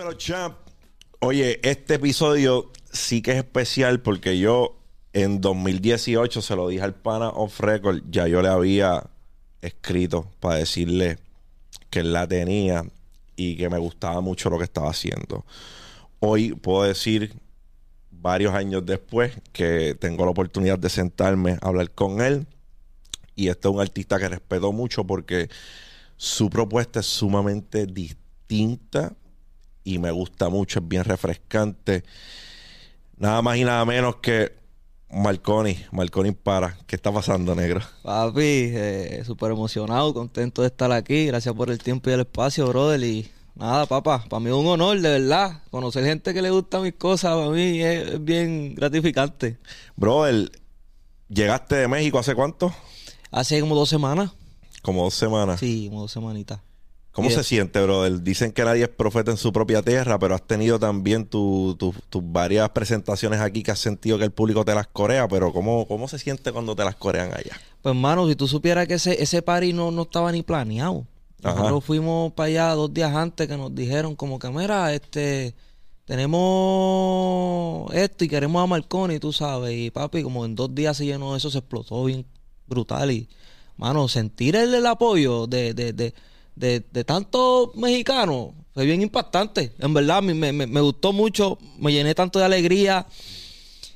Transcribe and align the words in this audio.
Dímelo, 0.00 0.16
champ. 0.16 0.56
Oye, 1.20 1.60
este 1.62 1.96
episodio 1.96 2.72
sí 2.90 3.20
que 3.20 3.32
es 3.32 3.36
especial 3.36 4.00
porque 4.00 4.38
yo 4.38 4.78
en 5.12 5.42
2018 5.42 6.40
se 6.40 6.56
lo 6.56 6.68
dije 6.68 6.82
al 6.82 6.94
pana 6.94 7.28
off 7.28 7.60
record. 7.60 8.02
Ya 8.10 8.26
yo 8.26 8.40
le 8.40 8.48
había 8.48 9.10
escrito 9.60 10.26
para 10.40 10.54
decirle 10.54 11.18
que 11.90 12.02
la 12.02 12.26
tenía 12.26 12.82
y 13.36 13.58
que 13.58 13.68
me 13.68 13.76
gustaba 13.76 14.22
mucho 14.22 14.48
lo 14.48 14.56
que 14.56 14.64
estaba 14.64 14.88
haciendo. 14.88 15.44
Hoy 16.20 16.54
puedo 16.54 16.84
decir, 16.84 17.34
varios 18.10 18.54
años 18.54 18.86
después, 18.86 19.34
que 19.52 19.94
tengo 20.00 20.24
la 20.24 20.30
oportunidad 20.30 20.78
de 20.78 20.88
sentarme 20.88 21.58
a 21.60 21.68
hablar 21.68 21.90
con 21.90 22.22
él. 22.22 22.46
Y 23.36 23.48
este 23.48 23.68
es 23.68 23.74
un 23.74 23.82
artista 23.82 24.18
que 24.18 24.30
respeto 24.30 24.72
mucho 24.72 25.04
porque 25.04 25.50
su 26.16 26.48
propuesta 26.48 27.00
es 27.00 27.06
sumamente 27.06 27.84
distinta 27.84 29.14
y 29.84 29.98
me 29.98 30.10
gusta 30.10 30.48
mucho, 30.48 30.80
es 30.80 30.88
bien 30.88 31.04
refrescante. 31.04 32.04
Nada 33.16 33.42
más 33.42 33.56
y 33.58 33.64
nada 33.64 33.84
menos 33.84 34.16
que 34.16 34.60
Marconi, 35.10 35.76
Marconi 35.90 36.32
para. 36.32 36.78
¿Qué 36.86 36.96
está 36.96 37.12
pasando, 37.12 37.54
negro? 37.54 37.80
Papi, 38.02 38.40
eh, 38.40 39.22
súper 39.26 39.50
emocionado, 39.50 40.14
contento 40.14 40.62
de 40.62 40.68
estar 40.68 40.90
aquí. 40.92 41.26
Gracias 41.26 41.54
por 41.54 41.70
el 41.70 41.78
tiempo 41.78 42.10
y 42.10 42.12
el 42.12 42.20
espacio, 42.20 42.66
brother. 42.68 43.02
Y 43.02 43.28
nada, 43.56 43.86
papá, 43.86 44.24
para 44.28 44.40
mí 44.40 44.48
es 44.48 44.54
un 44.54 44.66
honor, 44.66 45.00
de 45.00 45.20
verdad. 45.20 45.62
Conocer 45.70 46.04
gente 46.04 46.32
que 46.32 46.42
le 46.42 46.50
gusta 46.50 46.80
mis 46.80 46.94
cosas, 46.94 47.34
para 47.34 47.50
mí 47.50 47.82
es, 47.82 48.24
bien 48.24 48.74
gratificante. 48.74 49.58
Brother, 49.96 50.52
¿llegaste 51.28 51.74
de 51.76 51.88
México 51.88 52.18
hace 52.18 52.34
cuánto? 52.34 52.72
Hace 53.32 53.60
como 53.60 53.74
dos 53.74 53.88
semanas. 53.88 54.30
Como 54.82 55.02
dos 55.02 55.14
semanas. 55.14 55.58
Sí, 55.58 55.86
como 55.88 56.02
dos 56.02 56.12
semanitas. 56.12 56.60
¿Cómo 57.12 57.28
se 57.30 57.42
siente, 57.44 57.82
brother? 57.82 58.22
Dicen 58.22 58.52
que 58.52 58.64
nadie 58.64 58.84
es 58.84 58.88
profeta 58.88 59.30
en 59.32 59.36
su 59.36 59.52
propia 59.52 59.82
tierra, 59.82 60.18
pero 60.18 60.34
has 60.34 60.46
tenido 60.46 60.78
también 60.78 61.26
tu- 61.26 61.74
tu- 61.78 61.94
tus 62.08 62.22
varias 62.24 62.68
presentaciones 62.70 63.40
aquí 63.40 63.62
que 63.62 63.72
has 63.72 63.78
sentido 63.80 64.16
que 64.16 64.24
el 64.24 64.30
público 64.30 64.64
te 64.64 64.74
las 64.74 64.86
corea, 64.86 65.26
pero 65.28 65.52
¿cómo, 65.52 65.86
cómo 65.86 66.06
se 66.08 66.18
siente 66.18 66.52
cuando 66.52 66.76
te 66.76 66.84
las 66.84 66.94
corean 66.94 67.28
allá? 67.34 67.58
Pues, 67.82 67.94
hermano, 67.94 68.28
si 68.28 68.36
tú 68.36 68.46
supieras 68.46 68.86
que 68.86 68.94
ese, 68.94 69.20
ese 69.22 69.42
party 69.42 69.72
no, 69.72 69.90
no 69.90 70.02
estaba 70.02 70.30
ni 70.30 70.42
planeado. 70.42 71.04
Ajá. 71.42 71.54
Nosotros 71.56 71.84
fuimos 71.84 72.32
para 72.32 72.46
allá 72.46 72.74
dos 72.74 72.92
días 72.94 73.12
antes 73.14 73.48
que 73.48 73.56
nos 73.56 73.74
dijeron 73.74 74.14
como 74.14 74.38
que, 74.38 74.48
mira, 74.50 74.92
este, 74.94 75.54
tenemos 76.50 77.92
esto 77.94 78.24
y 78.24 78.28
queremos 78.28 78.62
a 78.62 78.66
Marconi, 78.66 79.18
tú 79.18 79.32
sabes. 79.32 79.72
Y 79.76 79.90
papi, 79.90 80.22
como 80.22 80.44
en 80.44 80.54
dos 80.54 80.74
días 80.74 80.96
se 80.96 81.06
llenó 81.06 81.36
eso, 81.36 81.50
se 81.50 81.58
explotó 81.58 82.04
bien 82.04 82.24
brutal. 82.66 83.10
Y, 83.10 83.28
mano, 83.76 84.08
sentir 84.08 84.56
el, 84.56 84.74
el 84.74 84.86
apoyo 84.86 85.46
de, 85.46 85.74
de, 85.74 85.92
de, 85.92 86.14
de, 86.60 86.84
de 86.92 87.04
tantos 87.04 87.74
mexicanos 87.74 88.50
fue 88.72 88.84
bien 88.84 89.02
impactante. 89.02 89.72
En 89.78 89.94
verdad, 89.94 90.22
me, 90.22 90.34
me, 90.34 90.52
me 90.52 90.80
gustó 90.80 91.12
mucho, 91.12 91.58
me 91.78 91.92
llené 91.92 92.14
tanto 92.14 92.38
de 92.38 92.44
alegría. 92.44 93.06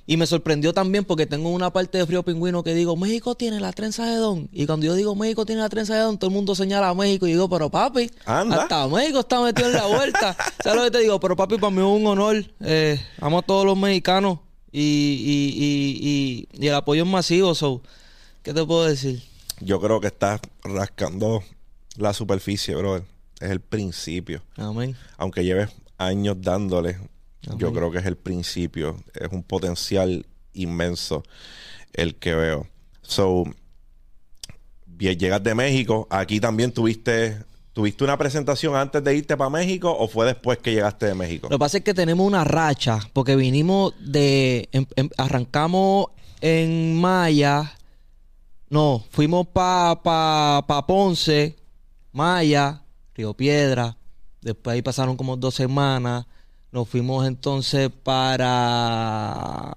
Y 0.07 0.19
me 0.19 0.27
sorprendió 0.27 0.75
también 0.75 1.07
porque 1.07 1.25
tengo 1.25 1.49
una 1.49 1.73
parte 1.73 1.97
de 1.97 2.05
Frío 2.05 2.23
Pingüino 2.23 2.63
que 2.63 2.75
digo, 2.75 2.95
México 2.95 3.35
tiene 3.37 3.59
la 3.59 3.73
trenza 3.73 4.05
de 4.05 4.17
Don. 4.17 4.51
Y 4.53 4.67
cuando 4.67 4.85
yo 4.85 4.95
digo 4.95 5.15
México 5.15 5.47
tiene 5.47 5.63
la 5.63 5.71
trenza 5.71 5.95
de 5.95 6.01
Don, 6.01 6.19
todo 6.19 6.29
el 6.29 6.35
mundo 6.35 6.55
señala 6.55 6.91
a 6.91 6.95
México. 6.95 7.27
Y 7.27 7.31
digo, 7.33 7.49
pero 7.49 7.71
papi, 7.71 8.11
Anda. 8.27 8.63
hasta 8.65 8.87
México 8.89 9.21
está 9.21 9.41
metido 9.41 9.69
en 9.69 9.75
la 9.75 9.87
vuelta. 9.87 10.37
¿Sabes 10.63 10.79
lo 10.79 10.85
que 10.85 10.91
te 10.91 10.99
digo? 11.01 11.19
Pero 11.21 11.37
papi, 11.37 11.57
para 11.57 11.71
mí 11.71 11.79
es 11.79 11.87
un 11.87 12.07
honor. 12.07 12.45
Eh, 12.61 13.01
amo 13.21 13.39
a 13.39 13.43
todos 13.43 13.65
los 13.65 13.79
mexicanos. 13.79 14.41
Y, 14.71 14.81
y, 14.81 15.65
y, 15.65 16.49
y, 16.59 16.65
y 16.65 16.69
el 16.69 16.75
apoyo 16.75 17.05
es 17.05 17.09
masivo. 17.09 17.55
So, 17.55 17.81
¿Qué 18.43 18.53
te 18.53 18.63
puedo 18.65 18.85
decir? 18.85 19.23
Yo 19.61 19.81
creo 19.81 20.01
que 20.01 20.09
estás 20.09 20.39
rascando 20.65 21.43
la 21.97 22.13
superficie, 22.13 22.75
brother. 22.75 23.05
Es 23.41 23.51
el 23.51 23.61
principio. 23.61 24.43
Amén. 24.57 24.97
Aunque 25.17 25.45
lleves 25.45 25.71
años 25.99 26.37
dándole, 26.41 26.99
yo 27.59 27.73
creo 27.73 27.91
que 27.91 27.99
es 27.99 28.07
el 28.07 28.17
principio. 28.17 28.97
Es 29.15 29.29
un 29.33 29.43
potencial 29.43 30.27
inmenso 30.55 31.23
el 31.93 32.15
que 32.15 32.35
veo. 32.35 32.67
So, 33.03 33.45
bien, 34.87 35.19
llegas 35.19 35.43
de 35.43 35.55
México. 35.55 36.07
Aquí 36.11 36.41
también 36.41 36.73
tuviste, 36.73 37.39
tuviste 37.73 38.05
una 38.05 38.17
presentación 38.17 38.77
antes 38.77 39.03
de 39.03 39.17
irte 39.17 39.37
para 39.37 39.51
México 39.51 39.95
o 39.97 40.09
fue 40.09 40.27
después 40.27 40.59
que 40.59 40.73
llegaste 40.73 41.07
de 41.07 41.15
México. 41.15 41.49
Lo 41.51 41.57
que 41.57 41.61
pasa 41.61 41.79
es 41.79 41.85
que 41.85 41.95
tenemos 41.95 42.27
una 42.27 42.45
racha, 42.45 43.01
porque 43.13 43.37
vinimos 43.37 43.95
de. 44.01 44.69
em- 44.73 44.87
em- 44.97 45.11
arrancamos 45.19 46.07
en 46.41 47.01
Maya. 47.01 47.73
No, 48.71 49.05
fuimos 49.11 49.47
para 49.49 50.03
pa, 50.03 50.65
pa 50.67 50.87
Ponce, 50.87 51.57
Maya, 52.15 52.83
Río 53.15 53.35
Piedra. 53.35 53.97
Después 54.41 54.75
ahí 54.75 54.83
pasaron 54.83 55.17
como 55.17 55.37
dos 55.37 55.55
semanas. 55.55 56.27
Nos 56.71 56.89
fuimos 56.89 57.27
entonces 57.27 57.91
para. 58.03 59.73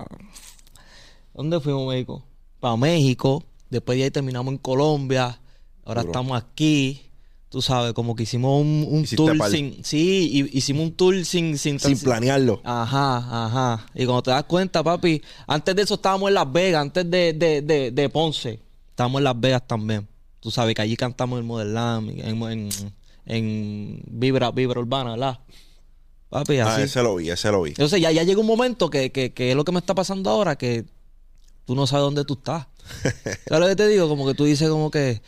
¿Dónde 1.34 1.60
fuimos, 1.60 1.88
México? 1.88 2.24
Para 2.60 2.78
México. 2.78 3.44
Después 3.70 3.98
de 3.98 4.06
ahí 4.06 4.12
terminamos 4.12 4.52
en 4.52 4.60
Colombia. 4.60 5.40
Ahora 5.84 6.02
estamos 6.02 6.38
aquí. 6.38 7.02
Tú 7.50 7.62
sabes, 7.62 7.94
como 7.94 8.16
que 8.16 8.24
hicimos 8.24 8.62
un, 8.62 9.06
tour 9.16 9.36
par. 9.38 9.50
sin. 9.50 9.84
Sí, 9.84 10.48
hicimos 10.54 10.84
un 10.84 10.92
tour 10.92 11.16
sin. 11.26 11.58
Sin, 11.58 11.80
Sin 11.80 11.96
sin- 11.98 12.06
planearlo. 12.06 12.62
Ajá, 12.64 13.46
ajá. 13.46 13.86
Y 13.96 14.06
cuando 14.06 14.22
te 14.24 14.32
das 14.32 14.44
cuenta, 14.44 14.84
papi, 14.84 15.22
antes 15.48 15.76
de 15.76 15.82
eso 15.82 15.96
estábamos 15.96 16.28
en 16.28 16.36
Las 16.36 16.52
Vegas, 16.52 16.82
antes 16.82 17.10
de, 17.10 17.34
de, 17.34 17.62
de, 17.64 17.92
de 17.92 18.10
Ponce. 18.10 18.60
Estábamos 18.90 19.20
en 19.22 19.24
Las 19.24 19.40
Vegas 19.40 19.64
también. 19.66 20.08
Tú 20.40 20.52
sabes 20.52 20.76
que 20.76 20.82
allí 20.82 20.96
cantamos 20.96 21.40
en 21.40 21.46
Modelam, 21.46 22.10
en, 22.10 22.42
en, 22.44 22.70
en 23.26 24.02
Vibra, 24.08 24.52
Vibra 24.52 24.80
Urbana, 24.80 25.12
¿verdad? 25.12 25.40
Papi, 26.30 26.60
Ah, 26.60 26.74
así. 26.74 26.82
ese 26.84 27.02
lo 27.02 27.16
vi, 27.16 27.30
ese 27.30 27.50
lo 27.52 27.62
vi. 27.62 27.70
Entonces 27.72 28.02
ya, 28.02 28.12
ya 28.12 28.24
llega 28.24 28.40
un 28.40 28.46
momento 28.48 28.90
que, 28.90 29.12
que, 29.12 29.34
que 29.34 29.52
es 29.52 29.56
lo 29.56 29.64
que 29.64 29.72
me 29.72 29.80
está 29.80 29.96
pasando 29.96 30.30
ahora, 30.30 30.58
que 30.58 30.86
tú 31.66 31.74
no 31.76 31.88
sabes 31.88 32.04
dónde 32.04 32.26
tú 32.26 32.34
estás. 32.36 32.68
¿Sabes 33.48 33.60
lo 33.62 33.68
que 33.68 33.76
te 33.76 33.88
digo? 33.88 34.08
Como 34.08 34.26
que 34.28 34.34
tú 34.34 34.46
dices 34.46 34.70
como 34.70 34.92
que 34.92 35.22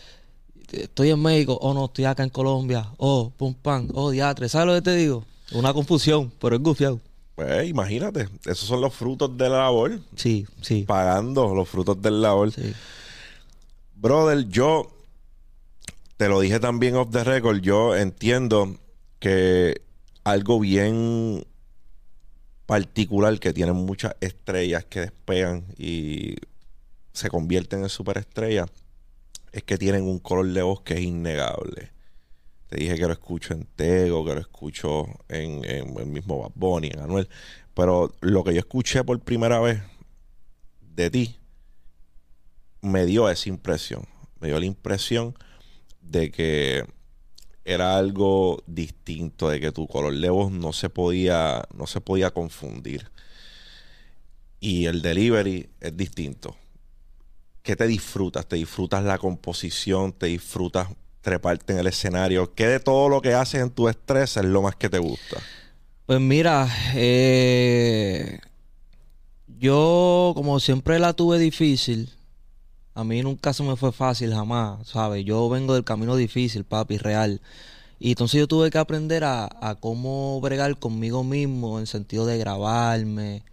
estoy 0.71 1.09
en 1.09 1.21
México, 1.21 1.57
o 1.61 1.73
no, 1.73 1.85
estoy 1.85 2.05
acá 2.05 2.23
en 2.23 2.29
Colombia, 2.29 2.89
oh, 2.97 3.31
pum, 3.35 3.53
pam, 3.53 3.87
oh, 3.93 4.11
diatre. 4.11 4.47
¿Sabes 4.49 4.67
lo 4.67 4.73
que 4.75 4.81
te 4.81 4.95
digo? 4.95 5.25
Una 5.53 5.73
confusión, 5.73 6.31
pero 6.39 6.55
es 6.57 6.61
gufiado. 6.61 6.99
Pues 7.35 7.67
imagínate, 7.69 8.27
esos 8.45 8.67
son 8.67 8.81
los 8.81 8.93
frutos 8.93 9.35
de 9.37 9.49
la 9.49 9.59
labor. 9.59 9.99
Sí, 10.17 10.45
sí, 10.61 10.83
Pagando 10.83 11.55
los 11.55 11.67
frutos 11.67 12.01
del 12.01 12.21
labor. 12.21 12.51
sí. 12.51 12.73
Brother, 13.95 14.47
yo 14.49 14.89
te 16.19 16.28
lo 16.28 16.41
dije 16.41 16.59
también 16.59 16.97
off 16.97 17.12
the 17.12 17.24
record. 17.24 17.62
Yo 17.62 17.96
entiendo 17.96 18.75
que 19.19 19.84
algo 20.25 20.59
bien 20.59 21.46
particular 22.66 23.40
que 23.40 23.53
tienen 23.53 23.78
muchas 23.78 24.18
estrellas 24.19 24.84
que 24.84 25.00
despegan 25.00 25.63
y 25.78 26.35
se 27.13 27.30
convierten 27.30 27.84
en 27.84 27.90
superestrellas 27.90 28.69
es 29.53 29.63
que 29.63 29.78
tienen 29.78 30.03
un 30.03 30.19
color 30.19 30.47
de 30.47 30.62
voz 30.62 30.81
que 30.81 30.96
es 30.96 31.00
innegable. 31.00 31.94
Te 32.68 32.75
dije 32.75 32.96
que 32.96 33.07
lo 33.07 33.13
escucho 33.13 33.53
en 33.53 33.63
Tego, 33.78 34.25
que 34.25 34.34
lo 34.34 34.41
escucho 34.41 35.06
en, 35.30 35.63
el 35.63 36.06
mismo 36.06 36.41
Bad 36.41 36.51
Bunny, 36.53 36.90
en 36.90 37.00
Anuel. 37.00 37.30
Pero 37.74 38.13
lo 38.19 38.44
que 38.44 38.53
yo 38.53 38.59
escuché 38.59 39.06
por 39.06 39.18
primera 39.22 39.62
vez 39.62 39.81
de 40.81 41.10
ti 41.10 41.39
me 42.81 43.06
dio 43.06 43.30
esa 43.30 43.48
impresión. 43.48 44.06
Me 44.42 44.50
dio 44.50 44.60
la 44.60 44.65
impresión 44.65 45.33
de 46.09 46.31
que 46.31 46.85
era 47.63 47.97
algo 47.97 48.63
distinto, 48.65 49.50
de 49.50 49.59
que 49.59 49.71
tu 49.71 49.88
color 49.88 50.15
de 50.15 50.29
voz 50.29 50.51
no 50.51 50.73
se 50.73 50.89
podía, 50.89 51.63
no 51.75 51.85
se 51.88 52.01
podía 52.01 52.31
confundir. 52.31 53.11
Y 54.59 54.85
el 54.85 55.01
delivery 55.01 55.69
es 55.79 55.95
distinto. 55.95 56.56
¿Qué 57.61 57.75
te 57.75 57.85
disfrutas? 57.85 58.47
¿Te 58.47 58.56
disfrutas 58.56 59.03
la 59.03 59.17
composición? 59.17 60.13
¿Te 60.13 60.25
disfrutas 60.27 60.88
treparte 61.21 61.73
en 61.73 61.79
el 61.79 61.88
escenario? 61.88 62.53
¿Qué 62.53 62.65
de 62.67 62.79
todo 62.79 63.07
lo 63.07 63.21
que 63.21 63.33
haces 63.33 63.62
en 63.62 63.69
tu 63.69 63.88
estrés 63.88 64.38
es 64.38 64.45
lo 64.45 64.62
más 64.62 64.75
que 64.75 64.89
te 64.89 64.97
gusta? 64.97 65.38
Pues 66.07 66.19
mira, 66.19 66.67
eh, 66.95 68.39
yo 69.59 70.31
como 70.35 70.59
siempre 70.59 70.97
la 70.97 71.13
tuve 71.13 71.38
difícil, 71.38 72.09
a 73.00 73.04
mí 73.04 73.22
nunca 73.22 73.54
se 73.54 73.63
me 73.63 73.75
fue 73.78 73.92
fácil 73.92 74.34
jamás, 74.34 74.88
¿sabes? 74.88 75.24
Yo 75.25 75.48
vengo 75.50 75.74
del 75.74 75.84
camino 75.86 76.16
difícil, 76.16 76.66
papi, 76.66 76.98
real. 76.98 77.42
Y 78.00 78.10
entonces 78.12 78.40
yo 78.40 78.48
tuve 78.48 78.69
que 78.72 78.78
aprender 78.78 79.24
a, 79.25 79.50
cómo 79.80 80.40
bregar 80.42 80.78
conmigo 80.80 81.24
mismo 81.24 81.80
en 81.80 81.88
sentido 81.88 82.25
de 82.25 82.38
grabarme, 82.38 83.44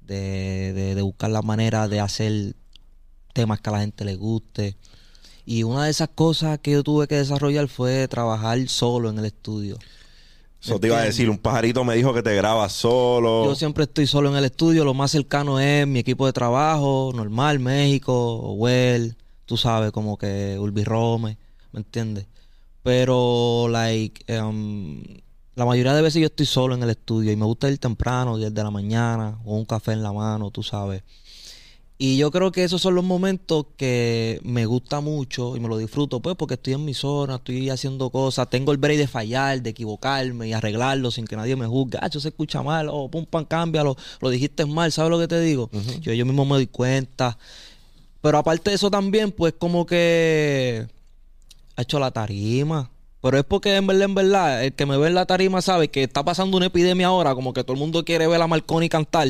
de, 0.00 0.72
de- 0.72 0.94
de 0.94 1.02
buscar 1.02 1.30
la 1.30 1.42
manera 1.42 1.88
de 1.88 2.00
hacer 2.00 2.54
temas 3.32 3.60
que 3.60 3.70
a 3.70 3.72
la 3.74 3.80
gente 3.80 4.04
le 4.04 4.16
guste. 4.16 4.76
Y 5.46 5.64
una 5.64 5.84
de 5.84 5.90
esas 5.90 6.08
cosas 6.10 6.58
que 6.60 6.72
yo 6.72 6.82
tuve 6.84 7.08
que 7.08 7.16
desarrollar 7.16 7.68
fue 7.68 8.06
trabajar 8.08 8.68
solo 8.68 9.10
en 9.10 9.18
el 9.18 9.24
estudio. 9.26 9.78
Eso 10.62 10.78
te 10.78 10.86
iba 10.86 10.98
a 10.98 11.02
decir, 11.02 11.28
un 11.28 11.38
pajarito 11.38 11.82
me 11.82 11.96
dijo 11.96 12.14
que 12.14 12.22
te 12.22 12.36
grabas 12.36 12.72
solo. 12.72 13.44
Yo 13.44 13.54
siempre 13.56 13.84
estoy 13.84 14.06
solo 14.06 14.30
en 14.30 14.36
el 14.36 14.44
estudio. 14.44 14.84
Lo 14.84 14.94
más 14.94 15.10
cercano 15.10 15.58
es 15.58 15.86
mi 15.88 15.98
equipo 15.98 16.24
de 16.24 16.32
trabajo, 16.32 17.10
normal, 17.14 17.58
México, 17.58 18.52
Well, 18.52 19.16
tú 19.44 19.56
sabes, 19.56 19.90
como 19.90 20.16
que 20.16 20.56
Ulbi 20.60 20.84
Rome, 20.84 21.36
¿me 21.72 21.80
entiendes? 21.80 22.26
Pero, 22.84 23.66
like, 23.68 24.24
em, 24.32 25.02
la 25.54 25.66
mayoría 25.66 25.94
de 25.94 26.02
veces 26.02 26.20
yo 26.20 26.26
estoy 26.26 26.46
solo 26.46 26.74
en 26.76 26.82
el 26.84 26.90
estudio 26.90 27.32
y 27.32 27.36
me 27.36 27.44
gusta 27.44 27.68
ir 27.68 27.78
temprano, 27.78 28.36
10 28.36 28.54
de 28.54 28.62
la 28.62 28.70
mañana, 28.70 29.38
con 29.44 29.54
un 29.54 29.64
café 29.64 29.92
en 29.92 30.02
la 30.02 30.12
mano, 30.12 30.50
tú 30.52 30.62
sabes. 30.62 31.02
Y 32.04 32.16
yo 32.16 32.32
creo 32.32 32.50
que 32.50 32.64
esos 32.64 32.82
son 32.82 32.96
los 32.96 33.04
momentos 33.04 33.66
que 33.76 34.40
me 34.42 34.66
gusta 34.66 35.00
mucho 35.00 35.56
y 35.56 35.60
me 35.60 35.68
lo 35.68 35.78
disfruto, 35.78 36.18
pues, 36.18 36.34
porque 36.34 36.54
estoy 36.54 36.72
en 36.72 36.84
mi 36.84 36.94
zona, 36.94 37.36
estoy 37.36 37.70
haciendo 37.70 38.10
cosas, 38.10 38.50
tengo 38.50 38.72
el 38.72 38.78
break 38.78 38.98
de 38.98 39.06
fallar, 39.06 39.62
de 39.62 39.70
equivocarme 39.70 40.48
y 40.48 40.52
arreglarlo 40.52 41.12
sin 41.12 41.28
que 41.28 41.36
nadie 41.36 41.54
me 41.54 41.64
juzgue. 41.64 41.98
Ah, 42.02 42.08
eso 42.08 42.18
se 42.18 42.30
escucha 42.30 42.60
mal, 42.60 42.88
o 42.88 43.04
oh, 43.04 43.08
pum, 43.08 43.24
pam, 43.24 43.44
cámbialo, 43.44 43.96
lo 44.20 44.30
dijiste 44.30 44.66
mal, 44.66 44.90
¿sabes 44.90 45.12
lo 45.12 45.20
que 45.20 45.28
te 45.28 45.38
digo? 45.38 45.70
yo, 46.00 46.12
yo 46.12 46.26
mismo 46.26 46.44
me 46.44 46.54
doy 46.54 46.66
cuenta. 46.66 47.38
Pero 48.20 48.36
aparte 48.36 48.70
de 48.70 48.74
eso 48.74 48.90
también, 48.90 49.30
pues, 49.30 49.54
como 49.56 49.86
que 49.86 50.88
ha 51.76 51.82
hecho 51.82 52.00
la 52.00 52.10
tarima. 52.10 52.90
Pero 53.20 53.38
es 53.38 53.44
porque 53.44 53.76
en 53.76 53.86
verdad, 53.86 54.02
en 54.02 54.14
verdad, 54.16 54.64
el 54.64 54.72
que 54.72 54.86
me 54.86 54.96
ve 54.96 55.06
en 55.06 55.14
la 55.14 55.26
tarima 55.26 55.62
sabe 55.62 55.86
que 55.86 56.02
está 56.02 56.24
pasando 56.24 56.56
una 56.56 56.66
epidemia 56.66 57.06
ahora, 57.06 57.36
como 57.36 57.52
que 57.52 57.62
todo 57.62 57.74
el 57.74 57.78
mundo 57.78 58.04
quiere 58.04 58.26
ver 58.26 58.42
a 58.42 58.48
Marconi 58.48 58.88
cantar 58.88 59.28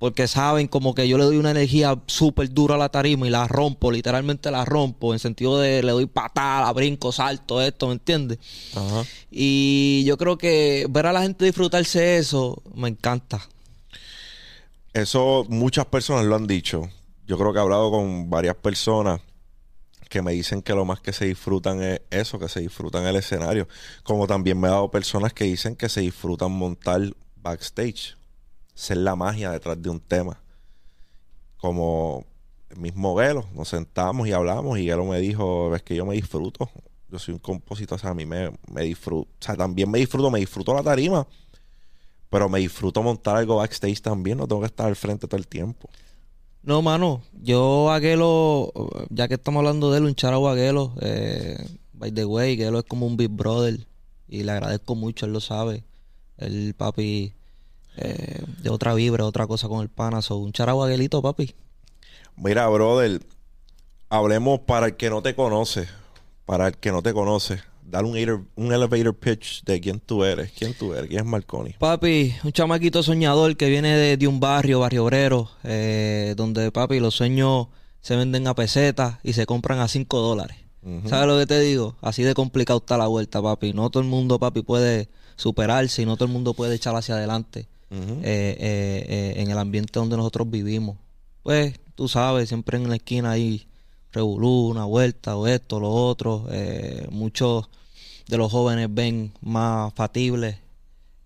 porque 0.00 0.26
saben 0.28 0.66
como 0.66 0.94
que 0.94 1.06
yo 1.06 1.18
le 1.18 1.24
doy 1.24 1.36
una 1.36 1.50
energía 1.50 1.94
súper 2.06 2.50
dura 2.54 2.76
a 2.76 2.78
la 2.78 2.88
tarima 2.88 3.26
y 3.26 3.30
la 3.30 3.46
rompo, 3.46 3.92
literalmente 3.92 4.50
la 4.50 4.64
rompo, 4.64 5.12
en 5.12 5.18
sentido 5.18 5.58
de 5.60 5.82
le 5.82 5.92
doy 5.92 6.06
patada, 6.06 6.72
brinco, 6.72 7.12
salto, 7.12 7.60
esto, 7.60 7.86
¿me 7.86 7.92
entiendes? 7.92 8.38
Ajá. 8.74 9.04
Y 9.30 10.02
yo 10.06 10.16
creo 10.16 10.38
que 10.38 10.86
ver 10.88 11.04
a 11.04 11.12
la 11.12 11.20
gente 11.20 11.44
disfrutarse 11.44 12.16
eso 12.16 12.62
me 12.74 12.88
encanta. 12.88 13.46
Eso 14.94 15.44
muchas 15.50 15.84
personas 15.84 16.24
lo 16.24 16.34
han 16.34 16.46
dicho. 16.46 16.88
Yo 17.26 17.36
creo 17.36 17.52
que 17.52 17.58
he 17.58 17.62
hablado 17.62 17.90
con 17.90 18.30
varias 18.30 18.56
personas 18.56 19.20
que 20.08 20.22
me 20.22 20.32
dicen 20.32 20.62
que 20.62 20.72
lo 20.72 20.86
más 20.86 21.00
que 21.00 21.12
se 21.12 21.26
disfrutan 21.26 21.82
es 21.82 22.00
eso, 22.08 22.38
que 22.38 22.48
se 22.48 22.60
disfrutan 22.60 23.04
el 23.04 23.16
escenario. 23.16 23.68
Como 24.02 24.26
también 24.26 24.58
me 24.58 24.68
he 24.68 24.70
dado 24.70 24.90
personas 24.90 25.34
que 25.34 25.44
dicen 25.44 25.76
que 25.76 25.90
se 25.90 26.00
disfrutan 26.00 26.52
montar 26.52 27.02
backstage 27.36 28.18
ser 28.80 28.96
la 28.96 29.14
magia 29.14 29.50
detrás 29.50 29.80
de 29.80 29.90
un 29.90 30.00
tema. 30.00 30.40
Como 31.58 32.24
el 32.70 32.78
mismo 32.78 33.16
Gelo, 33.18 33.44
nos 33.54 33.68
sentamos 33.68 34.26
y 34.26 34.32
hablamos 34.32 34.78
y 34.78 34.84
Gelo 34.84 35.04
me 35.04 35.18
dijo, 35.20 35.74
es 35.76 35.82
que 35.82 35.94
yo 35.94 36.06
me 36.06 36.14
disfruto. 36.14 36.70
Yo 37.10 37.18
soy 37.18 37.34
un 37.34 37.40
compositor, 37.40 37.96
o 37.96 37.98
sea, 37.98 38.10
a 38.10 38.14
mí 38.14 38.24
me, 38.24 38.50
me 38.72 38.82
disfruto, 38.82 39.28
o 39.30 39.44
sea, 39.44 39.56
también 39.56 39.90
me 39.90 39.98
disfruto, 39.98 40.30
me 40.30 40.38
disfruto 40.38 40.72
la 40.72 40.82
tarima, 40.82 41.26
pero 42.30 42.48
me 42.48 42.60
disfruto 42.60 43.02
montar 43.02 43.36
algo 43.36 43.56
backstage 43.56 44.00
también, 44.00 44.38
no 44.38 44.46
tengo 44.46 44.60
que 44.60 44.68
estar 44.68 44.86
al 44.86 44.96
frente 44.96 45.26
todo 45.26 45.36
el 45.36 45.48
tiempo. 45.48 45.90
No, 46.62 46.80
mano, 46.80 47.22
yo 47.32 47.90
a 47.90 48.00
Gelo, 48.00 48.72
ya 49.10 49.28
que 49.28 49.34
estamos 49.34 49.58
hablando 49.58 49.90
de 49.90 49.98
él, 49.98 50.04
un 50.04 50.14
charao 50.14 50.48
a 50.48 50.54
Gelo, 50.54 50.94
eh, 51.00 51.58
by 51.92 52.12
the 52.12 52.24
way, 52.24 52.56
Gelo 52.56 52.78
es 52.78 52.84
como 52.84 53.06
un 53.06 53.16
big 53.16 53.30
brother 53.30 53.86
y 54.28 54.44
le 54.44 54.52
agradezco 54.52 54.94
mucho, 54.94 55.26
él 55.26 55.32
lo 55.32 55.40
sabe. 55.40 55.84
El 56.38 56.74
papi 56.74 57.34
eh, 58.00 58.42
de 58.62 58.70
otra 58.70 58.94
vibra, 58.94 59.24
otra 59.24 59.46
cosa 59.46 59.68
con 59.68 59.82
el 59.82 59.88
pana. 59.88 60.20
o 60.28 60.36
un 60.36 60.52
charaguaguelito, 60.52 61.20
papi. 61.22 61.54
Mira, 62.36 62.66
brother, 62.68 63.20
hablemos 64.08 64.60
para 64.60 64.86
el 64.86 64.96
que 64.96 65.10
no 65.10 65.22
te 65.22 65.34
conoce. 65.34 65.88
Para 66.46 66.68
el 66.68 66.76
que 66.76 66.90
no 66.90 67.02
te 67.02 67.12
conoce. 67.12 67.60
Dale 67.82 68.08
un, 68.08 68.48
un 68.56 68.72
elevator 68.72 69.14
pitch 69.14 69.64
de 69.64 69.80
quién 69.80 70.00
tú 70.00 70.24
eres. 70.24 70.52
¿Quién 70.52 70.74
tú 70.74 70.94
eres? 70.94 71.08
¿Quién 71.08 71.20
es 71.20 71.26
Marconi? 71.26 71.74
Papi, 71.78 72.34
un 72.44 72.52
chamaquito 72.52 73.02
soñador 73.02 73.56
que 73.56 73.68
viene 73.68 74.16
de, 74.16 74.28
un 74.28 74.40
barrio, 74.40 74.80
barrio 74.80 75.04
obrero, 75.04 75.50
eh, 75.64 76.34
donde, 76.36 76.70
papi, 76.70 77.00
los 77.00 77.14
sueños 77.14 77.66
se 78.00 78.16
venden 78.16 78.46
a 78.46 78.54
pesetas 78.54 79.18
y 79.22 79.32
se 79.32 79.44
compran 79.44 79.80
a 79.80 79.88
5 79.88 80.18
dólares. 80.20 80.56
¿Sabes 81.06 81.26
lo 81.26 81.38
que 81.38 81.46
te 81.46 81.60
digo? 81.60 81.96
Así 82.00 82.22
de 82.22 82.32
complicado 82.32 82.78
está 82.78 82.96
la 82.96 83.06
vuelta, 83.06 83.42
papi. 83.42 83.74
No 83.74 83.90
todo 83.90 84.02
el 84.02 84.08
mundo, 84.08 84.38
papi, 84.38 84.62
puede 84.62 85.10
superarse 85.36 86.02
y 86.02 86.06
no 86.06 86.16
todo 86.16 86.26
el 86.26 86.32
mundo 86.32 86.54
puede 86.54 86.74
echar 86.74 86.94
hacia 86.96 87.16
adelante. 87.16 87.68
Eh, 87.90 88.22
eh, 88.22 89.06
eh, 89.08 89.34
en 89.42 89.50
el 89.50 89.58
ambiente 89.58 89.98
donde 89.98 90.16
nosotros 90.16 90.48
vivimos. 90.48 90.96
Pues 91.42 91.80
tú 91.96 92.06
sabes, 92.06 92.48
siempre 92.48 92.76
en 92.76 92.88
la 92.88 92.96
esquina 92.96 93.32
hay 93.32 93.66
revolú, 94.12 94.68
una 94.68 94.84
vuelta 94.84 95.36
o 95.36 95.46
esto, 95.46 95.80
lo 95.80 95.90
otro. 95.90 96.46
muchos 97.10 97.68
de 98.28 98.38
los 98.38 98.52
jóvenes 98.52 98.88
ven 98.90 99.32
más 99.40 99.92
factible 99.94 100.60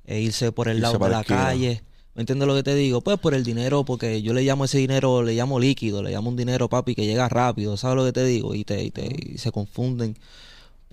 irse 0.07 0.53
por 0.53 0.69
el 0.69 0.81
lado 0.81 0.99
de 0.99 1.11
la 1.11 1.25
calle. 1.25 1.83
¿Me 2.15 2.23
entiendes 2.23 2.47
lo 2.47 2.55
que 2.55 2.63
te 2.63 2.75
digo? 2.75 3.01
Pues 3.01 3.19
por 3.19 3.35
el 3.35 3.43
dinero, 3.45 3.85
porque 3.85 4.23
yo 4.23 4.33
le 4.33 4.43
llamo 4.43 4.65
ese 4.65 4.79
dinero, 4.79 5.23
le 5.23 5.35
llamo 5.35 5.59
líquido, 5.59 6.03
le 6.03 6.13
llamo 6.13 6.31
un 6.31 6.37
dinero, 6.37 6.69
papi, 6.69 6.95
que 6.95 7.07
llega 7.07 7.29
rápido, 7.29 7.77
¿sabes 7.77 7.97
lo 7.97 8.05
que 8.05 8.13
te 8.13 8.25
digo? 8.25 8.55
Y, 8.55 8.65
te, 8.65 8.85
y, 8.85 8.91
te, 8.91 9.05
y 9.05 9.39
se 9.39 9.51
confunden. 9.51 10.17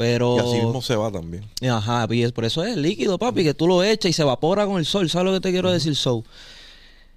Pero... 0.01 0.35
Y 0.35 0.39
así 0.39 0.65
mismo 0.65 0.81
se 0.81 0.95
va 0.95 1.11
también. 1.11 1.47
Ajá, 1.69 2.07
y 2.09 2.27
por 2.31 2.43
eso 2.43 2.63
es 2.65 2.75
líquido, 2.75 3.19
papi, 3.19 3.43
que 3.43 3.53
tú 3.53 3.67
lo 3.67 3.83
echas 3.83 4.09
y 4.09 4.13
se 4.13 4.23
evapora 4.23 4.65
con 4.65 4.79
el 4.79 4.85
sol. 4.87 5.07
¿Sabes 5.11 5.27
lo 5.27 5.33
que 5.33 5.41
te 5.41 5.51
quiero 5.51 5.71
decir, 5.71 5.95
So? 5.95 6.23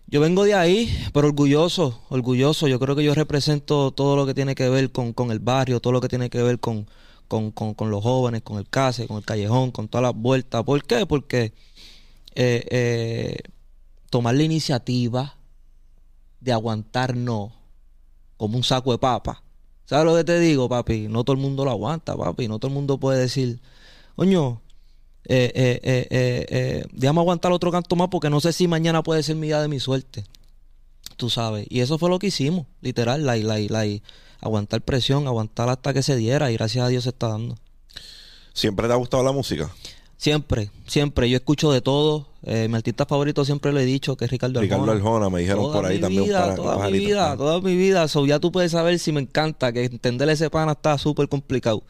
Yo 0.07 0.21
vengo 0.21 0.45
de 0.45 0.53
ahí, 0.53 0.95
pero 1.15 1.29
orgulloso, 1.29 2.03
orgulloso. 2.11 2.69
Yo 2.69 2.79
creo 2.79 2.95
que 2.95 3.03
yo 3.03 3.15
represento 3.15 3.91
todo 3.91 4.17
lo 4.17 4.27
que 4.27 4.35
tiene 4.35 4.55
que 4.55 4.69
ver 4.69 4.93
con, 4.93 5.15
el 5.31 5.39
barrio, 5.39 5.81
todo 5.81 5.95
lo 5.95 6.03
que 6.03 6.09
tiene 6.09 6.29
que 6.29 6.43
ver 6.43 6.61
con, 6.61 6.87
con, 7.27 7.91
los 7.91 8.03
jóvenes, 8.03 8.43
con 8.43 8.59
el 8.59 8.69
case, 8.69 9.09
con 9.09 9.17
el 9.17 9.25
callejón, 9.25 9.71
con 9.71 9.89
todas 9.89 10.03
las 10.03 10.15
vueltas. 10.15 10.63
¿Por 10.65 10.85
qué? 10.85 11.07
Porque 11.07 11.55
eh, 12.35 12.67
eh, 12.71 13.39
tomar 14.11 14.35
la 14.35 14.43
iniciativa 14.43 15.39
de 16.39 16.53
aguantar 16.53 17.17
no 17.17 17.51
como 18.37 18.59
un 18.59 18.63
saco 18.63 18.93
de 18.93 18.99
papa 18.99 19.44
¿Sabes 19.87 20.07
lo 20.07 20.17
que 20.17 20.25
te 20.25 20.39
digo, 20.39 20.69
papi? 20.69 21.09
No 21.09 21.25
todo 21.25 21.35
el 21.35 21.43
mundo 21.43 21.65
lo 21.65 21.71
aguanta, 21.71 22.17
papi. 22.17 22.49
No 22.49 22.59
todo 22.59 22.69
el 22.69 22.75
mundo 22.75 22.99
puede 22.99 23.21
decir, 23.21 23.61
coño, 24.17 24.63
eh, 25.27 25.53
eh, 25.55 25.81
eh, 25.83 26.47
eh, 26.51 26.85
déjame 26.93 27.21
aguantar 27.21 27.53
otro 27.53 27.71
canto 27.71 27.97
más 27.97 28.09
porque 28.09 28.31
no 28.31 28.41
sé 28.41 28.53
si 28.53 28.69
mañana 28.69 29.03
puede 29.03 29.23
ser 29.23 29.37
mi 29.37 29.49
día 29.49 29.61
de 29.61 29.69
mi 29.69 29.81
suerte. 29.81 30.25
Tú 31.17 31.31
sabes. 31.31 31.67
Y 31.69 31.81
eso 31.81 31.99
fue 31.99 32.11
lo 32.11 32.19
que 32.19 32.29
hicimos, 32.29 32.67
literal. 32.81 33.25
La, 33.25 33.37
la, 33.37 33.59
la, 33.59 34.01
aguantar 34.41 34.83
presión, 34.83 35.27
aguantar 35.27 35.69
hasta 35.69 35.93
que 35.93 36.03
se 36.03 36.17
diera 36.17 36.51
y 36.51 36.55
gracias 36.55 36.85
a 36.85 36.89
Dios 36.89 37.05
se 37.05 37.11
está 37.11 37.29
dando. 37.29 37.57
¿Siempre 38.53 38.87
te 38.87 38.93
ha 38.93 38.97
gustado 38.97 39.23
la 39.23 39.33
música? 39.33 39.71
Siempre, 40.17 40.71
siempre. 40.87 41.29
Yo 41.29 41.37
escucho 41.37 41.73
de 41.73 41.81
todo. 41.81 42.29
Eh, 42.43 42.69
mi 42.69 42.77
artista 42.77 43.07
favorito 43.07 43.45
siempre 43.45 43.73
lo 43.73 43.81
he 43.81 43.85
dicho, 43.85 44.17
que 44.17 44.27
es 44.27 44.31
Ricardo 44.31 44.61
Arjona. 44.61 44.77
Ricardo 44.77 44.93
Arjona, 44.93 45.31
me 45.31 45.41
dijeron 45.41 45.73
por 45.73 45.87
ahí 45.87 46.01
también. 46.01 46.25
Vida, 46.25 46.55
toda 46.55 46.89
mi 46.89 46.99
vida, 46.99 47.37
toda 47.37 47.61
mi 47.61 47.77
vida. 47.77 48.09
So, 48.09 48.27
ya 48.27 48.39
tú 48.39 48.53
puedes 48.53 48.73
saber 48.73 48.99
si 48.99 49.13
me 49.13 49.21
encanta, 49.21 49.73
que 49.73 49.85
entender 49.85 50.29
ese 50.29 50.51
pana 50.51 50.73
está 50.73 50.99
súper 50.99 51.29
complicado. 51.29 51.83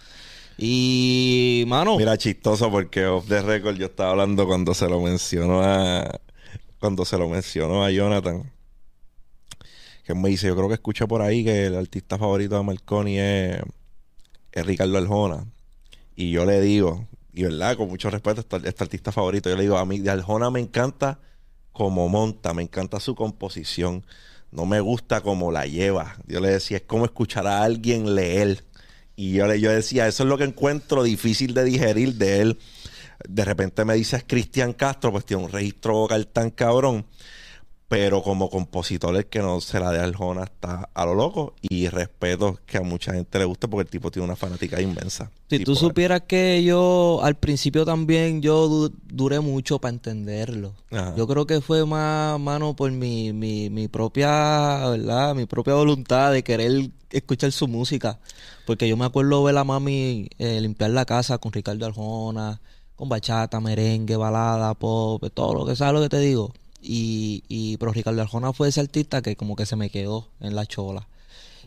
Y, 0.57 1.65
mano. 1.67 1.97
Mira, 1.97 2.17
chistoso 2.17 2.71
porque 2.71 3.07
off 3.07 3.27
the 3.27 3.43
record 3.43 3.77
yo 3.77 3.87
estaba 3.87 4.11
hablando 4.11 4.47
cuando 4.47 4.75
se 4.75 4.89
lo 4.89 5.01
mencionó 5.01 5.63
a. 5.63 6.21
Cuando 6.79 7.05
se 7.05 7.19
lo 7.19 7.29
mencionó 7.29 7.85
a 7.85 7.91
Jonathan. 7.91 8.53
Que 10.05 10.15
me 10.15 10.29
dice, 10.29 10.47
yo 10.49 10.55
creo 10.55 10.69
que 10.69 10.75
escucha 10.75 11.07
por 11.07 11.23
ahí 11.23 11.45
que 11.45 11.67
el 11.67 11.77
artista 11.77 12.19
favorito 12.19 12.57
de 12.57 12.63
Marconi 12.63 13.19
es, 13.19 13.59
es 14.53 14.67
Ricardo 14.67 14.99
Arjona. 14.99 15.47
Y 16.15 16.31
yo 16.31 16.45
le 16.45 16.61
digo, 16.61 17.09
y 17.35 17.43
verdad, 17.43 17.77
con 17.77 17.89
mucho 17.89 18.11
respeto, 18.11 18.41
este, 18.41 18.69
este 18.69 18.85
artista 18.85 19.13
favorito. 19.13 19.51
Yo 19.51 19.57
le 19.57 19.63
digo, 19.63 19.77
a 19.77 19.85
mí 19.85 19.99
de 19.99 20.11
Arjona 20.11 20.51
me 20.51 20.61
encanta 20.61 21.19
como 21.73 22.09
monta, 22.09 22.55
me 22.55 22.63
encanta 22.63 23.01
su 23.01 23.15
composición. 23.15 24.07
No 24.53 24.67
me 24.67 24.79
gusta 24.81 25.21
como 25.21 25.51
la 25.51 25.67
lleva. 25.67 26.17
Yo 26.27 26.41
le 26.41 26.51
decía, 26.51 26.77
es 26.77 26.85
como 26.85 27.05
escuchar 27.05 27.47
a 27.49 27.65
alguien 27.65 28.15
leer. 28.15 28.65
Y 29.17 29.33
yo, 29.33 29.47
le, 29.49 29.61
yo 29.61 29.71
decía, 29.71 30.07
eso 30.07 30.23
es 30.23 30.29
lo 30.29 30.39
que 30.39 30.45
encuentro 30.45 31.03
difícil 31.03 31.55
de 31.55 31.65
digerir 31.65 32.15
de 32.15 32.41
él. 32.41 32.59
De 33.29 33.45
repente 33.45 33.85
me 33.85 33.95
dices 33.95 34.25
Cristian 34.27 34.73
Castro, 34.73 35.11
pues 35.11 35.25
tiene 35.25 35.43
un 35.45 35.51
registro 35.51 35.95
vocal 35.95 36.29
tan 36.29 36.51
cabrón 36.51 37.05
pero 37.89 38.23
como 38.23 38.49
compositor 38.49 39.15
el 39.15 39.27
que 39.27 39.41
no 39.41 39.61
se 39.61 39.79
la 39.79 39.91
dé 39.91 39.99
Arjona 39.99 40.45
está 40.45 40.89
a 40.95 41.05
lo 41.05 41.15
loco 41.15 41.55
y 41.61 41.89
respeto 41.89 42.59
que 42.67 42.79
a 42.79 42.81
mucha 42.81 43.13
gente 43.13 43.39
le 43.39 43.45
guste 43.45 43.69
porque 43.69 43.83
el 43.83 43.91
tipo 43.91 44.11
tiene 44.11 44.25
una 44.25 44.37
fanática 44.37 44.81
inmensa. 44.81 45.31
Si 45.51 45.61
tú 45.61 45.77
supieras 45.77 46.23
que 46.27 46.65
yo 46.65 47.21
al 47.23 47.35
principio 47.35 47.85
también 47.85 48.41
yo 48.41 48.89
duré 49.05 49.41
mucho 49.41 49.79
para 49.79 49.95
entenderlo. 49.95 50.75
Yo 51.17 51.27
creo 51.27 51.47
que 51.47 51.61
fue 51.61 51.85
más 51.85 52.41
mano 52.41 52.75
por 52.75 52.91
mi, 52.91 53.33
mi, 53.33 53.69
mi 53.69 53.89
propia, 53.89 54.89
¿verdad? 54.89 55.35
Mi 55.35 55.47
propia 55.47 55.75
voluntad 55.75 56.33
de 56.33 56.43
querer 56.43 56.91
escuchar 57.11 57.53
su 57.53 57.69
música. 57.69 58.19
Porque 58.67 58.89
yo 58.89 58.97
me 58.97 59.05
acuerdo 59.05 59.45
ver 59.45 59.59
a 59.59 59.65
mami 59.65 60.29
eh, 60.39 60.61
limpiar 60.61 60.91
la 60.91 61.05
casa 61.05 61.37
con 61.39 61.53
Ricardo 61.53 61.85
Arjona, 61.85 62.61
con 62.97 63.09
bachata, 63.09 63.61
merengue, 63.61 64.17
balada, 64.17 64.73
pop, 64.75 65.23
todo 65.35 65.55
lo 65.55 65.67
que 65.67 65.77
sabes 65.77 65.95
lo 65.95 66.01
que 66.01 66.09
te 66.09 66.19
digo 66.19 66.55
y, 66.85 67.43
y, 67.49 67.79
pero 67.79 67.93
Ricardo 67.93 68.21
Arjona 68.21 68.53
fue 68.53 68.69
ese 68.69 68.81
artista 68.81 69.23
que 69.23 69.37
como 69.37 69.57
que 69.57 69.65
se 69.65 69.77
me 69.77 69.89
quedó 69.89 70.29
en 70.41 70.55
la 70.55 70.67
chola. 70.67 71.09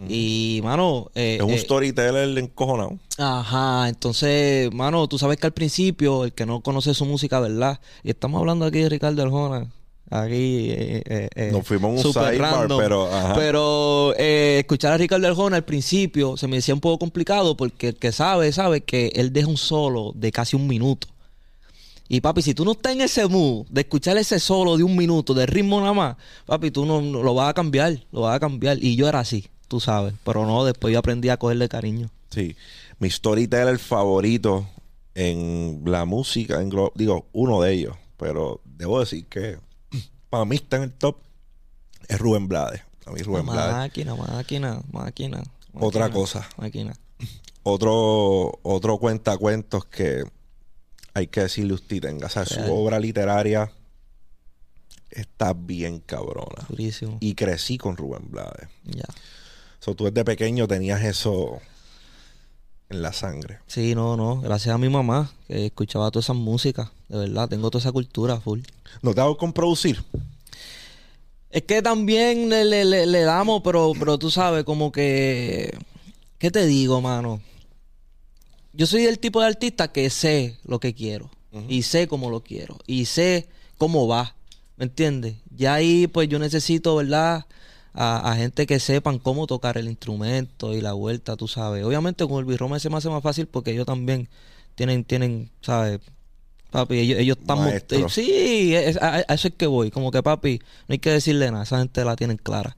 Y, 0.08 0.62
mano... 0.64 1.10
Eh, 1.16 1.38
es 1.40 1.44
un 1.44 1.52
eh, 1.52 1.58
storyteller 1.58 2.38
encojonado. 2.38 3.00
Ajá, 3.18 3.90
entonces, 3.90 4.72
mano, 4.72 5.08
tú 5.08 5.18
sabes 5.18 5.38
que 5.38 5.48
al 5.48 5.54
principio, 5.54 6.26
el 6.26 6.34
que 6.34 6.46
no 6.46 6.62
conoce 6.62 6.94
su 6.94 7.06
música, 7.06 7.40
¿verdad? 7.40 7.80
Y 8.04 8.12
estamos 8.12 8.40
hablando 8.40 8.66
aquí 8.66 8.80
de 8.80 8.90
Ricardo 8.90 9.24
Arjona. 9.24 9.72
Aquí... 10.10 10.70
Eh, 10.70 11.30
eh 11.36 11.50
Nos 11.52 11.66
fuimos 11.66 12.06
un 12.06 12.14
sidebar, 12.14 12.68
pero... 12.78 13.10
Pero 13.36 14.14
escuchar 14.16 14.94
a 14.94 14.98
Ricardo 14.98 15.28
Arjona 15.28 15.58
al 15.58 15.66
principio 15.66 16.38
se 16.38 16.48
me 16.48 16.58
decía 16.58 16.76
un 16.76 16.80
poco 16.80 17.00
complicado 17.00 17.58
porque 17.58 17.90
el 17.90 17.96
que 17.96 18.12
sabe, 18.12 18.52
sabe 18.52 18.82
que 18.82 19.12
él 19.16 19.34
deja 19.34 19.48
un 19.48 19.58
solo 19.58 20.12
de 20.16 20.32
casi 20.32 20.56
un 20.56 20.68
minuto. 20.68 21.08
Y 22.10 22.22
papi, 22.22 22.42
si 22.42 22.54
tú 22.54 22.64
no 22.64 22.72
estás 22.72 22.94
en 22.94 23.02
ese 23.02 23.28
mood 23.28 23.66
de 23.70 23.82
escuchar 23.82 24.18
ese 24.18 24.40
solo 24.40 24.78
de 24.78 24.84
un 24.84 24.96
minuto, 24.96 25.34
de 25.34 25.46
ritmo 25.46 25.80
nada 25.82 25.94
más, 25.94 26.16
papi, 26.46 26.72
tú 26.72 26.86
no, 26.86 27.02
no- 27.02 27.22
lo 27.24 27.34
vas 27.34 27.50
a 27.50 27.54
cambiar, 27.54 28.02
lo 28.12 28.22
vas 28.22 28.36
a 28.36 28.40
cambiar. 28.40 28.78
Y 28.82 28.96
yo 28.96 29.08
era 29.10 29.20
así, 29.20 29.48
tú 29.68 29.80
sabes. 29.80 30.14
Pero 30.24 30.46
no, 30.46 30.64
después 30.64 30.94
yo 30.94 31.00
aprendí 31.00 31.30
a 31.30 31.38
cogerle 31.38 31.68
cariño. 31.68 32.10
Sí. 32.30 32.56
Mi 33.00 33.10
storyteller 33.10 33.78
favorito 33.78 34.68
en 35.16 35.82
la 35.86 36.06
música, 36.06 36.62
en 36.62 36.72
digo, 36.96 37.26
uno 37.34 37.62
de 37.62 37.74
ellos, 37.74 37.96
pero 38.18 38.62
debo 38.66 39.00
decir 39.00 39.26
que 39.26 39.58
para 40.30 40.46
mí 40.46 40.56
está 40.56 40.78
en 40.78 40.84
el 40.84 40.94
top, 40.94 41.18
es 42.08 42.18
Rubén 42.20 42.48
Blades. 42.48 42.82
A 43.06 43.12
mí 43.12 43.22
Rubén 43.22 43.46
Blades. 43.46 43.74
Máquina, 43.76 44.16
máquina, 44.16 44.82
máquina. 44.92 45.44
Otra 45.74 46.02
máquina, 46.06 46.10
cosa. 46.20 46.50
Máquina. 46.58 46.94
Otro, 47.64 48.60
otro 48.64 48.98
cuentacuentos 48.98 49.86
que 49.86 50.24
hay 51.18 51.28
que 51.28 51.42
decirle 51.42 51.72
a 51.72 51.76
usted, 51.76 52.00
tenga. 52.02 52.28
O 52.28 52.30
sea, 52.30 52.46
su 52.46 52.60
obra 52.72 53.00
literaria 53.00 53.72
está 55.10 55.54
bien 55.54 56.00
cabrona. 56.00 56.66
Durísimo. 56.70 57.18
Y 57.20 57.34
crecí 57.36 57.78
con 57.78 57.98
Rubén 57.98 58.30
Blades. 58.30 58.68
Ya. 58.86 59.06
So, 59.80 59.96
tú 59.96 60.06
desde 60.06 60.24
pequeño 60.24 60.68
tenías 60.68 61.04
eso 61.04 61.60
en 62.90 63.02
la 63.02 63.14
sangre. 63.14 63.60
Sí, 63.68 63.96
no, 63.96 64.16
no. 64.16 64.42
Gracias 64.42 64.74
a 64.76 64.78
mi 64.78 64.90
mamá, 64.90 65.32
que 65.48 65.66
escuchaba 65.68 66.12
todas 66.12 66.26
esas 66.26 66.36
músicas. 66.36 66.90
De 67.10 67.18
verdad, 67.18 67.50
tengo 67.50 67.70
toda 67.72 67.82
esa 67.82 67.92
cultura 67.92 68.40
full. 68.40 68.62
¿No 69.02 69.14
te 69.14 69.22
hago 69.22 69.38
con 69.38 69.54
producir? 69.54 70.04
Es 71.50 71.64
que 71.64 71.82
también 71.82 72.50
le, 72.50 72.66
le- 72.66 72.86
le- 72.86 73.06
le 73.08 73.22
damos, 73.22 73.62
pero, 73.64 73.94
pero 73.98 74.18
tú 74.20 74.30
sabes, 74.30 74.64
como 74.66 74.92
que. 74.92 75.76
¿Qué 76.38 76.52
te 76.52 76.66
digo, 76.68 77.02
mano? 77.02 77.42
Yo 78.78 78.86
soy 78.86 79.06
el 79.06 79.18
tipo 79.20 79.42
de 79.42 79.48
artista 79.48 79.92
que 79.92 80.10
sé 80.10 80.58
lo 80.64 80.80
que 80.80 80.94
quiero. 80.94 81.30
Y 81.68 81.82
sé 81.82 82.08
cómo 82.08 82.30
lo 82.30 82.42
quiero. 82.44 82.78
Y 82.86 83.06
sé 83.06 83.48
cómo 83.80 84.08
va. 84.08 84.36
¿Me 84.76 84.86
entiendes? 84.86 85.36
Ya 85.56 85.74
ahí, 85.74 86.06
pues 86.06 86.30
yo 86.30 86.38
necesito, 86.38 86.96
¿verdad? 86.96 87.46
A, 87.94 88.32
a 88.32 88.36
gente 88.36 88.68
que 88.68 88.80
sepan 88.80 89.18
cómo 89.18 89.48
tocar 89.48 89.76
el 89.80 89.88
instrumento 89.88 90.76
y 90.76 90.82
la 90.82 90.94
vuelta, 90.94 91.36
tú 91.36 91.48
sabes. 91.48 91.84
Obviamente 91.84 92.28
con 92.28 92.38
el 92.38 92.46
birrome 92.46 92.80
se 92.80 92.92
me 92.92 92.98
hace 92.98 93.10
más 93.10 93.24
fácil 93.24 93.48
porque 93.48 93.72
ellos 93.72 93.88
también 93.88 94.30
tienen, 94.76 95.04
tienen, 95.04 95.50
¿sabes? 95.62 96.00
Papi, 96.70 97.00
ellos, 97.00 97.18
ellos 97.20 97.38
Maestro. 97.48 98.06
eh, 98.06 98.10
sí, 98.10 98.76
es- 98.76 98.98
a, 98.98 99.16
a 99.16 99.34
eso 99.34 99.48
es 99.48 99.56
que 99.56 99.66
voy. 99.66 99.90
Como 99.90 100.12
que, 100.12 100.22
papi, 100.22 100.60
no 100.88 100.94
hay 100.94 101.00
que 101.00 101.10
decirle 101.10 101.50
nada. 101.50 101.64
Esa 101.64 101.80
gente 101.80 102.06
la 102.06 102.16
tienen 102.16 102.38
clara. 102.38 102.78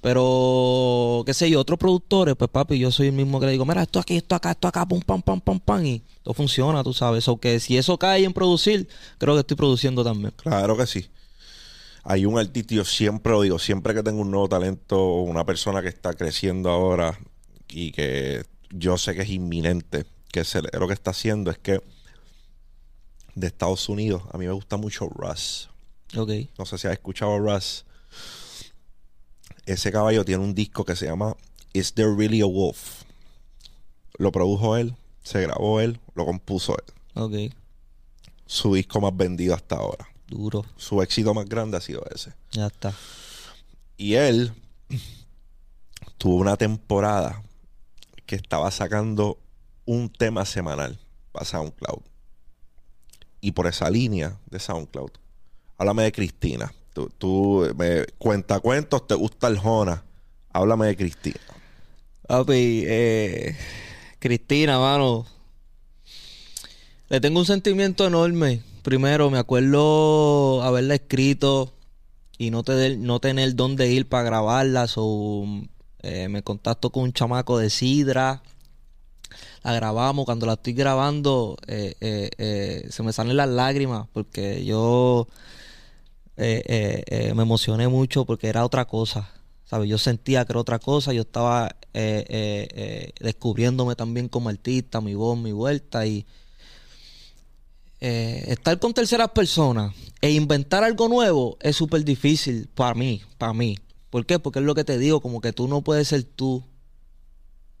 Pero, 0.00 1.24
qué 1.26 1.34
sé 1.34 1.50
yo, 1.50 1.60
otros 1.60 1.78
productores, 1.78 2.36
pues 2.36 2.50
papi, 2.50 2.78
yo 2.78 2.92
soy 2.92 3.08
el 3.08 3.14
mismo 3.14 3.40
que 3.40 3.46
le 3.46 3.52
digo, 3.52 3.64
mira, 3.64 3.82
esto 3.82 3.98
aquí, 3.98 4.16
esto 4.16 4.36
acá, 4.36 4.52
esto 4.52 4.68
acá, 4.68 4.86
pum, 4.86 5.00
pam, 5.00 5.22
pam, 5.22 5.40
pam, 5.40 5.58
pam, 5.58 5.84
y 5.84 6.02
todo 6.22 6.34
funciona, 6.34 6.84
tú 6.84 6.92
sabes. 6.92 7.26
O 7.26 7.38
que 7.38 7.58
si 7.58 7.76
eso 7.76 7.98
cae 7.98 8.24
en 8.24 8.32
producir, 8.32 8.88
creo 9.18 9.34
que 9.34 9.40
estoy 9.40 9.56
produciendo 9.56 10.04
también. 10.04 10.32
Claro 10.36 10.76
que 10.76 10.86
sí. 10.86 11.08
Hay 12.04 12.26
un 12.26 12.38
artista, 12.38 12.74
yo 12.74 12.84
siempre 12.84 13.32
lo 13.32 13.42
digo, 13.42 13.58
siempre 13.58 13.92
que 13.92 14.02
tengo 14.02 14.20
un 14.20 14.30
nuevo 14.30 14.48
talento 14.48 14.98
o 14.98 15.22
una 15.22 15.44
persona 15.44 15.82
que 15.82 15.88
está 15.88 16.14
creciendo 16.14 16.70
ahora 16.70 17.18
y 17.68 17.90
que 17.92 18.44
yo 18.70 18.96
sé 18.98 19.14
que 19.14 19.22
es 19.22 19.30
inminente, 19.30 20.06
que 20.30 20.44
se, 20.44 20.62
lo 20.62 20.86
que 20.86 20.94
está 20.94 21.10
haciendo 21.10 21.50
es 21.50 21.58
que 21.58 21.82
de 23.34 23.46
Estados 23.46 23.88
Unidos, 23.88 24.22
a 24.32 24.38
mí 24.38 24.46
me 24.46 24.52
gusta 24.52 24.76
mucho 24.76 25.08
Russ. 25.08 25.70
Ok. 26.16 26.30
No 26.58 26.64
sé 26.64 26.78
si 26.78 26.86
has 26.86 26.92
escuchado 26.92 27.34
a 27.34 27.38
Russ. 27.38 27.84
Ese 29.68 29.92
caballo 29.92 30.24
tiene 30.24 30.42
un 30.42 30.54
disco 30.54 30.82
que 30.86 30.96
se 30.96 31.04
llama 31.04 31.36
Is 31.74 31.92
There 31.92 32.14
Really 32.16 32.40
a 32.40 32.46
Wolf? 32.46 33.02
Lo 34.16 34.32
produjo 34.32 34.78
él, 34.78 34.96
se 35.22 35.42
grabó 35.42 35.80
él, 35.80 36.00
lo 36.14 36.24
compuso 36.24 36.74
él. 36.74 36.94
Ok. 37.12 37.54
Su 38.46 38.74
disco 38.74 38.98
más 39.02 39.14
vendido 39.14 39.54
hasta 39.54 39.76
ahora. 39.76 40.08
Duro. 40.26 40.64
Su 40.78 41.02
éxito 41.02 41.34
más 41.34 41.44
grande 41.44 41.76
ha 41.76 41.82
sido 41.82 42.02
ese. 42.14 42.32
Ya 42.50 42.68
está. 42.68 42.94
Y 43.98 44.14
él 44.14 44.54
tuvo 46.16 46.36
una 46.36 46.56
temporada 46.56 47.42
que 48.24 48.36
estaba 48.36 48.70
sacando 48.70 49.38
un 49.84 50.08
tema 50.08 50.46
semanal 50.46 50.98
para 51.30 51.44
SoundCloud. 51.44 52.00
Y 53.42 53.52
por 53.52 53.66
esa 53.66 53.90
línea 53.90 54.38
de 54.46 54.60
SoundCloud, 54.60 55.10
háblame 55.76 56.04
de 56.04 56.12
Cristina. 56.12 56.72
Tú, 57.18 57.66
me 57.76 58.04
cuenta 58.18 58.60
cuentos, 58.60 59.06
te 59.06 59.14
gusta 59.14 59.48
el 59.48 59.58
Jona. 59.58 60.04
Háblame 60.52 60.86
de 60.88 60.96
Cristina. 60.96 61.38
Papi, 62.26 62.84
eh, 62.86 63.56
Cristina, 64.18 64.78
mano. 64.78 65.26
Le 67.08 67.20
tengo 67.20 67.40
un 67.40 67.46
sentimiento 67.46 68.06
enorme. 68.06 68.62
Primero, 68.82 69.30
me 69.30 69.38
acuerdo 69.38 70.62
haberla 70.62 70.96
escrito 70.96 71.72
y 72.36 72.50
no 72.50 72.62
tener, 72.64 72.98
no 72.98 73.20
tener 73.20 73.54
dónde 73.54 73.90
ir 73.90 74.08
para 74.08 74.24
grabarla. 74.24 74.88
So, 74.88 75.44
eh, 76.02 76.28
me 76.28 76.42
contacto 76.42 76.90
con 76.90 77.04
un 77.04 77.12
chamaco 77.12 77.56
de 77.58 77.70
Sidra. 77.70 78.42
La 79.62 79.72
grabamos. 79.72 80.24
Cuando 80.24 80.44
la 80.44 80.54
estoy 80.54 80.74
grabando, 80.74 81.56
eh, 81.66 82.86
se 82.90 83.02
me 83.02 83.12
salen 83.12 83.36
las 83.36 83.48
lágrimas 83.48 84.06
porque 84.12 84.64
yo 84.64 85.28
eh, 86.38 86.62
eh, 86.66 87.02
eh, 87.08 87.34
me 87.34 87.42
emocioné 87.42 87.88
mucho 87.88 88.24
porque 88.24 88.46
era 88.46 88.64
otra 88.64 88.84
cosa. 88.86 89.28
Yo 89.86 89.98
sentía 89.98 90.44
que 90.44 90.52
era 90.52 90.60
otra 90.60 90.78
cosa. 90.78 91.12
Yo 91.12 91.22
estaba 91.22 91.76
eh, 91.92 92.24
eh, 92.70 93.12
descubriéndome 93.20 93.96
también 93.96 94.28
como 94.28 94.48
artista, 94.48 95.00
mi 95.00 95.14
voz, 95.14 95.36
mi 95.36 95.52
vuelta. 95.52 96.06
Y 96.06 96.24
estar 98.00 98.78
con 98.78 98.94
terceras 98.94 99.30
personas 99.30 99.92
e 100.20 100.30
inventar 100.30 100.84
algo 100.84 101.08
nuevo 101.08 101.58
es 101.60 101.74
súper 101.74 102.04
difícil 102.04 102.68
para 102.74 102.94
mí, 102.94 103.20
para 103.36 103.52
mí. 103.52 103.76
¿Por 104.08 104.24
qué? 104.24 104.38
Porque 104.38 104.60
es 104.60 104.64
lo 104.64 104.74
que 104.74 104.84
te 104.84 104.96
digo, 104.96 105.20
como 105.20 105.40
que 105.40 105.52
tú 105.52 105.66
no 105.68 105.82
puedes 105.82 106.08
ser 106.08 106.22
tú. 106.22 106.62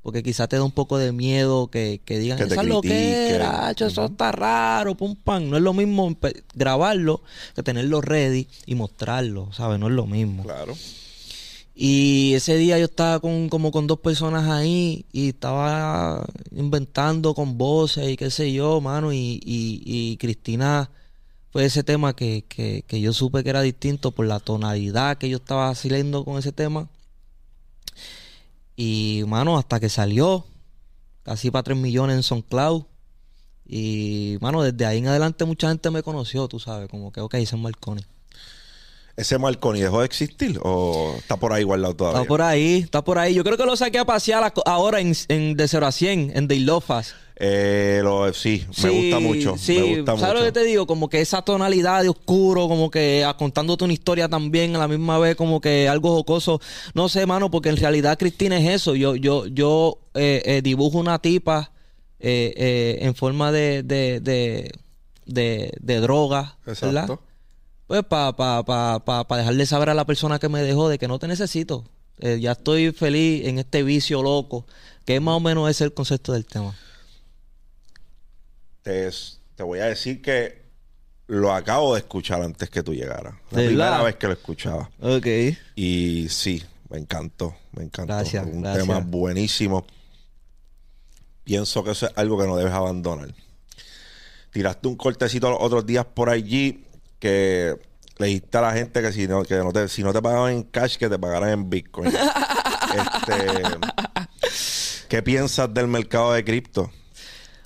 Porque 0.02 0.22
quizás 0.22 0.48
te 0.48 0.56
da 0.56 0.64
un 0.64 0.72
poco 0.72 0.96
de 0.96 1.12
miedo 1.12 1.68
que, 1.68 2.00
que 2.04 2.18
digan, 2.18 2.38
Que 2.38 2.44
esa 2.44 2.60
es 2.62 2.66
lo 2.66 2.80
que 2.80 2.88
critiquen". 2.88 3.34
era, 3.34 3.70
eso 3.76 4.04
está 4.04 4.32
raro, 4.32 4.94
pum, 4.96 5.16
pam. 5.16 5.50
No 5.50 5.56
es 5.56 5.62
lo 5.62 5.72
mismo 5.74 6.16
grabarlo 6.54 7.22
que 7.54 7.62
tenerlo 7.62 8.00
ready 8.00 8.46
y 8.66 8.74
mostrarlo, 8.74 9.52
¿sabes? 9.52 9.78
No 9.78 9.88
es 9.88 9.92
lo 9.92 10.06
mismo. 10.06 10.44
Claro. 10.44 10.74
Y 11.80 12.34
ese 12.34 12.56
día 12.56 12.76
yo 12.78 12.86
estaba 12.86 13.20
con, 13.20 13.48
como 13.48 13.70
con 13.70 13.86
dos 13.86 14.00
personas 14.00 14.48
ahí 14.48 15.04
y 15.12 15.28
estaba 15.28 16.26
inventando 16.50 17.34
con 17.34 17.56
voces 17.56 18.08
y 18.08 18.16
qué 18.16 18.30
sé 18.32 18.52
yo, 18.52 18.80
mano. 18.80 19.12
Y, 19.12 19.40
y, 19.44 19.82
y 19.84 20.16
Cristina 20.16 20.90
fue 21.52 21.64
ese 21.66 21.84
tema 21.84 22.16
que, 22.16 22.44
que, 22.48 22.82
que 22.86 23.00
yo 23.00 23.12
supe 23.12 23.44
que 23.44 23.50
era 23.50 23.62
distinto 23.62 24.10
por 24.10 24.26
la 24.26 24.40
tonalidad 24.40 25.18
que 25.18 25.28
yo 25.28 25.36
estaba 25.36 25.68
haciendo 25.68 26.24
con 26.24 26.38
ese 26.38 26.50
tema. 26.50 26.88
Y, 28.80 29.24
mano, 29.26 29.58
hasta 29.58 29.80
que 29.80 29.88
salió, 29.88 30.46
casi 31.24 31.50
para 31.50 31.64
3 31.64 31.76
millones 31.76 32.14
en 32.14 32.22
SoundCloud. 32.22 32.84
Y, 33.66 34.38
mano, 34.40 34.62
desde 34.62 34.86
ahí 34.86 34.98
en 34.98 35.08
adelante 35.08 35.44
mucha 35.44 35.68
gente 35.68 35.90
me 35.90 36.04
conoció, 36.04 36.46
tú 36.46 36.60
sabes, 36.60 36.88
como 36.88 37.10
que, 37.10 37.20
ok, 37.20 37.34
ese 37.34 37.56
es 37.56 37.60
Marconi. 37.60 38.02
¿Ese 39.18 39.36
Marconi 39.36 39.80
dejó 39.80 39.98
de 39.98 40.06
existir 40.06 40.60
o 40.62 41.12
está 41.18 41.36
por 41.36 41.52
ahí 41.52 41.64
guardado 41.64 41.94
todavía? 41.96 42.20
Está 42.20 42.28
por 42.28 42.40
ahí, 42.42 42.76
está 42.84 43.02
por 43.02 43.18
ahí. 43.18 43.34
Yo 43.34 43.42
creo 43.42 43.56
que 43.56 43.66
lo 43.66 43.76
saqué 43.76 43.98
a 43.98 44.04
pasear 44.04 44.52
ahora 44.64 45.00
en, 45.00 45.12
en 45.28 45.56
de 45.56 45.66
0 45.66 45.86
a 45.86 45.92
100, 45.92 46.32
en 46.36 46.46
Day 46.46 46.60
Lofas. 46.60 47.14
Eh, 47.40 48.00
lo- 48.02 48.32
sí, 48.32 48.64
me 48.82 48.90
gusta 48.90 49.18
mucho. 49.20 49.56
Sí, 49.58 49.74
me 49.78 49.96
gusta 49.98 50.16
¿sabes 50.18 50.40
lo 50.40 50.46
que 50.46 50.52
te 50.52 50.64
digo? 50.64 50.86
Como 50.86 51.08
que 51.08 51.20
esa 51.20 51.42
tonalidad 51.42 52.02
de 52.02 52.08
oscuro, 52.08 52.68
como 52.68 52.90
que 52.92 53.24
ah, 53.26 53.36
contándote 53.36 53.82
una 53.84 53.92
historia 53.92 54.28
también, 54.28 54.76
a 54.76 54.78
la 54.78 54.88
misma 54.88 55.18
vez 55.18 55.34
como 55.36 55.60
que 55.60 55.88
algo 55.88 56.14
jocoso. 56.14 56.60
No 56.94 57.08
sé, 57.08 57.26
mano, 57.26 57.50
porque 57.50 57.70
en 57.70 57.76
realidad 57.76 58.18
Cristina 58.18 58.56
es 58.58 58.68
eso. 58.68 58.94
Yo, 58.94 59.16
yo, 59.16 59.46
yo 59.46 59.98
eh, 60.14 60.42
eh, 60.44 60.62
dibujo 60.62 60.98
una 60.98 61.18
tipa 61.20 61.72
eh, 62.20 62.54
eh, 62.56 62.98
en 63.02 63.14
forma 63.16 63.50
de, 63.52 63.82
de, 63.82 64.20
de, 64.20 64.72
de, 65.26 65.72
de 65.80 66.00
droga, 66.00 66.56
¿verdad? 66.86 67.06
Pues 67.88 68.04
para 68.04 68.36
pa, 68.36 68.62
pa, 68.64 69.02
pa, 69.04 69.26
pa 69.26 69.36
dejarle 69.38 69.64
saber 69.66 69.88
a 69.88 69.94
la 69.94 70.04
persona 70.04 70.38
que 70.38 70.48
me 70.50 70.62
dejó 70.62 70.88
de 70.90 70.98
que 70.98 71.08
no 71.08 71.18
te 71.18 71.26
necesito. 71.26 71.84
Eh, 72.18 72.38
ya 72.38 72.52
estoy 72.52 72.92
feliz 72.92 73.46
en 73.46 73.58
este 73.58 73.82
vicio 73.82 74.22
loco, 74.22 74.66
que 75.06 75.16
es 75.16 75.22
más 75.22 75.36
o 75.36 75.40
menos 75.40 75.70
ese 75.70 75.84
el 75.84 75.94
concepto 75.94 76.32
del 76.34 76.44
tema. 76.44 76.76
Te, 78.82 79.08
te 79.54 79.62
voy 79.62 79.78
a 79.78 79.86
decir 79.86 80.20
que 80.20 80.62
lo 81.28 81.52
acabo 81.52 81.94
de 81.94 82.00
escuchar 82.00 82.42
antes 82.42 82.68
que 82.68 82.82
tú 82.82 82.92
llegaras. 82.92 83.34
La 83.50 83.60
¿De 83.60 83.66
primera 83.68 84.02
vez 84.02 84.16
que 84.16 84.26
lo 84.26 84.32
escuchaba. 84.34 84.90
Ok. 85.00 85.26
Y 85.76 86.28
sí, 86.28 86.62
me 86.90 86.98
encantó, 86.98 87.54
me 87.72 87.84
encantó. 87.84 88.12
Gracias, 88.12 88.44
Un 88.46 88.62
gracias. 88.62 88.86
tema 88.86 89.00
buenísimo. 89.00 89.86
Pienso 91.44 91.82
que 91.82 91.92
eso 91.92 92.06
es 92.06 92.12
algo 92.16 92.38
que 92.38 92.46
no 92.46 92.56
debes 92.56 92.74
abandonar. 92.74 93.34
Tiraste 94.52 94.88
un 94.88 94.96
cortecito 94.96 95.48
los 95.48 95.58
otros 95.60 95.86
días 95.86 96.04
por 96.04 96.28
allí 96.28 96.84
que 97.18 97.76
le 98.18 98.26
dijiste 98.26 98.58
a 98.58 98.62
la 98.62 98.72
gente 98.72 99.00
que 99.00 99.12
si 99.12 99.26
no, 99.28 99.42
que 99.42 99.56
no 99.56 99.72
te, 99.72 99.88
si 99.88 100.02
no 100.02 100.12
te 100.12 100.20
pagaban 100.20 100.52
en 100.52 100.62
cash, 100.64 100.96
que 100.96 101.08
te 101.08 101.18
pagaran 101.18 101.50
en 101.50 101.70
Bitcoin. 101.70 102.08
este, 102.94 103.62
¿Qué 105.08 105.22
piensas 105.22 105.72
del 105.72 105.88
mercado 105.88 106.32
de 106.32 106.44
cripto? 106.44 106.90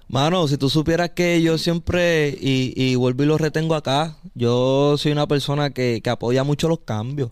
Mano, 0.09 0.47
si 0.47 0.59
tú 0.59 0.69
supieras 0.69 1.11
que 1.11 1.41
yo 1.41 1.57
siempre, 1.57 2.29
y, 2.29 2.75
y 2.77 2.97
vuelvo 2.97 3.23
y 3.23 3.27
lo 3.27 3.39
retengo 3.39 3.75
acá, 3.75 4.19
yo 4.35 4.97
soy 4.99 5.13
una 5.13 5.27
persona 5.27 5.71
que, 5.71 6.03
que 6.03 6.11
apoya 6.11 6.45
mucho 6.45 6.69
los 6.69 6.81
cambios. 6.81 7.31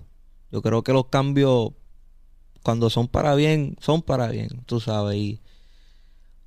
Yo 0.51 0.63
creo 0.63 0.83
que 0.83 0.93
los 0.93 1.07
cambios, 1.09 1.73
cuando 2.63 2.89
son 2.89 3.07
para 3.07 3.35
bien, 3.35 3.77
son 3.81 4.01
para 4.01 4.29
bien, 4.29 4.49
tú 4.65 4.81
sabes. 4.81 5.17
Y 5.17 5.41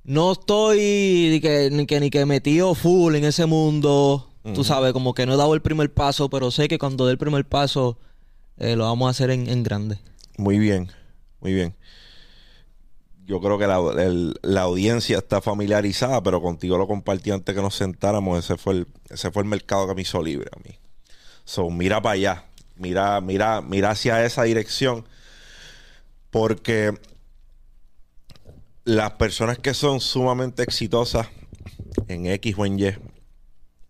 no 0.02 0.32
estoy 0.32 1.28
ni 1.30 1.40
que, 1.40 1.70
ni 1.70 1.86
que, 1.86 2.00
ni 2.00 2.10
que 2.10 2.26
metido 2.26 2.74
full 2.74 3.14
en 3.14 3.24
ese 3.24 3.46
mundo, 3.46 4.33
tú 4.52 4.62
sabes, 4.64 4.92
como 4.92 5.14
que 5.14 5.24
no 5.26 5.34
he 5.34 5.36
dado 5.36 5.54
el 5.54 5.62
primer 5.62 5.92
paso, 5.92 6.28
pero 6.28 6.50
sé 6.50 6.68
que 6.68 6.78
cuando 6.78 7.06
dé 7.06 7.12
el 7.12 7.18
primer 7.18 7.44
paso, 7.46 7.98
eh, 8.58 8.76
lo 8.76 8.84
vamos 8.84 9.06
a 9.06 9.10
hacer 9.10 9.30
en, 9.30 9.48
en 9.48 9.62
grande. 9.62 9.98
Muy 10.36 10.58
bien, 10.58 10.90
muy 11.40 11.54
bien. 11.54 11.74
Yo 13.26 13.40
creo 13.40 13.58
que 13.58 13.66
la, 13.66 13.78
el- 14.02 14.38
la 14.42 14.62
audiencia 14.62 15.16
está 15.16 15.40
familiarizada, 15.40 16.22
pero 16.22 16.42
contigo 16.42 16.76
lo 16.76 16.86
compartí 16.86 17.30
antes 17.30 17.54
que 17.54 17.62
nos 17.62 17.74
sentáramos. 17.74 18.38
Ese 18.38 18.58
fue 18.58 18.74
el, 18.74 18.86
ese 19.08 19.30
fue 19.30 19.42
el 19.42 19.48
mercado 19.48 19.88
que 19.88 19.94
me 19.94 20.02
hizo 20.02 20.22
libre 20.22 20.50
a 20.54 20.58
mí. 20.68 20.76
So, 21.46 21.70
mira 21.70 22.02
para 22.02 22.12
allá. 22.14 22.44
Mira, 22.76 23.20
mira, 23.22 23.62
mira 23.62 23.92
hacia 23.92 24.22
esa 24.26 24.42
dirección. 24.42 25.06
Porque 26.30 26.92
las 28.84 29.12
personas 29.12 29.58
que 29.58 29.72
son 29.72 30.00
sumamente 30.00 30.62
exitosas 30.62 31.28
en 32.08 32.26
X 32.26 32.54
o 32.58 32.66
en 32.66 32.78
Y 32.78 32.92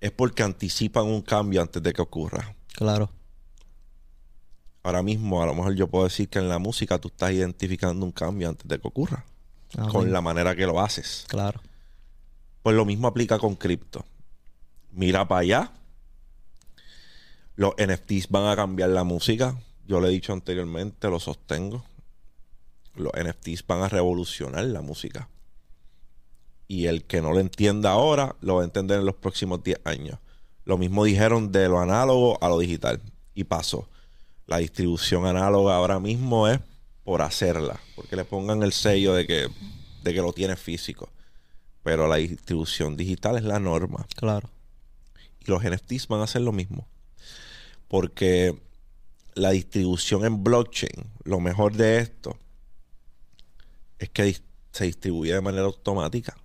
es 0.04 0.12
porque 0.12 0.42
anticipan 0.42 1.06
un 1.06 1.22
cambio 1.22 1.62
antes 1.62 1.82
de 1.82 1.94
que 1.94 2.02
ocurra. 2.02 2.54
Claro. 2.74 3.10
Ahora 4.82 5.02
mismo, 5.02 5.42
a 5.42 5.46
lo 5.46 5.54
mejor 5.54 5.74
yo 5.76 5.88
puedo 5.88 6.04
decir 6.04 6.28
que 6.28 6.38
en 6.38 6.50
la 6.50 6.58
música 6.58 6.98
tú 6.98 7.08
estás 7.08 7.32
identificando 7.32 8.04
un 8.04 8.12
cambio 8.12 8.50
antes 8.50 8.68
de 8.68 8.78
que 8.78 8.86
ocurra, 8.86 9.24
Amén. 9.78 9.88
con 9.88 10.12
la 10.12 10.20
manera 10.20 10.54
que 10.54 10.66
lo 10.66 10.78
haces. 10.78 11.24
Claro. 11.26 11.58
Pues 12.62 12.76
lo 12.76 12.84
mismo 12.84 13.08
aplica 13.08 13.38
con 13.38 13.56
cripto. 13.56 14.04
Mira 14.92 15.26
para 15.26 15.40
allá. 15.40 15.72
Los 17.56 17.72
NFTs 17.78 18.28
van 18.28 18.48
a 18.48 18.56
cambiar 18.56 18.90
la 18.90 19.04
música. 19.04 19.58
Yo 19.86 20.00
lo 20.00 20.08
he 20.08 20.10
dicho 20.10 20.34
anteriormente, 20.34 21.08
lo 21.08 21.18
sostengo. 21.18 21.82
Los 22.94 23.12
NFTs 23.14 23.66
van 23.66 23.80
a 23.80 23.88
revolucionar 23.88 24.64
la 24.64 24.82
música. 24.82 25.30
Y 26.66 26.86
el 26.86 27.04
que 27.04 27.20
no 27.20 27.32
lo 27.32 27.40
entienda 27.40 27.90
ahora, 27.90 28.36
lo 28.40 28.56
va 28.56 28.62
a 28.62 28.64
entender 28.64 28.98
en 28.98 29.06
los 29.06 29.16
próximos 29.16 29.62
10 29.62 29.80
años. 29.84 30.18
Lo 30.64 30.78
mismo 30.78 31.04
dijeron 31.04 31.52
de 31.52 31.68
lo 31.68 31.78
análogo 31.78 32.42
a 32.42 32.48
lo 32.48 32.58
digital. 32.58 33.00
Y 33.34 33.44
pasó. 33.44 33.88
La 34.46 34.58
distribución 34.58 35.26
análoga 35.26 35.76
ahora 35.76 36.00
mismo 36.00 36.48
es 36.48 36.60
por 37.02 37.22
hacerla. 37.22 37.80
Porque 37.96 38.16
le 38.16 38.24
pongan 38.24 38.62
el 38.62 38.72
sello 38.72 39.14
de 39.14 39.26
que, 39.26 39.48
de 40.02 40.14
que 40.14 40.20
lo 40.20 40.32
tiene 40.32 40.56
físico. 40.56 41.10
Pero 41.82 42.08
la 42.08 42.16
distribución 42.16 42.96
digital 42.96 43.36
es 43.36 43.44
la 43.44 43.58
norma. 43.58 44.06
Claro. 44.16 44.48
Y 45.40 45.50
los 45.50 45.62
NFTs 45.62 46.08
van 46.08 46.20
a 46.20 46.24
hacer 46.24 46.40
lo 46.40 46.52
mismo. 46.52 46.88
Porque 47.88 48.58
la 49.34 49.50
distribución 49.50 50.24
en 50.24 50.42
blockchain, 50.42 51.10
lo 51.24 51.40
mejor 51.40 51.74
de 51.74 51.98
esto 51.98 52.38
es 53.98 54.08
que 54.10 54.40
se 54.72 54.84
distribuye 54.84 55.34
de 55.34 55.40
manera 55.40 55.64
automática. 55.64 56.36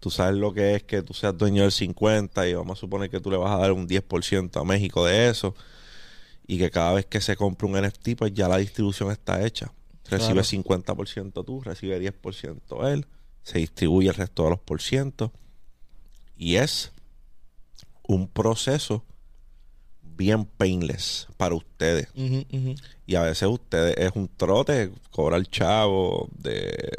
Tú 0.00 0.10
sabes 0.10 0.36
lo 0.36 0.52
que 0.52 0.76
es 0.76 0.82
que 0.82 1.02
tú 1.02 1.12
seas 1.12 1.36
dueño 1.36 1.62
del 1.62 1.72
50 1.72 2.48
y 2.48 2.54
vamos 2.54 2.78
a 2.78 2.80
suponer 2.80 3.10
que 3.10 3.20
tú 3.20 3.30
le 3.30 3.36
vas 3.36 3.50
a 3.50 3.58
dar 3.58 3.72
un 3.72 3.86
10% 3.86 4.60
a 4.60 4.64
México 4.64 5.04
de 5.04 5.28
eso. 5.28 5.54
Y 6.46 6.58
que 6.58 6.70
cada 6.70 6.94
vez 6.94 7.06
que 7.06 7.20
se 7.20 7.36
compra 7.36 7.68
un 7.68 7.80
NFT, 7.80 8.16
pues 8.16 8.32
ya 8.32 8.48
la 8.48 8.56
distribución 8.56 9.10
está 9.10 9.44
hecha. 9.44 9.72
Recibe 10.08 10.42
Claro. 10.42 10.48
50% 10.48 11.44
tú, 11.44 11.60
recibe 11.60 12.00
10% 12.00 12.92
él, 12.92 13.06
se 13.42 13.58
distribuye 13.58 14.08
el 14.08 14.14
resto 14.14 14.44
de 14.44 14.50
los 14.50 14.58
por 14.58 14.80
ciento. 14.80 15.32
Y 16.36 16.56
es 16.56 16.92
un 18.02 18.26
proceso 18.26 19.04
bien 20.02 20.44
painless 20.44 21.28
para 21.36 21.54
ustedes. 21.54 22.08
Y 23.06 23.14
a 23.14 23.22
veces 23.22 23.48
ustedes 23.48 23.96
es 23.98 24.12
un 24.14 24.28
trote 24.28 24.90
cobrar 25.10 25.46
chavo 25.46 26.28
de, 26.36 26.90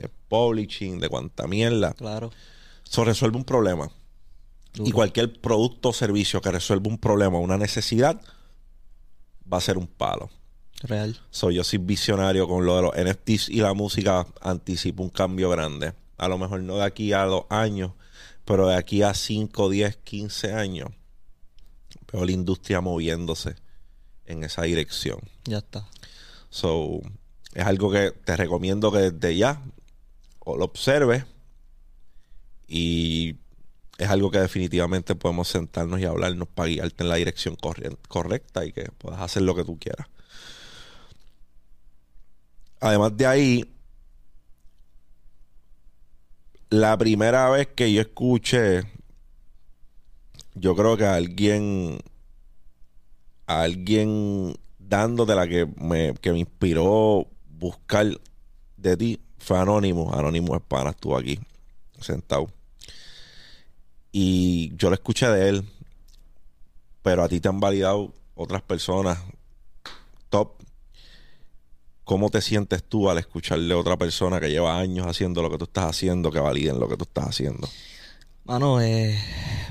de 0.00 0.10
publishing, 0.28 0.98
de 0.98 1.08
cuanta 1.08 1.46
mierda. 1.46 1.92
Claro. 1.92 2.30
Eso 2.86 3.04
resuelve 3.04 3.36
un 3.36 3.44
problema. 3.44 3.90
Y 4.74 4.92
cualquier 4.92 5.40
producto 5.40 5.88
o 5.88 5.92
servicio 5.92 6.40
que 6.40 6.50
resuelva 6.50 6.88
un 6.88 6.98
problema 6.98 7.38
o 7.38 7.40
una 7.40 7.58
necesidad 7.58 8.20
va 9.52 9.58
a 9.58 9.60
ser 9.60 9.78
un 9.78 9.86
palo. 9.86 10.30
Real. 10.82 11.20
So, 11.30 11.50
yo 11.50 11.64
soy 11.64 11.78
visionario 11.78 12.48
con 12.48 12.64
lo 12.64 12.76
de 12.76 12.82
los 12.82 12.92
NFTs 12.96 13.48
y 13.50 13.60
la 13.60 13.74
música 13.74 14.26
anticipo 14.40 15.02
un 15.02 15.10
cambio 15.10 15.50
grande. 15.50 15.92
A 16.16 16.28
lo 16.28 16.38
mejor 16.38 16.62
no 16.62 16.76
de 16.76 16.84
aquí 16.84 17.12
a 17.12 17.24
dos 17.24 17.44
años, 17.50 17.92
pero 18.44 18.68
de 18.68 18.76
aquí 18.76 19.02
a 19.02 19.12
5, 19.12 19.68
10, 19.68 19.96
15 19.96 20.52
años. 20.54 20.90
Veo 22.12 22.24
la 22.24 22.32
industria 22.32 22.80
moviéndose 22.80 23.56
en 24.24 24.44
esa 24.44 24.62
dirección. 24.62 25.20
Ya 25.44 25.58
está. 25.58 25.86
So, 26.48 27.00
es 27.54 27.64
algo 27.64 27.90
que 27.90 28.12
te 28.12 28.36
recomiendo 28.36 28.90
que 28.92 29.10
desde 29.10 29.36
ya 29.36 29.62
lo 30.56 30.64
observes 30.64 31.24
y 32.66 33.36
es 33.98 34.08
algo 34.08 34.30
que 34.30 34.38
definitivamente 34.38 35.14
podemos 35.14 35.48
sentarnos 35.48 36.00
y 36.00 36.04
hablarnos 36.04 36.48
para 36.48 36.68
guiarte 36.68 37.02
en 37.02 37.08
la 37.08 37.16
dirección 37.16 37.56
correcta 37.56 38.64
y 38.64 38.72
que 38.72 38.84
puedas 38.96 39.20
hacer 39.20 39.42
lo 39.42 39.54
que 39.54 39.64
tú 39.64 39.78
quieras. 39.78 40.06
Además 42.80 43.14
de 43.16 43.26
ahí, 43.26 43.74
la 46.70 46.96
primera 46.96 47.50
vez 47.50 47.68
que 47.68 47.92
yo 47.92 48.00
escuché, 48.00 48.84
yo 50.54 50.74
creo 50.74 50.96
que 50.96 51.04
alguien 51.04 51.98
a 53.46 53.62
alguien 53.62 54.54
dándote 54.78 55.34
la 55.34 55.48
que 55.48 55.66
me, 55.76 56.14
que 56.14 56.32
me 56.32 56.38
inspiró 56.38 57.26
buscar 57.48 58.06
de 58.76 58.96
ti 58.96 59.20
fue 59.40 59.58
Anónimo. 59.58 60.14
Anónimo 60.14 60.54
Espana 60.54 60.90
estuvo 60.90 61.16
aquí, 61.16 61.40
sentado. 62.00 62.48
Y 64.12 64.72
yo 64.76 64.88
lo 64.88 64.94
escuché 64.94 65.28
de 65.28 65.48
él, 65.48 65.68
pero 67.02 67.24
a 67.24 67.28
ti 67.28 67.40
te 67.40 67.48
han 67.48 67.58
validado 67.58 68.12
otras 68.34 68.62
personas 68.62 69.18
top. 70.28 70.52
¿Cómo 72.04 72.28
te 72.28 72.40
sientes 72.40 72.82
tú 72.82 73.08
al 73.08 73.18
escucharle 73.18 73.72
a 73.72 73.78
otra 73.78 73.96
persona 73.96 74.40
que 74.40 74.50
lleva 74.50 74.78
años 74.78 75.06
haciendo 75.06 75.42
lo 75.42 75.50
que 75.50 75.58
tú 75.58 75.64
estás 75.64 75.84
haciendo, 75.84 76.30
que 76.30 76.40
validen 76.40 76.80
lo 76.80 76.88
que 76.88 76.96
tú 76.96 77.04
estás 77.04 77.28
haciendo? 77.28 77.68
Mano, 78.44 78.80
eh, 78.80 79.16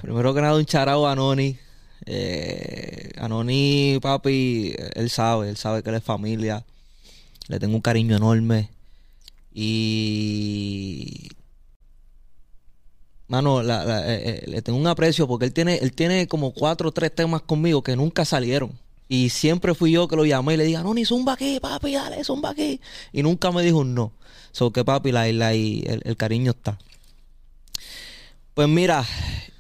primero 0.02 0.34
que 0.34 0.42
nada 0.42 0.56
un 0.56 0.66
charao 0.66 1.06
a 1.06 1.12
Anoni. 1.12 1.58
Eh, 2.06 3.12
Anoni, 3.18 4.00
papi, 4.02 4.74
él 4.96 5.10
sabe, 5.10 5.50
él 5.50 5.58
sabe 5.58 5.84
que 5.84 5.90
él 5.90 5.98
es 5.98 6.04
familia. 6.04 6.66
Le 7.48 7.60
tengo 7.60 7.76
un 7.76 7.82
cariño 7.82 8.16
enorme. 8.16 8.70
Y... 9.54 11.30
Mano, 13.28 13.62
eh, 13.62 13.66
eh, 13.68 14.44
le 14.48 14.62
tengo 14.64 14.80
un 14.80 14.88
aprecio 14.88 15.28
porque 15.28 15.46
él 15.46 15.54
tiene, 15.54 15.76
él 15.78 15.94
tiene 15.94 16.28
como 16.28 16.52
cuatro 16.52 16.90
o 16.90 16.92
tres 16.92 17.14
temas 17.14 17.42
conmigo 17.44 17.84
que 17.84 17.96
nunca 17.96 18.26
salieron. 18.26 18.72
Y 19.08 19.30
siempre 19.30 19.76
fui 19.76 19.92
yo 19.92 20.08
que 20.08 20.16
lo 20.16 20.26
llamé 20.26 20.56
y 20.56 20.58
le 20.58 20.64
dije, 20.66 20.78
Anoni, 20.78 21.06
zumba 21.06 21.34
aquí, 21.34 21.60
papi, 21.60 21.94
dale, 21.94 22.24
zumba 22.24 22.50
aquí. 22.52 22.80
Y 23.12 23.22
nunca 23.24 23.52
me 23.52 23.62
dijo 23.64 23.80
un 23.80 23.94
no. 23.94 24.12
So 24.52 24.72
que 24.72 24.84
papi, 24.84 25.12
la, 25.12 25.32
la- 25.32 25.54
el 25.54 26.16
cariño 26.18 26.52
está. 26.52 26.78
Pues 28.54 28.68
mira, 28.68 29.06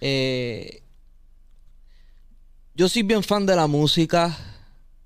eh, 0.02 0.82
yo 2.75 2.88
soy 2.89 3.04
bien 3.04 3.23
fan 3.23 3.45
de 3.45 3.56
la 3.56 3.67
música, 3.67 4.38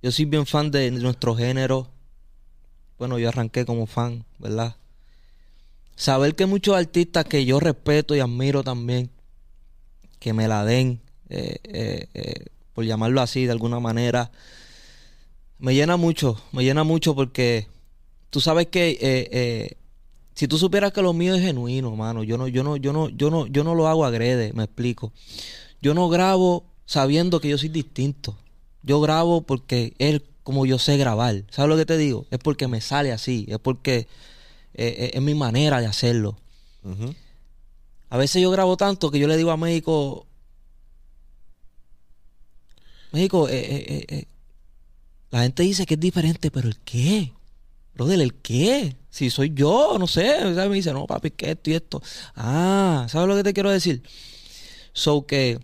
yo 0.01 0.11
soy 0.11 0.25
bien 0.25 0.45
fan 0.45 0.71
de 0.71 0.91
nuestro 0.91 1.35
género. 1.35 1.89
Bueno, 2.97 3.19
yo 3.19 3.29
arranqué 3.29 3.65
como 3.65 3.85
fan, 3.85 4.25
¿verdad? 4.39 4.75
Saber 5.95 6.35
que 6.35 6.45
muchos 6.45 6.75
artistas 6.75 7.25
que 7.25 7.45
yo 7.45 7.59
respeto 7.59 8.15
y 8.15 8.19
admiro 8.19 8.63
también, 8.63 9.09
que 10.19 10.33
me 10.33 10.47
la 10.47 10.65
den, 10.65 11.01
eh, 11.29 11.57
eh, 11.63 12.07
eh, 12.13 12.45
por 12.73 12.85
llamarlo 12.85 13.21
así 13.21 13.45
de 13.45 13.51
alguna 13.51 13.79
manera, 13.79 14.31
me 15.59 15.75
llena 15.75 15.97
mucho, 15.97 16.41
me 16.51 16.63
llena 16.63 16.83
mucho 16.83 17.15
porque 17.15 17.67
tú 18.29 18.41
sabes 18.41 18.67
que 18.67 19.77
si 20.33 20.47
tú 20.47 20.57
supieras 20.57 20.91
que 20.91 21.01
lo 21.01 21.13
mío 21.13 21.35
es 21.35 21.41
genuino, 21.41 21.95
mano, 21.95 22.23
yo 22.23 22.37
no, 22.37 22.47
yo 22.47 22.63
no, 22.63 22.75
yo 22.77 22.91
no, 22.91 23.09
yo 23.09 23.29
no, 23.29 23.45
yo 23.47 23.63
no 23.63 23.75
lo 23.75 23.87
hago 23.87 24.05
agrede, 24.05 24.51
me 24.53 24.63
explico. 24.63 25.13
Yo 25.81 25.93
no 25.93 26.09
grabo 26.09 26.65
sabiendo 26.85 27.39
que 27.39 27.49
yo 27.49 27.57
soy 27.57 27.69
distinto. 27.69 28.37
Yo 28.81 28.99
grabo 28.99 29.41
porque 29.41 29.93
es 29.99 30.21
como 30.43 30.65
yo 30.65 30.79
sé 30.79 30.97
grabar. 30.97 31.43
¿Sabes 31.49 31.69
lo 31.69 31.77
que 31.77 31.85
te 31.85 31.97
digo? 31.97 32.25
Es 32.31 32.39
porque 32.39 32.67
me 32.67 32.81
sale 32.81 33.11
así, 33.11 33.45
es 33.49 33.59
porque 33.59 34.07
eh, 34.73 34.95
eh, 34.97 35.11
es 35.13 35.21
mi 35.21 35.33
manera 35.35 35.79
de 35.79 35.87
hacerlo. 35.87 36.37
A 38.09 38.17
veces 38.17 38.41
yo 38.41 38.51
grabo 38.51 38.77
tanto 38.77 39.09
que 39.09 39.19
yo 39.19 39.27
le 39.27 39.37
digo 39.37 39.51
a 39.51 39.57
México, 39.57 40.27
México, 43.11 43.47
eh, 43.49 44.27
la 45.31 45.43
gente 45.43 45.63
dice 45.63 45.85
que 45.85 45.93
es 45.93 45.99
diferente, 45.99 46.51
pero 46.51 46.67
¿el 46.67 46.79
qué? 46.79 47.31
brother, 47.93 48.19
¿el 48.21 48.33
qué? 48.35 48.95
Si 49.09 49.29
soy 49.29 49.51
yo, 49.53 49.97
no 49.99 50.07
sé. 50.07 50.39
¿sabes? 50.39 50.69
Me 50.69 50.75
dice, 50.75 50.93
no, 50.93 51.05
papi, 51.05 51.31
¿qué 51.31 51.51
esto 51.51 51.69
y 51.69 51.73
esto? 51.73 52.01
Ah, 52.35 53.05
¿sabes 53.09 53.27
lo 53.27 53.35
que 53.35 53.43
te 53.43 53.53
quiero 53.53 53.69
decir? 53.69 54.03
So 54.93 55.25
que 55.25 55.59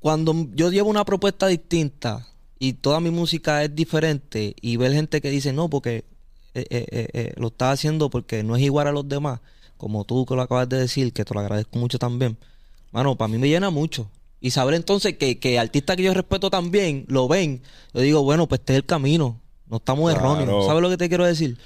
cuando 0.00 0.48
yo 0.54 0.70
llevo 0.70 0.90
una 0.90 1.04
propuesta 1.04 1.46
distinta 1.46 2.26
y 2.58 2.74
toda 2.74 3.00
mi 3.00 3.10
música 3.10 3.62
es 3.64 3.74
diferente 3.74 4.54
y 4.60 4.76
ver 4.76 4.92
gente 4.92 5.20
que 5.20 5.30
dice, 5.30 5.52
no, 5.52 5.68
porque 5.68 6.04
eh, 6.54 6.66
eh, 6.70 7.08
eh, 7.12 7.32
lo 7.36 7.48
está 7.48 7.70
haciendo 7.70 8.10
porque 8.10 8.42
no 8.42 8.56
es 8.56 8.62
igual 8.62 8.86
a 8.88 8.92
los 8.92 9.08
demás, 9.08 9.40
como 9.76 10.04
tú 10.04 10.26
que 10.26 10.34
lo 10.34 10.42
acabas 10.42 10.68
de 10.68 10.78
decir, 10.78 11.12
que 11.12 11.24
te 11.24 11.34
lo 11.34 11.40
agradezco 11.40 11.78
mucho 11.78 11.98
también. 11.98 12.36
Mano, 12.90 13.16
para 13.16 13.28
mí 13.28 13.38
me 13.38 13.48
llena 13.48 13.70
mucho. 13.70 14.10
Y 14.40 14.50
saber 14.50 14.74
entonces 14.74 15.16
que, 15.16 15.38
que 15.38 15.58
artistas 15.58 15.96
que 15.96 16.04
yo 16.04 16.14
respeto 16.14 16.50
también 16.50 17.04
lo 17.08 17.28
ven, 17.28 17.62
yo 17.92 18.00
digo, 18.00 18.22
bueno, 18.22 18.46
pues 18.46 18.60
este 18.60 18.74
es 18.74 18.76
el 18.78 18.86
camino. 18.86 19.40
No 19.68 19.76
estamos 19.76 20.10
erróneos. 20.10 20.66
¿Sabes 20.66 20.82
lo 20.82 20.88
que 20.88 20.96
te 20.96 21.08
quiero 21.08 21.26
decir? 21.26 21.58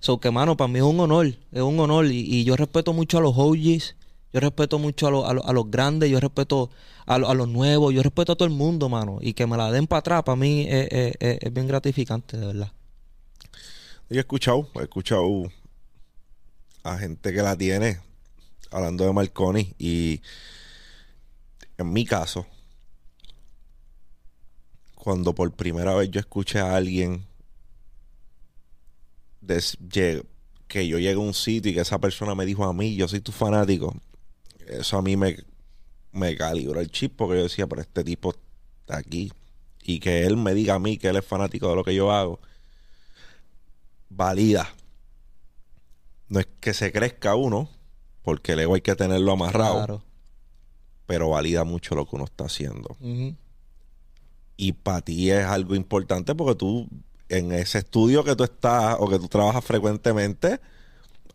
So 0.00 0.18
que, 0.18 0.30
mano, 0.30 0.56
para 0.56 0.68
mí 0.68 0.78
es 0.78 0.84
un 0.84 0.98
honor. 1.00 1.26
Es 1.26 1.62
un 1.62 1.78
honor. 1.80 2.06
Y, 2.06 2.44
yo 2.44 2.56
respeto 2.56 2.92
mucho 2.92 3.18
a 3.18 3.20
los 3.20 3.34
OGs. 3.36 3.96
Yo 4.32 4.40
respeto 4.40 4.78
mucho 4.78 5.26
a, 5.26 5.30
a, 5.30 5.52
los 5.52 5.70
grandes. 5.70 6.10
Yo 6.10 6.20
respeto 6.20 6.70
a, 7.06 7.14
a, 7.14 7.34
los 7.34 7.48
nuevos. 7.48 7.92
Yo 7.92 8.02
respeto 8.02 8.32
a 8.32 8.36
todo 8.36 8.48
el 8.48 8.54
mundo, 8.54 8.88
mano. 8.88 9.18
Y 9.20 9.34
que 9.34 9.46
me 9.46 9.56
la 9.56 9.70
den 9.70 9.86
para 9.86 10.00
atrás, 10.00 10.22
para 10.22 10.36
mí 10.36 10.66
es, 10.68 10.88
es 11.20 11.52
bien 11.52 11.66
gratificante, 11.66 12.36
de 12.36 12.46
verdad. 12.46 12.72
Yo 14.08 14.16
he 14.16 14.20
escuchado, 14.20 14.68
he 14.76 14.82
escuchado 14.82 15.50
a 16.82 16.98
gente 16.98 17.32
que 17.32 17.42
la 17.42 17.56
tiene 17.56 18.00
hablando 18.70 19.04
de 19.04 19.12
Marconi. 19.12 19.74
Y 19.78 20.20
en 21.78 21.92
mi 21.92 22.04
caso, 22.04 22.46
cuando 24.94 25.34
por 25.34 25.52
primera 25.52 25.94
vez 25.94 26.10
yo 26.10 26.20
escuché 26.20 26.60
a 26.60 26.76
alguien 26.76 27.26
que 30.68 30.88
yo 30.88 30.98
llegué 30.98 31.14
a 31.14 31.18
un 31.18 31.34
sitio 31.34 31.70
y 31.70 31.74
que 31.74 31.80
esa 31.80 31.98
persona 31.98 32.34
me 32.34 32.46
dijo 32.46 32.64
a 32.64 32.72
mí, 32.72 32.94
yo 32.94 33.08
soy 33.08 33.20
tu 33.20 33.32
fanático, 33.32 33.94
eso 34.80 34.98
a 34.98 35.02
mí 35.02 35.16
me, 35.16 35.36
me 36.12 36.36
calibró 36.36 36.80
el 36.80 36.90
chip 36.90 37.14
porque 37.16 37.36
yo 37.36 37.42
decía, 37.44 37.66
pero 37.66 37.80
este 37.80 38.04
tipo 38.04 38.34
está 38.80 38.98
aquí. 38.98 39.32
Y 39.82 39.98
que 39.98 40.24
él 40.26 40.36
me 40.36 40.54
diga 40.54 40.74
a 40.74 40.78
mí 40.78 40.98
que 40.98 41.08
él 41.08 41.16
es 41.16 41.24
fanático 41.24 41.68
de 41.68 41.76
lo 41.76 41.84
que 41.84 41.94
yo 41.94 42.12
hago, 42.12 42.40
valida. 44.08 44.68
No 46.28 46.40
es 46.40 46.46
que 46.60 46.72
se 46.72 46.92
crezca 46.92 47.34
uno, 47.34 47.68
porque 48.22 48.52
el 48.52 48.60
ego 48.60 48.74
hay 48.74 48.80
que 48.80 48.94
tenerlo 48.94 49.32
amarrado. 49.32 50.02
Pero 51.06 51.30
valida 51.30 51.64
mucho 51.64 51.94
lo 51.94 52.06
que 52.06 52.16
uno 52.16 52.24
está 52.24 52.44
haciendo. 52.44 52.96
Y 54.56 54.72
para 54.72 55.00
ti 55.00 55.30
es 55.30 55.44
algo 55.44 55.74
importante 55.74 56.34
porque 56.34 56.54
tú 56.54 56.88
en 57.28 57.52
ese 57.52 57.78
estudio 57.78 58.22
que 58.24 58.36
tú 58.36 58.44
estás 58.44 58.96
o 58.98 59.08
que 59.08 59.18
tú 59.18 59.26
trabajas 59.26 59.64
frecuentemente, 59.64 60.60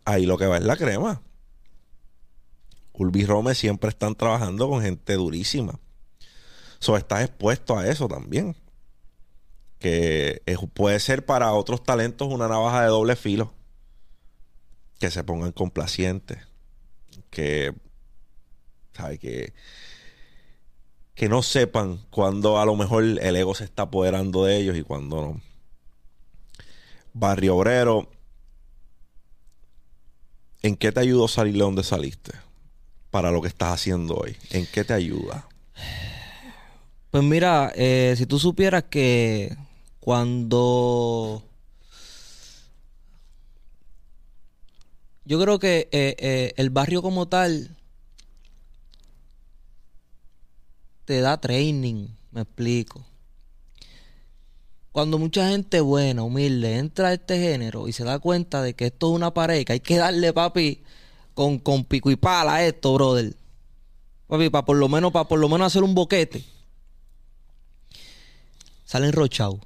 ahí 0.04 0.26
lo 0.26 0.38
que 0.38 0.46
va 0.46 0.56
es 0.56 0.62
la 0.62 0.76
crema. 0.76 1.20
Ulvi 2.98 3.24
Rome 3.24 3.54
siempre 3.54 3.88
están 3.88 4.16
trabajando 4.16 4.68
con 4.68 4.82
gente 4.82 5.14
durísima. 5.14 5.78
So, 6.80 6.96
estás 6.96 7.24
expuesto 7.24 7.78
a 7.78 7.88
eso 7.88 8.08
también. 8.08 8.56
Que 9.78 10.42
puede 10.74 10.98
ser 10.98 11.24
para 11.24 11.52
otros 11.52 11.84
talentos 11.84 12.28
una 12.28 12.48
navaja 12.48 12.82
de 12.82 12.88
doble 12.88 13.14
filo. 13.14 13.54
Que 14.98 15.10
se 15.10 15.22
pongan 15.22 15.52
complacientes. 15.52 16.38
Que. 17.30 17.72
¿Sabes? 18.92 19.20
Que. 19.20 19.54
Que 21.14 21.28
no 21.28 21.42
sepan 21.42 22.04
cuando 22.10 22.60
a 22.60 22.66
lo 22.66 22.74
mejor 22.74 23.04
el 23.04 23.36
ego 23.36 23.54
se 23.54 23.64
está 23.64 23.84
apoderando 23.84 24.44
de 24.44 24.56
ellos 24.56 24.76
y 24.76 24.82
cuando 24.82 25.22
no. 25.22 25.40
Barrio 27.12 27.56
Obrero, 27.56 28.10
¿en 30.62 30.76
qué 30.76 30.92
te 30.92 31.00
ayudó 31.00 31.26
salir 31.26 31.54
de 31.54 31.60
donde 31.60 31.82
saliste? 31.82 32.47
Para 33.10 33.30
lo 33.30 33.40
que 33.40 33.48
estás 33.48 33.72
haciendo 33.74 34.16
hoy. 34.16 34.36
¿En 34.50 34.66
qué 34.66 34.84
te 34.84 34.92
ayuda? 34.92 35.48
Pues 37.10 37.24
mira, 37.24 37.72
eh, 37.74 38.14
si 38.16 38.26
tú 38.26 38.38
supieras 38.38 38.84
que 38.84 39.56
cuando... 40.00 41.42
Yo 45.24 45.40
creo 45.40 45.58
que 45.58 45.88
eh, 45.92 46.16
eh, 46.18 46.54
el 46.56 46.70
barrio 46.70 47.02
como 47.02 47.28
tal 47.28 47.76
te 51.04 51.20
da 51.20 51.40
training, 51.40 52.08
me 52.32 52.42
explico 52.42 53.04
cuando 54.98 55.16
mucha 55.20 55.48
gente 55.48 55.80
buena, 55.80 56.24
humilde, 56.24 56.76
entra 56.76 57.10
a 57.10 57.12
este 57.12 57.38
género 57.38 57.86
y 57.86 57.92
se 57.92 58.02
da 58.02 58.18
cuenta 58.18 58.62
de 58.62 58.74
que 58.74 58.86
esto 58.86 59.10
es 59.10 59.14
una 59.14 59.32
pared, 59.32 59.64
que 59.64 59.74
hay 59.74 59.78
que 59.78 59.96
darle, 59.96 60.32
papi, 60.32 60.82
con, 61.38 61.60
con 61.60 61.84
pico 61.84 62.10
y 62.10 62.16
pala 62.16 62.56
a 62.56 62.66
esto, 62.66 62.92
brother. 62.94 63.36
Papi, 64.26 64.50
para 64.50 64.64
por 64.64 64.76
lo 64.76 64.88
menos, 64.88 65.12
para 65.12 65.28
por 65.28 65.38
lo 65.38 65.48
menos 65.48 65.68
hacer 65.68 65.84
un 65.84 65.94
boquete. 65.94 66.44
Salen 68.84 69.12
rochados, 69.12 69.60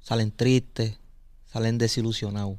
salen 0.00 0.32
tristes, 0.32 0.98
salen 1.46 1.78
desilusionados. 1.78 2.58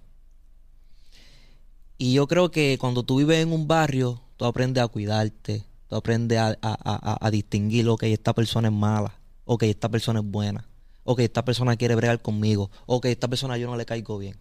Y 1.98 2.14
yo 2.14 2.26
creo 2.30 2.50
que 2.50 2.78
cuando 2.80 3.04
tú 3.04 3.18
vives 3.18 3.44
en 3.44 3.52
un 3.52 3.68
barrio, 3.68 4.22
tú 4.38 4.46
aprendes 4.46 4.82
a 4.82 4.88
cuidarte, 4.88 5.66
tú 5.90 5.98
aprendes 5.98 6.38
a, 6.38 6.58
a, 6.62 7.18
a, 7.20 7.32
distinguir, 7.32 7.90
ok, 7.90 8.04
esta 8.04 8.32
persona 8.32 8.70
es 8.70 8.74
mala, 8.74 9.14
ok, 9.44 9.64
esta 9.64 9.90
persona 9.90 10.22
es 10.22 10.26
buena 10.26 10.66
o 11.04 11.18
que 11.18 11.26
esta 11.26 11.44
persona 11.44 11.76
quiere 11.76 11.96
bregar 11.96 12.22
conmigo, 12.22 12.70
o 12.86 13.02
que 13.02 13.12
esta 13.12 13.28
persona 13.28 13.58
yo 13.58 13.68
no 13.68 13.76
le 13.76 13.86
caigo 13.86 14.18
bien. 14.18 14.38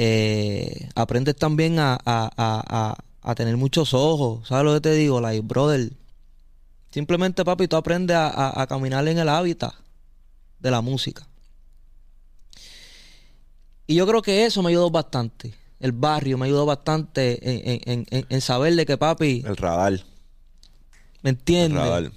Eh, 0.00 0.88
aprendes 0.94 1.34
también 1.34 1.78
a, 1.80 2.96
tener 3.34 3.56
muchos 3.56 3.94
ojos, 3.94 4.46
¿sabes 4.46 4.64
lo 4.64 4.74
que 4.74 4.80
te 4.80 4.92
digo? 4.92 5.20
Like, 5.20 5.44
brother, 5.44 5.90
simplemente, 6.88 7.44
papi, 7.44 7.66
tú 7.66 7.74
aprendes 7.74 8.16
a, 8.16 8.64
caminar 8.68 9.08
en 9.08 9.18
el 9.18 9.28
hábitat 9.28 9.74
de 10.60 10.70
la 10.70 10.82
música. 10.82 11.26
Y 13.88 13.96
yo 13.96 14.06
creo 14.06 14.22
que 14.22 14.44
eso 14.46 14.62
me 14.62 14.68
ayudó 14.68 14.88
bastante. 14.88 15.52
El 15.80 15.90
barrio 15.90 16.38
me 16.38 16.46
ayudó 16.46 16.64
bastante 16.64 17.90
en, 17.90 18.06
en, 18.08 18.40
saber 18.40 18.76
de 18.76 18.86
que, 18.86 18.96
papi... 18.96 19.42
El 19.44 19.56
radar. 19.56 20.00
¿Me 21.22 21.30
entiendes? 21.30 21.82
El 21.82 21.88
radar. 21.88 22.12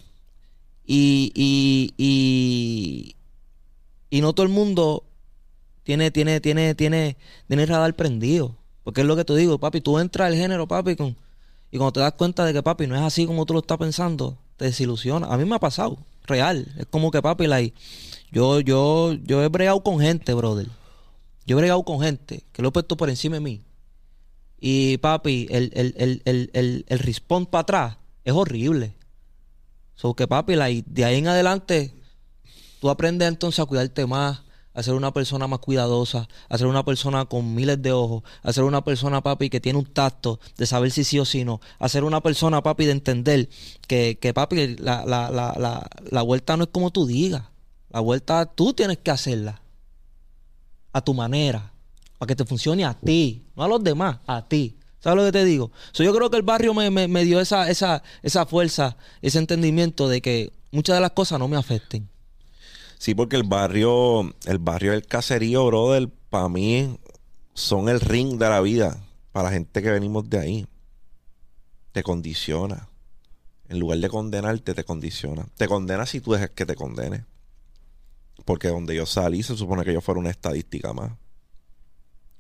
Y, 0.86 1.32
y, 1.34 1.94
y, 1.98 3.16
y 4.12 4.22
no 4.22 4.34
todo 4.34 4.46
el 4.46 4.52
mundo 4.52 5.04
tiene, 5.84 6.12
tiene, 6.12 6.40
tiene, 6.40 6.76
tiene, 6.76 7.18
tiene 7.48 7.66
radar 7.66 7.96
prendido. 7.96 8.58
Porque 8.84 9.02
es 9.02 9.08
lo 9.08 9.16
que 9.16 9.26
te 9.26 9.36
digo, 9.36 9.60
papi, 9.60 9.82
tú 9.82 10.00
entras 10.00 10.28
al 10.28 10.36
género, 10.36 10.68
papi, 10.68 10.96
con, 10.96 11.16
y 11.72 11.78
cuando 11.78 11.94
te 11.94 12.00
das 12.02 12.14
cuenta 12.14 12.46
de 12.46 12.54
que, 12.54 12.62
papi, 12.62 12.88
no 12.88 12.96
es 12.96 13.02
así 13.02 13.26
como 13.26 13.46
tú 13.46 13.54
lo 13.54 13.60
estás 13.60 13.78
pensando, 13.78 14.38
te 14.58 14.66
desilusiona. 14.66 15.28
A 15.28 15.38
mí 15.38 15.46
me 15.46 15.56
ha 15.56 15.60
pasado, 15.60 15.98
real. 16.26 16.74
Es 16.78 16.86
como 16.88 17.12
que, 17.12 17.22
papi, 17.22 17.48
like, 17.48 17.78
yo, 18.32 18.60
yo, 18.60 19.14
yo 19.14 19.42
he 19.42 19.48
bregado 19.48 19.82
con 19.82 20.00
gente, 20.00 20.34
brother. 20.34 20.68
Yo 21.46 21.58
he 21.58 21.62
bregado 21.62 21.84
con 21.84 22.02
gente 22.02 22.44
que 22.52 22.62
lo 22.62 22.70
he 22.70 22.72
puesto 22.72 22.98
por 22.98 23.10
encima 23.10 23.36
de 23.36 23.42
mí. 23.42 23.62
Y, 24.60 24.98
papi, 24.98 25.48
el, 25.50 25.72
el, 25.74 26.22
el, 26.26 26.86
el, 26.88 27.00
response 27.00 27.50
para 27.50 27.62
atrás 27.62 27.98
es 28.26 28.34
horrible. 28.34 28.94
So 29.96 30.14
que 30.14 30.28
papi, 30.28 30.56
de 30.56 31.06
ahí 31.06 31.16
en 31.18 31.28
adelante, 31.28 31.94
tú 32.80 32.90
aprendes 32.90 33.28
entonces 33.28 33.60
a 33.60 33.66
cuidarte 33.66 34.06
más, 34.06 34.42
a 34.74 34.84
ser 34.84 34.94
una 34.94 35.14
persona 35.14 35.48
más 35.48 35.60
cuidadosa, 35.60 36.28
a 36.50 36.58
ser 36.58 36.68
una 36.68 36.86
persona 36.86 37.26
con 37.26 37.54
miles 37.56 37.82
de 37.82 37.92
ojos, 37.92 38.24
a 38.44 38.54
ser 38.54 38.64
una 38.64 38.84
persona, 38.84 39.22
papi, 39.22 39.50
que 39.50 39.60
tiene 39.60 39.80
un 39.80 39.86
tacto 39.86 40.40
de 40.58 40.66
saber 40.66 40.92
si 40.92 41.04
sí 41.04 41.20
o 41.20 41.26
si 41.26 41.44
no, 41.44 41.60
a 41.80 41.90
ser 41.90 42.04
una 42.04 42.22
persona, 42.22 42.64
papi, 42.64 42.86
de 42.86 42.92
entender 42.92 43.50
que, 43.88 44.18
que 44.20 44.34
papi, 44.34 44.78
la, 44.78 45.06
la, 45.06 45.30
la, 45.30 45.90
la 46.10 46.22
vuelta 46.22 46.58
no 46.58 46.64
es 46.64 46.70
como 46.72 46.92
tú 46.92 47.06
digas. 47.06 47.44
La 47.90 48.00
vuelta 48.00 48.46
tú 48.46 48.74
tienes 48.74 49.00
que 49.00 49.12
hacerla 49.12 49.62
a 50.94 51.02
tu 51.02 51.14
manera, 51.14 51.74
para 52.18 52.28
que 52.28 52.36
te 52.36 52.46
funcione 52.46 52.86
a 52.86 52.94
ti, 52.94 53.48
no 53.56 53.64
a 53.64 53.68
los 53.68 53.84
demás, 53.84 54.20
a 54.28 54.48
ti. 54.48 54.78
¿Sabes 55.00 55.18
lo 55.18 55.26
que 55.26 55.32
te 55.32 55.46
digo? 55.46 55.72
yo 55.94 56.14
creo 56.14 56.30
que 56.30 56.38
el 56.38 56.44
barrio 56.44 56.76
me, 56.76 57.26
dio 57.26 57.40
esa, 57.40 57.70
esa, 57.70 58.04
esa 58.22 58.46
fuerza, 58.46 58.98
ese 59.24 59.40
entendimiento 59.40 60.08
de 60.08 60.22
que 60.22 60.54
muchas 60.72 60.96
de 60.96 61.02
las 61.02 61.12
cosas 61.12 61.40
no 61.40 61.48
me 61.48 61.58
afecten. 61.58 62.08
Sí, 63.02 63.16
porque 63.16 63.36
el 63.36 63.42
barrio, 63.42 64.32
el 64.46 64.60
barrio 64.60 64.92
del 64.92 65.08
caserío, 65.08 65.66
brother, 65.66 66.08
para 66.30 66.48
mí 66.50 67.00
son 67.56 67.90
el 67.90 68.00
ring 68.00 68.38
de 68.38 68.48
la 68.48 68.62
vida. 68.62 69.04
Para 69.32 69.46
la 69.46 69.54
gente 69.56 69.82
que 69.82 69.90
venimos 69.90 70.30
de 70.30 70.38
ahí. 70.38 70.68
Te 71.94 72.04
condiciona. 72.04 72.90
En 73.70 73.80
lugar 73.80 73.98
de 73.98 74.08
condenarte, 74.08 74.76
te 74.76 74.84
condiciona. 74.84 75.48
Te 75.58 75.68
condena 75.68 76.06
si 76.06 76.22
tú 76.22 76.34
dejas 76.34 76.52
que 76.52 76.64
te 76.64 76.76
condene. 76.76 77.26
Porque 78.46 78.68
donde 78.68 78.94
yo 78.96 79.08
salí 79.08 79.42
se 79.42 79.58
supone 79.58 79.84
que 79.84 79.94
yo 79.94 80.02
fuera 80.02 80.20
una 80.20 80.30
estadística 80.30 80.94
más. 80.94 81.12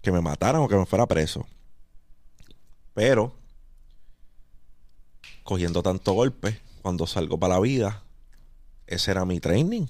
Que 0.03 0.11
me 0.11 0.21
mataran 0.21 0.61
o 0.61 0.67
que 0.67 0.75
me 0.75 0.85
fuera 0.85 1.07
preso. 1.07 1.43
Pero, 2.93 3.33
cogiendo 5.41 5.81
tanto 5.81 6.13
golpe, 6.13 6.61
cuando 6.83 7.07
salgo 7.07 7.39
para 7.39 7.55
la 7.55 7.59
vida, 7.61 8.03
ese 8.85 9.09
era 9.09 9.25
mi 9.25 9.39
training. 9.39 9.87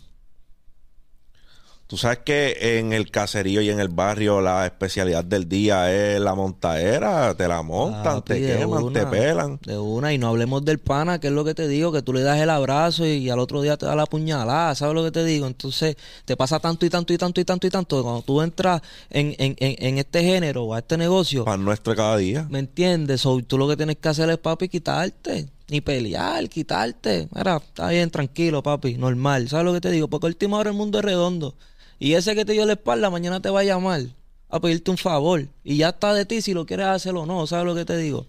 Tú 1.92 1.98
sabes 1.98 2.20
que 2.20 2.80
en 2.80 2.94
el 2.94 3.12
caserío 3.12 3.62
y 3.62 3.70
en 3.70 3.82
el 3.82 3.90
barrio 3.90 4.40
la 4.40 4.66
especialidad 4.66 5.26
del 5.26 5.50
día 5.50 5.92
es 5.92 6.22
la 6.22 6.36
montadera, 6.36 7.36
te 7.36 7.50
la 7.50 7.64
montan, 7.64 8.22
te 8.24 8.40
queman, 8.40 8.94
te 8.94 9.06
pelan. 9.06 9.60
De 9.62 9.78
una, 9.78 10.14
y 10.14 10.18
no 10.18 10.30
hablemos 10.30 10.64
del 10.64 10.80
pana, 10.80 11.20
que 11.20 11.28
es 11.28 11.34
lo 11.34 11.44
que 11.44 11.54
te 11.54 11.68
digo, 11.68 11.92
que 11.92 12.02
tú 12.02 12.14
le 12.14 12.22
das 12.22 12.40
el 12.40 12.50
abrazo 12.50 13.06
y, 13.06 13.30
al 13.30 13.40
otro 13.40 13.62
día 13.62 13.76
te 13.76 13.88
da 13.88 13.94
la 13.94 14.06
puñalada, 14.06 14.74
¿sabes 14.74 14.96
lo 14.96 15.04
que 15.04 15.12
te 15.12 15.26
digo? 15.26 15.48
Entonces 15.48 15.98
te 16.24 16.38
pasa 16.38 16.62
tanto 16.62 16.86
y 16.86 16.90
tanto 16.90 17.12
y 17.12 17.18
tanto 17.18 17.42
y 17.42 17.44
tanto 17.44 17.68
y 17.68 17.70
tanto, 17.70 17.98
que 17.98 18.04
cuando 18.04 18.22
tú 18.22 18.42
entras 18.42 18.82
en, 19.10 19.36
en, 19.38 19.58
en, 19.60 19.76
en 19.86 19.98
este 19.98 20.24
género 20.24 20.64
o 20.64 20.74
a 20.74 20.80
este 20.80 20.96
negocio, 20.96 21.44
Pan 21.44 21.66
nuestro 21.66 21.94
cada 21.94 22.16
día. 22.16 22.48
¿me 22.50 22.60
entiendes? 22.60 23.20
So, 23.20 23.38
tú 23.46 23.58
lo 23.58 23.68
que 23.68 23.76
tienes 23.76 23.98
que 23.98 24.08
hacer 24.08 24.30
es, 24.30 24.38
papi, 24.38 24.70
quitarte. 24.70 25.50
Ni 25.68 25.80
pelear, 25.80 26.50
quitarte. 26.50 27.28
Mira, 27.34 27.58
está 27.58 27.90
bien, 27.90 28.10
tranquilo, 28.10 28.64
papi, 28.64 28.98
normal. 28.98 29.50
¿Sabes 29.50 29.66
lo 29.66 29.74
que 29.74 29.82
te 29.82 29.92
digo? 29.92 30.10
Porque 30.10 30.28
el 30.28 30.34
última 30.34 30.58
hora 30.58 30.70
el 30.70 30.76
mundo 30.76 31.00
es 31.00 31.06
redondo. 31.06 31.56
Y 32.02 32.16
ese 32.16 32.34
que 32.34 32.46
te 32.46 32.54
dio 32.54 32.66
la 32.66 32.74
espalda, 32.74 33.12
mañana 33.12 33.44
te 33.44 33.52
va 33.52 33.60
a 33.60 33.64
llamar 33.64 34.02
a 34.50 34.60
pedirte 34.60 34.90
un 34.90 34.98
favor. 34.98 35.48
Y 35.64 35.78
ya 35.78 35.90
está 35.90 36.16
de 36.16 36.26
ti 36.26 36.42
si 36.42 36.52
lo 36.52 36.66
quieres 36.66 36.88
hacer 36.88 37.14
o 37.14 37.28
no. 37.28 37.46
¿Sabes 37.46 37.64
lo 37.64 37.76
que 37.76 37.86
te 37.86 37.96
digo? 37.96 38.26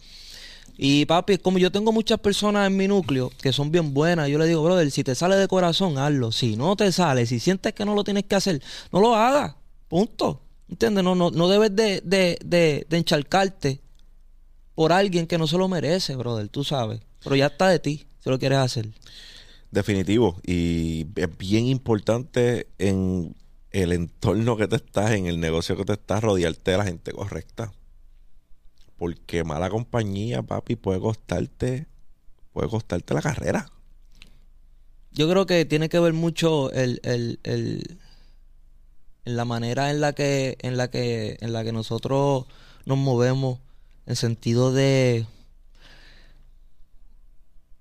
Y 0.76 1.06
papi, 1.06 1.38
como 1.38 1.56
yo 1.56 1.72
tengo 1.72 1.90
muchas 1.90 2.18
personas 2.18 2.66
en 2.66 2.76
mi 2.76 2.86
núcleo 2.86 3.32
que 3.40 3.50
son 3.50 3.70
bien 3.70 3.94
buenas, 3.94 4.28
yo 4.28 4.36
le 4.36 4.46
digo, 4.46 4.62
brother, 4.62 4.90
si 4.90 5.02
te 5.02 5.14
sale 5.14 5.36
de 5.36 5.48
corazón, 5.48 5.96
hazlo. 5.96 6.32
Si 6.32 6.54
no 6.54 6.76
te 6.76 6.92
sale, 6.92 7.24
si 7.24 7.40
sientes 7.40 7.72
que 7.72 7.86
no 7.86 7.94
lo 7.94 8.04
tienes 8.04 8.24
que 8.24 8.34
hacer, 8.34 8.62
no 8.92 9.00
lo 9.00 9.14
hagas. 9.14 9.54
Punto. 9.88 10.42
¿Entiendes? 10.68 11.02
No, 11.02 11.14
no, 11.14 11.30
no 11.30 11.48
debes 11.48 11.74
de, 11.74 12.02
de, 12.04 12.38
de, 12.44 12.86
de 12.90 12.98
encharcarte 12.98 13.80
por 14.74 14.92
alguien 14.92 15.26
que 15.26 15.38
no 15.38 15.46
se 15.46 15.56
lo 15.56 15.66
merece, 15.66 16.14
brother, 16.14 16.50
tú 16.50 16.62
sabes. 16.62 17.00
Pero 17.24 17.36
ya 17.36 17.46
está 17.46 17.68
de 17.68 17.78
ti, 17.78 18.04
si 18.22 18.28
lo 18.28 18.38
quieres 18.38 18.58
hacer. 18.58 18.90
Definitivo. 19.70 20.38
Y 20.44 21.06
es 21.16 21.38
bien 21.38 21.68
importante 21.68 22.66
en 22.78 23.34
el 23.72 23.92
entorno 23.92 24.56
que 24.56 24.68
te 24.68 24.76
estás, 24.76 25.12
en 25.12 25.26
el 25.26 25.40
negocio 25.40 25.76
que 25.76 25.84
te 25.84 25.94
estás, 25.94 26.22
rodearte 26.22 26.72
de 26.72 26.78
la 26.78 26.84
gente 26.84 27.12
correcta. 27.12 27.72
Porque 28.98 29.44
mala 29.44 29.70
compañía, 29.70 30.42
papi, 30.42 30.76
puede 30.76 31.00
costarte, 31.00 31.86
puede 32.52 32.68
costarte 32.68 33.14
la 33.14 33.22
carrera. 33.22 33.70
Yo 35.12 35.28
creo 35.28 35.46
que 35.46 35.64
tiene 35.64 35.88
que 35.88 35.98
ver 35.98 36.12
mucho 36.12 36.70
el, 36.72 37.00
el, 37.02 37.40
el, 37.42 37.98
en 39.24 39.36
la 39.36 39.44
manera 39.44 39.90
en 39.90 40.00
la 40.00 40.12
que, 40.12 40.56
en 40.60 40.76
la 40.76 40.90
que, 40.90 41.38
en 41.40 41.52
la 41.52 41.64
que 41.64 41.72
nosotros 41.72 42.46
nos 42.84 42.98
movemos, 42.98 43.58
en 44.06 44.16
sentido 44.16 44.72
de 44.72 45.26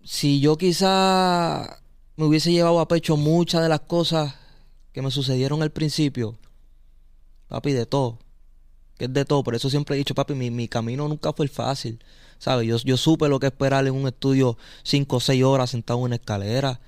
si 0.04 0.40
yo 0.40 0.58
quizá 0.58 1.82
me 2.16 2.26
hubiese 2.26 2.52
llevado 2.52 2.80
a 2.80 2.88
pecho 2.88 3.18
muchas 3.18 3.62
de 3.62 3.70
las 3.70 3.82
cosas 3.82 4.36
que 4.94 5.02
me 5.02 5.12
sucedieron 5.12 5.62
al 5.62 5.72
principio, 5.72 6.38
papi, 7.48 7.72
de 7.72 7.86
todo, 7.86 8.20
que 8.98 9.06
es 9.06 9.14
de 9.14 9.26
todo, 9.26 9.44
por 9.44 9.56
eso 9.56 9.70
siempre 9.70 9.96
he 9.96 9.98
dicho, 9.98 10.16
papi, 10.16 10.34
mi, 10.34 10.52
mi 10.52 10.68
camino 10.68 11.08
nunca 11.08 11.34
fue 11.34 11.48
fácil, 11.48 12.04
¿sabes? 12.40 12.68
Yo, 12.68 12.78
yo 12.78 12.98
supe 12.98 13.28
lo 13.28 13.40
que 13.40 13.48
esperar 13.48 13.88
en 13.88 13.94
un 13.94 14.08
estudio 14.08 14.58
cinco 14.84 15.18
o 15.18 15.20
seis 15.20 15.44
horas 15.44 15.70
sentado 15.70 16.00
en 16.00 16.06
una 16.06 16.16
escalera 16.16 16.80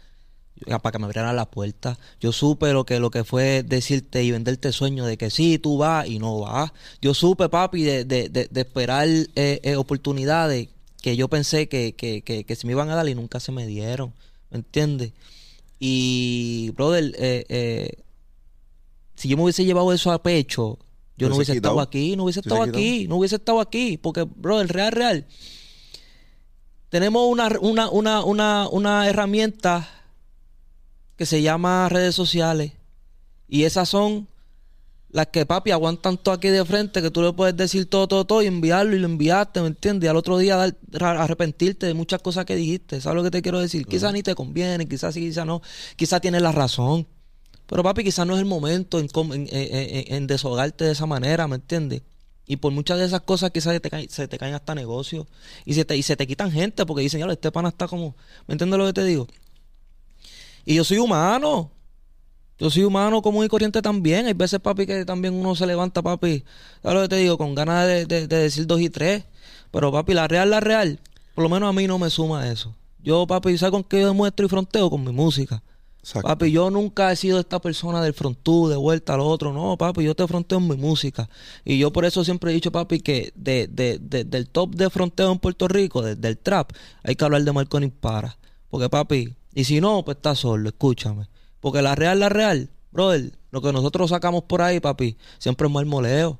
para 0.65 0.91
que 0.91 0.99
me 0.99 1.05
abrieran 1.05 1.35
la 1.35 1.49
puerta. 1.49 1.97
Yo 2.19 2.31
supe 2.31 2.73
lo 2.73 2.85
que, 2.85 2.99
lo 2.99 3.11
que 3.11 3.23
fue 3.23 3.63
decirte 3.63 4.23
y 4.23 4.31
venderte 4.31 4.71
sueño 4.71 5.05
de 5.05 5.17
que 5.17 5.29
sí, 5.29 5.57
tú 5.59 5.77
vas 5.77 6.07
y 6.07 6.19
no 6.19 6.39
vas. 6.39 6.71
Yo 7.01 7.13
supe, 7.13 7.49
papi, 7.49 7.83
de, 7.83 8.05
de, 8.05 8.29
de, 8.29 8.47
de 8.49 8.61
esperar 8.61 9.07
eh, 9.07 9.59
eh, 9.63 9.75
oportunidades 9.75 10.69
que 11.01 11.15
yo 11.17 11.27
pensé 11.27 11.67
que, 11.67 11.95
que, 11.95 12.21
que, 12.21 12.45
que, 12.45 12.55
se 12.55 12.65
me 12.65 12.73
iban 12.73 12.89
a 12.89 12.95
dar 12.95 13.07
y 13.09 13.15
nunca 13.15 13.39
se 13.39 13.51
me 13.51 13.67
dieron. 13.67 14.13
¿Me 14.49 14.57
entiendes? 14.59 15.11
Y, 15.85 16.71
brother, 16.77 17.13
eh, 17.17 17.45
eh, 17.49 17.89
si 19.15 19.27
yo 19.27 19.35
me 19.35 19.43
hubiese 19.43 19.65
llevado 19.65 19.91
eso 19.91 20.13
a 20.13 20.23
pecho, 20.23 20.79
yo 21.17 21.27
no 21.27 21.35
hubiese 21.35 21.51
estado 21.51 21.81
aquí, 21.81 22.15
no 22.15 22.23
hubiese 22.23 22.39
estado 22.39 22.61
aquí, 22.63 23.05
no 23.09 23.17
hubiese 23.17 23.35
estado 23.35 23.59
aquí. 23.59 23.97
Porque, 23.97 24.23
brother, 24.23 24.71
real, 24.71 24.93
real. 24.93 25.27
Tenemos 26.87 27.29
una, 27.29 27.49
una, 27.59 27.89
una, 27.89 28.23
una, 28.23 28.69
una 28.69 29.09
herramienta 29.09 29.89
que 31.17 31.25
se 31.25 31.41
llama 31.41 31.89
redes 31.89 32.15
sociales. 32.15 32.71
Y 33.49 33.65
esas 33.65 33.89
son 33.89 34.29
las 35.13 35.27
que 35.27 35.45
papi 35.45 35.69
aguantan 35.69 36.17
todo 36.17 36.33
aquí 36.33 36.49
de 36.49 36.65
frente, 36.65 37.01
que 37.01 37.11
tú 37.11 37.21
le 37.21 37.31
puedes 37.33 37.55
decir 37.55 37.87
todo, 37.87 38.07
todo, 38.07 38.25
todo 38.25 38.41
y 38.41 38.47
enviarlo 38.47 38.95
y 38.95 38.99
lo 38.99 39.05
enviaste, 39.05 39.61
¿me 39.61 39.67
entiendes? 39.67 40.07
Y 40.07 40.09
al 40.09 40.17
otro 40.17 40.39
día 40.39 40.57
dar, 40.57 40.75
arrepentirte 41.17 41.85
de 41.85 41.93
muchas 41.93 42.19
cosas 42.21 42.45
que 42.45 42.55
dijiste. 42.55 42.99
¿Sabes 42.99 43.17
lo 43.17 43.23
que 43.23 43.29
te 43.29 43.43
quiero 43.43 43.59
decir? 43.59 43.85
Quizás 43.85 44.11
ni 44.11 44.23
te 44.23 44.33
conviene, 44.33 44.87
quizás 44.87 45.13
sí, 45.13 45.21
quizás 45.21 45.45
no, 45.45 45.61
quizás 45.95 46.19
tienes 46.19 46.41
la 46.41 46.51
razón. 46.51 47.07
Pero 47.67 47.83
papi, 47.83 48.03
quizás 48.03 48.25
no 48.25 48.33
es 48.33 48.39
el 48.39 48.45
momento 48.45 48.99
en, 48.99 49.07
en, 49.15 49.47
en, 49.51 50.13
en 50.13 50.27
deshogarte 50.27 50.83
de 50.85 50.91
esa 50.93 51.05
manera, 51.05 51.47
¿me 51.47 51.55
entiendes? 51.55 52.01
Y 52.45 52.57
por 52.57 52.73
muchas 52.73 52.97
de 52.97 53.05
esas 53.05 53.21
cosas 53.21 53.51
quizás 53.51 53.73
se 53.73 53.79
te, 53.79 53.89
caen, 53.91 54.09
se 54.09 54.27
te 54.27 54.37
caen 54.39 54.55
hasta 54.55 54.73
negocios. 54.73 55.27
Y 55.63 55.75
se 55.75 55.85
te, 55.85 55.95
y 55.95 56.01
se 56.01 56.15
te 56.15 56.25
quitan 56.25 56.51
gente 56.51 56.85
porque 56.85 57.03
dicen, 57.03 57.19
ya, 57.19 57.31
este 57.31 57.51
pana 57.51 57.69
está 57.69 57.87
como... 57.87 58.15
¿Me 58.47 58.53
entiendes 58.53 58.79
lo 58.79 58.85
que 58.87 58.93
te 58.93 59.03
digo? 59.03 59.27
Y 60.65 60.75
yo 60.75 60.83
soy 60.83 60.97
humano. 60.97 61.71
Yo 62.59 62.69
soy 62.69 62.83
humano 62.83 63.21
común 63.21 63.45
y 63.45 63.47
corriente 63.47 63.81
también. 63.81 64.25
Hay 64.25 64.33
veces, 64.33 64.59
papi, 64.59 64.85
que 64.85 65.05
también 65.05 65.33
uno 65.33 65.55
se 65.55 65.65
levanta, 65.65 66.01
papi. 66.01 66.43
¿Sabes 66.81 66.95
lo 66.95 67.01
que 67.03 67.09
te 67.09 67.15
digo? 67.17 67.37
Con 67.37 67.55
ganas 67.55 67.87
de, 67.87 68.05
de, 68.05 68.27
de, 68.27 68.37
decir 68.37 68.67
dos 68.67 68.79
y 68.79 68.89
tres. 68.89 69.25
Pero, 69.71 69.91
papi, 69.91 70.13
la 70.13 70.27
real, 70.27 70.49
la 70.49 70.59
real. 70.59 70.99
Por 71.35 71.43
lo 71.43 71.49
menos 71.49 71.69
a 71.69 71.73
mí 71.73 71.87
no 71.87 71.97
me 71.97 72.09
suma 72.09 72.47
eso. 72.49 72.75
Yo, 73.03 73.25
papi, 73.27 73.57
¿sabes 73.57 73.71
con 73.71 73.83
qué 73.83 74.01
yo 74.01 74.07
demuestro 74.07 74.45
y 74.45 74.49
fronteo? 74.49 74.89
Con 74.89 75.03
mi 75.03 75.11
música. 75.11 75.63
Exacto. 75.99 76.27
Papi, 76.27 76.51
yo 76.51 76.69
nunca 76.69 77.11
he 77.11 77.15
sido 77.15 77.39
esta 77.39 77.59
persona 77.59 78.01
del 78.01 78.13
frontú, 78.13 78.67
de 78.67 78.75
vuelta 78.75 79.13
al 79.13 79.21
otro. 79.21 79.51
No, 79.51 79.77
papi, 79.77 80.03
yo 80.03 80.13
te 80.15 80.27
fronteo 80.27 80.59
en 80.59 80.67
mi 80.67 80.75
música. 80.75 81.29
Y 81.65 81.79
yo 81.79 81.91
por 81.91 82.05
eso 82.05 82.23
siempre 82.23 82.51
he 82.51 82.53
dicho, 82.53 82.71
papi, 82.71 82.99
que 82.99 83.31
de, 83.35 83.67
de, 83.67 83.99
de 83.99 84.25
del 84.25 84.47
top 84.47 84.75
de 84.75 84.89
fronteo 84.89 85.31
en 85.31 85.39
Puerto 85.39 85.67
Rico, 85.67 86.01
del 86.01 86.37
trap, 86.37 86.71
hay 87.03 87.15
que 87.15 87.25
hablar 87.25 87.43
de 87.43 87.51
Marconi 87.51 87.87
para. 87.87 88.37
Porque, 88.69 88.89
papi, 88.89 89.33
y 89.53 89.63
si 89.63 89.81
no, 89.81 90.03
pues 90.03 90.17
está 90.17 90.35
solo, 90.35 90.69
escúchame. 90.69 91.27
Porque 91.63 91.81
la 91.81 91.95
real, 91.95 92.19
la 92.19 92.27
real, 92.27 92.69
brother, 92.91 93.31
lo 93.49 93.61
que 93.61 93.71
nosotros 93.71 94.09
sacamos 94.09 94.43
por 94.43 94.61
ahí, 94.61 94.81
papi, 94.81 95.15
siempre 95.37 95.65
es 95.65 95.71
moleo. 95.71 96.37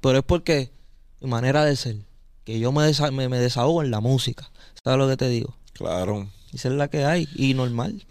Pero 0.00 0.18
es 0.18 0.24
porque 0.24 0.72
mi 1.20 1.30
manera 1.30 1.64
de 1.64 1.76
ser, 1.76 1.98
que 2.42 2.58
yo 2.58 2.72
me, 2.72 2.82
desa 2.82 3.12
me, 3.12 3.28
me, 3.28 3.38
desahogo 3.38 3.84
en 3.84 3.92
la 3.92 4.00
música. 4.00 4.50
¿Sabes 4.82 4.98
lo 4.98 5.06
que 5.06 5.16
te 5.16 5.28
digo? 5.28 5.54
Claro. 5.74 6.28
Y 6.52 6.56
esa 6.56 6.70
es 6.70 6.74
la 6.74 6.88
que 6.88 7.04
hay, 7.04 7.28
y 7.36 7.54
normal. 7.54 8.04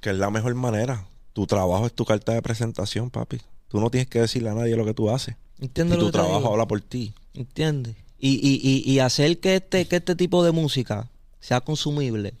Que 0.00 0.08
es 0.08 0.16
la 0.16 0.30
mejor 0.30 0.54
manera. 0.54 1.06
Tu 1.34 1.46
trabajo 1.46 1.84
es 1.84 1.92
tu 1.92 2.06
carta 2.06 2.32
de 2.32 2.40
presentación, 2.40 3.10
papi. 3.10 3.42
Tú 3.68 3.80
no 3.80 3.90
tienes 3.90 4.08
que 4.08 4.22
decirle 4.22 4.48
a 4.48 4.54
nadie 4.54 4.74
lo 4.74 4.86
que 4.86 4.94
tú 4.94 5.10
haces. 5.10 5.36
¿Entiendes 5.60 5.98
y 5.98 6.00
tu 6.00 6.10
trabajo 6.12 6.50
habla 6.50 6.66
por 6.66 6.80
ti. 6.80 7.12
¿Entiendes? 7.34 7.94
Y, 8.18 8.36
y, 8.36 8.58
y, 8.62 8.90
y 8.90 9.00
hacer 9.00 9.38
que 9.38 9.56
este, 9.56 9.86
que 9.86 9.96
este 9.96 10.16
tipo 10.16 10.42
de 10.42 10.52
música 10.52 11.10
sea 11.40 11.60
consumible 11.60 12.32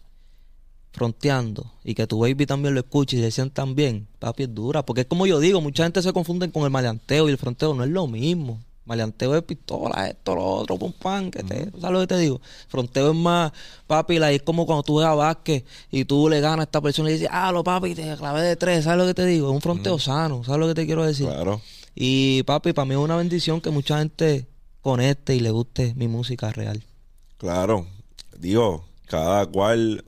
fronteando 0.94 1.72
y 1.82 1.94
que 1.94 2.06
tu 2.06 2.20
baby 2.20 2.46
también 2.46 2.72
lo 2.72 2.80
escuche 2.80 3.16
y 3.16 3.20
se 3.20 3.32
sientan 3.32 3.74
bien, 3.74 4.06
papi, 4.20 4.44
es 4.44 4.54
dura. 4.54 4.86
Porque 4.86 5.02
es 5.02 5.06
como 5.08 5.26
yo 5.26 5.40
digo, 5.40 5.60
mucha 5.60 5.82
gente 5.82 6.00
se 6.00 6.12
confunde 6.12 6.50
con 6.50 6.62
el 6.62 6.70
maleanteo 6.70 7.28
y 7.28 7.32
el 7.32 7.38
fronteo, 7.38 7.74
no 7.74 7.82
es 7.82 7.90
lo 7.90 8.06
mismo. 8.06 8.60
Maleanteo 8.84 9.34
es 9.34 9.42
pistola, 9.42 10.08
esto, 10.08 10.34
lo 10.36 10.44
otro, 10.44 10.76
pum, 10.76 10.92
pan, 10.92 11.30
que 11.30 11.42
te, 11.42 11.70
¿sabes 11.80 11.90
lo 11.90 12.00
que 12.00 12.06
te 12.06 12.18
digo? 12.18 12.40
Fronteo 12.68 13.10
es 13.10 13.16
más, 13.16 13.50
papi, 13.86 14.18
la, 14.18 14.30
es 14.30 14.42
como 14.42 14.66
cuando 14.66 14.82
tú 14.82 15.00
a 15.00 15.14
Vázquez 15.14 15.64
y 15.90 16.04
tú 16.04 16.28
le 16.28 16.40
ganas 16.40 16.60
a 16.60 16.62
esta 16.64 16.80
persona 16.80 17.10
y 17.10 17.14
dices, 17.14 17.28
ah, 17.32 17.50
lo 17.50 17.64
papi, 17.64 17.94
te 17.94 18.16
clavé 18.16 18.42
de 18.42 18.56
tres, 18.56 18.84
¿sabes 18.84 18.98
lo 18.98 19.06
que 19.06 19.14
te 19.14 19.24
digo? 19.24 19.48
Es 19.48 19.54
un 19.54 19.62
fronteo 19.62 19.98
sano, 19.98 20.44
¿sabes 20.44 20.60
lo 20.60 20.68
que 20.68 20.74
te 20.74 20.86
quiero 20.86 21.04
decir? 21.04 21.26
Claro. 21.26 21.60
Y 21.94 22.42
papi, 22.44 22.72
para 22.72 22.84
mí 22.84 22.92
es 22.92 23.00
una 23.00 23.16
bendición 23.16 23.60
que 23.60 23.70
mucha 23.70 23.98
gente 23.98 24.46
conecte 24.82 25.34
y 25.34 25.40
le 25.40 25.50
guste 25.50 25.94
mi 25.96 26.06
música 26.06 26.52
real. 26.52 26.84
Claro, 27.38 27.86
digo, 28.38 28.84
cada 29.06 29.46
cual 29.46 30.04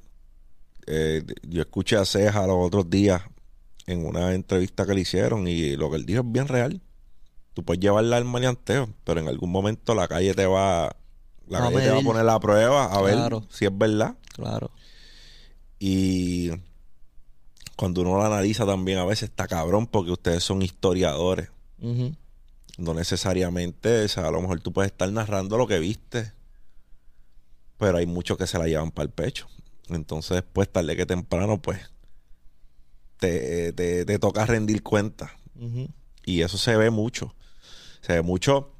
eh, 0.86 1.24
yo 1.42 1.62
escuché 1.62 1.96
a 1.96 2.04
Ceja 2.04 2.46
los 2.46 2.56
otros 2.58 2.88
días 2.88 3.22
en 3.86 4.04
una 4.04 4.34
entrevista 4.34 4.86
que 4.86 4.94
le 4.94 5.00
hicieron 5.00 5.46
y 5.48 5.76
lo 5.76 5.90
que 5.90 5.96
él 5.96 6.06
dijo 6.06 6.20
es 6.20 6.32
bien 6.32 6.48
real. 6.48 6.80
Tú 7.54 7.64
puedes 7.64 7.80
llevarla 7.80 8.16
al 8.16 8.24
maleanteo, 8.24 8.88
pero 9.04 9.20
en 9.20 9.28
algún 9.28 9.50
momento 9.50 9.94
la 9.94 10.08
calle 10.08 10.34
te 10.34 10.46
va, 10.46 10.94
la 11.48 11.58
calle 11.60 11.80
te 11.80 11.90
va 11.90 11.98
a 11.98 12.02
poner 12.02 12.24
la 12.24 12.38
prueba 12.38 12.84
a 12.84 13.02
claro. 13.02 13.40
ver 13.40 13.48
si 13.50 13.64
es 13.64 13.76
verdad. 13.76 14.16
Claro. 14.34 14.70
Y 15.78 16.50
cuando 17.76 18.02
uno 18.02 18.18
la 18.18 18.26
analiza 18.26 18.66
también 18.66 18.98
a 18.98 19.04
veces 19.04 19.30
está 19.30 19.46
cabrón 19.46 19.86
porque 19.86 20.10
ustedes 20.10 20.42
son 20.42 20.62
historiadores. 20.62 21.50
Uh 21.80 21.92
-huh. 21.92 22.16
No 22.78 22.92
necesariamente, 22.92 24.04
o 24.04 24.08
sea, 24.08 24.28
a 24.28 24.30
lo 24.30 24.42
mejor 24.42 24.60
tú 24.60 24.72
puedes 24.72 24.92
estar 24.92 25.10
narrando 25.10 25.56
lo 25.56 25.66
que 25.66 25.78
viste, 25.78 26.32
pero 27.78 27.98
hay 27.98 28.06
muchos 28.06 28.36
que 28.36 28.46
se 28.46 28.58
la 28.58 28.66
llevan 28.66 28.90
para 28.90 29.04
el 29.04 29.12
pecho. 29.12 29.46
Entonces, 29.88 30.42
pues 30.52 30.70
tarde 30.70 30.96
que 30.96 31.06
temprano, 31.06 31.60
pues, 31.60 31.80
te, 33.18 33.72
te, 33.72 34.04
te 34.04 34.18
toca 34.18 34.44
rendir 34.46 34.82
cuenta. 34.82 35.32
Uh 35.54 35.64
-huh. 35.66 35.88
Y 36.24 36.42
eso 36.42 36.58
se 36.58 36.76
ve 36.76 36.90
mucho. 36.90 37.34
Se 38.00 38.14
ve 38.14 38.22
mucho, 38.22 38.72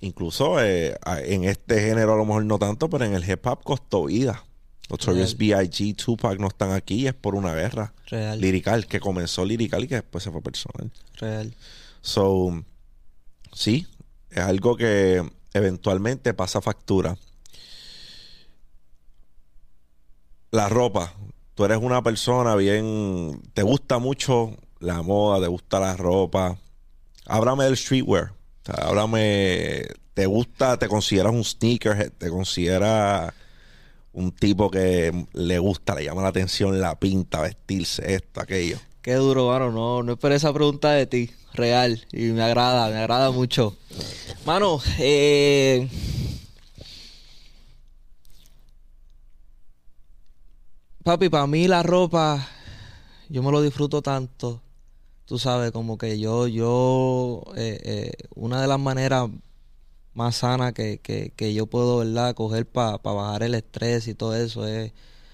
incluso 0.00 0.62
eh, 0.62 0.96
en 1.24 1.44
este 1.44 1.80
género 1.80 2.14
a 2.14 2.16
lo 2.16 2.24
mejor 2.24 2.44
no 2.44 2.58
tanto, 2.58 2.88
pero 2.88 3.04
en 3.04 3.14
el 3.14 3.28
hip 3.28 3.46
hop 3.46 3.62
costó 3.62 4.04
vida. 4.04 4.44
Notorious 4.88 5.36
B.I.G., 5.38 5.96
Tupac 5.96 6.38
no 6.38 6.48
están 6.48 6.72
aquí, 6.72 7.06
es 7.06 7.14
por 7.14 7.34
una 7.34 7.54
guerra. 7.54 7.94
Real. 8.08 8.40
Lirical, 8.40 8.86
que 8.86 9.00
comenzó 9.00 9.44
lirical 9.44 9.84
y 9.84 9.88
que 9.88 9.94
después 9.96 10.22
se 10.22 10.30
fue 10.30 10.42
personal. 10.42 10.92
Real. 11.14 11.54
So, 12.02 12.62
sí, 13.54 13.86
es 14.30 14.38
algo 14.38 14.76
que 14.76 15.22
eventualmente 15.54 16.34
pasa 16.34 16.60
factura. 16.60 17.16
La 20.52 20.68
ropa. 20.68 21.14
Tú 21.54 21.64
eres 21.64 21.78
una 21.78 22.02
persona 22.02 22.54
bien. 22.56 23.40
Te 23.54 23.62
gusta 23.62 23.98
mucho 23.98 24.54
la 24.80 25.00
moda, 25.00 25.40
te 25.40 25.46
gusta 25.48 25.80
la 25.80 25.96
ropa. 25.96 26.58
Háblame 27.24 27.64
del 27.64 27.76
streetwear. 27.76 28.34
Háblame. 28.66 29.82
¿Te 30.12 30.26
gusta, 30.26 30.78
te 30.78 30.88
consideras 30.88 31.32
un 31.32 31.42
sneakerhead? 31.42 32.12
¿Te 32.18 32.28
consideras 32.28 33.32
un 34.12 34.30
tipo 34.30 34.70
que 34.70 35.26
le 35.32 35.58
gusta, 35.58 35.94
le 35.94 36.04
llama 36.04 36.20
la 36.20 36.28
atención 36.28 36.78
la 36.82 37.00
pinta, 37.00 37.40
vestirse, 37.40 38.14
esto, 38.14 38.42
aquello? 38.42 38.76
Qué 39.00 39.14
duro, 39.14 39.48
mano. 39.48 39.72
No, 39.72 40.02
no 40.02 40.12
esperé 40.12 40.34
esa 40.34 40.52
pregunta 40.52 40.90
de 40.92 41.06
ti. 41.06 41.30
Real. 41.54 42.06
Y 42.12 42.24
me 42.24 42.42
agrada, 42.42 42.90
me 42.90 42.98
agrada 42.98 43.30
mucho. 43.30 43.78
Mano, 44.44 44.82
eh. 44.98 45.88
Papi, 51.04 51.28
para 51.28 51.48
mí 51.48 51.66
la 51.66 51.82
ropa, 51.82 52.46
yo 53.28 53.42
me 53.42 53.50
lo 53.50 53.60
disfruto 53.60 54.02
tanto. 54.02 54.62
Tú 55.26 55.38
sabes, 55.38 55.72
como 55.72 55.98
que 55.98 56.18
yo, 56.20 56.46
yo, 56.46 57.42
eh, 57.56 57.80
eh, 57.84 58.12
una 58.36 58.60
de 58.60 58.68
las 58.68 58.78
maneras 58.78 59.28
más 60.14 60.36
sanas 60.36 60.74
que, 60.74 60.98
que, 61.00 61.32
que 61.36 61.54
yo 61.54 61.66
puedo, 61.66 61.98
¿verdad? 61.98 62.34
Coger 62.36 62.66
para 62.70 62.98
bajar 62.98 63.42
el 63.42 63.54
estrés 63.56 64.08
y 64.08 64.14
todo 64.14 64.36
eso 64.36 64.66
es 64.66 64.92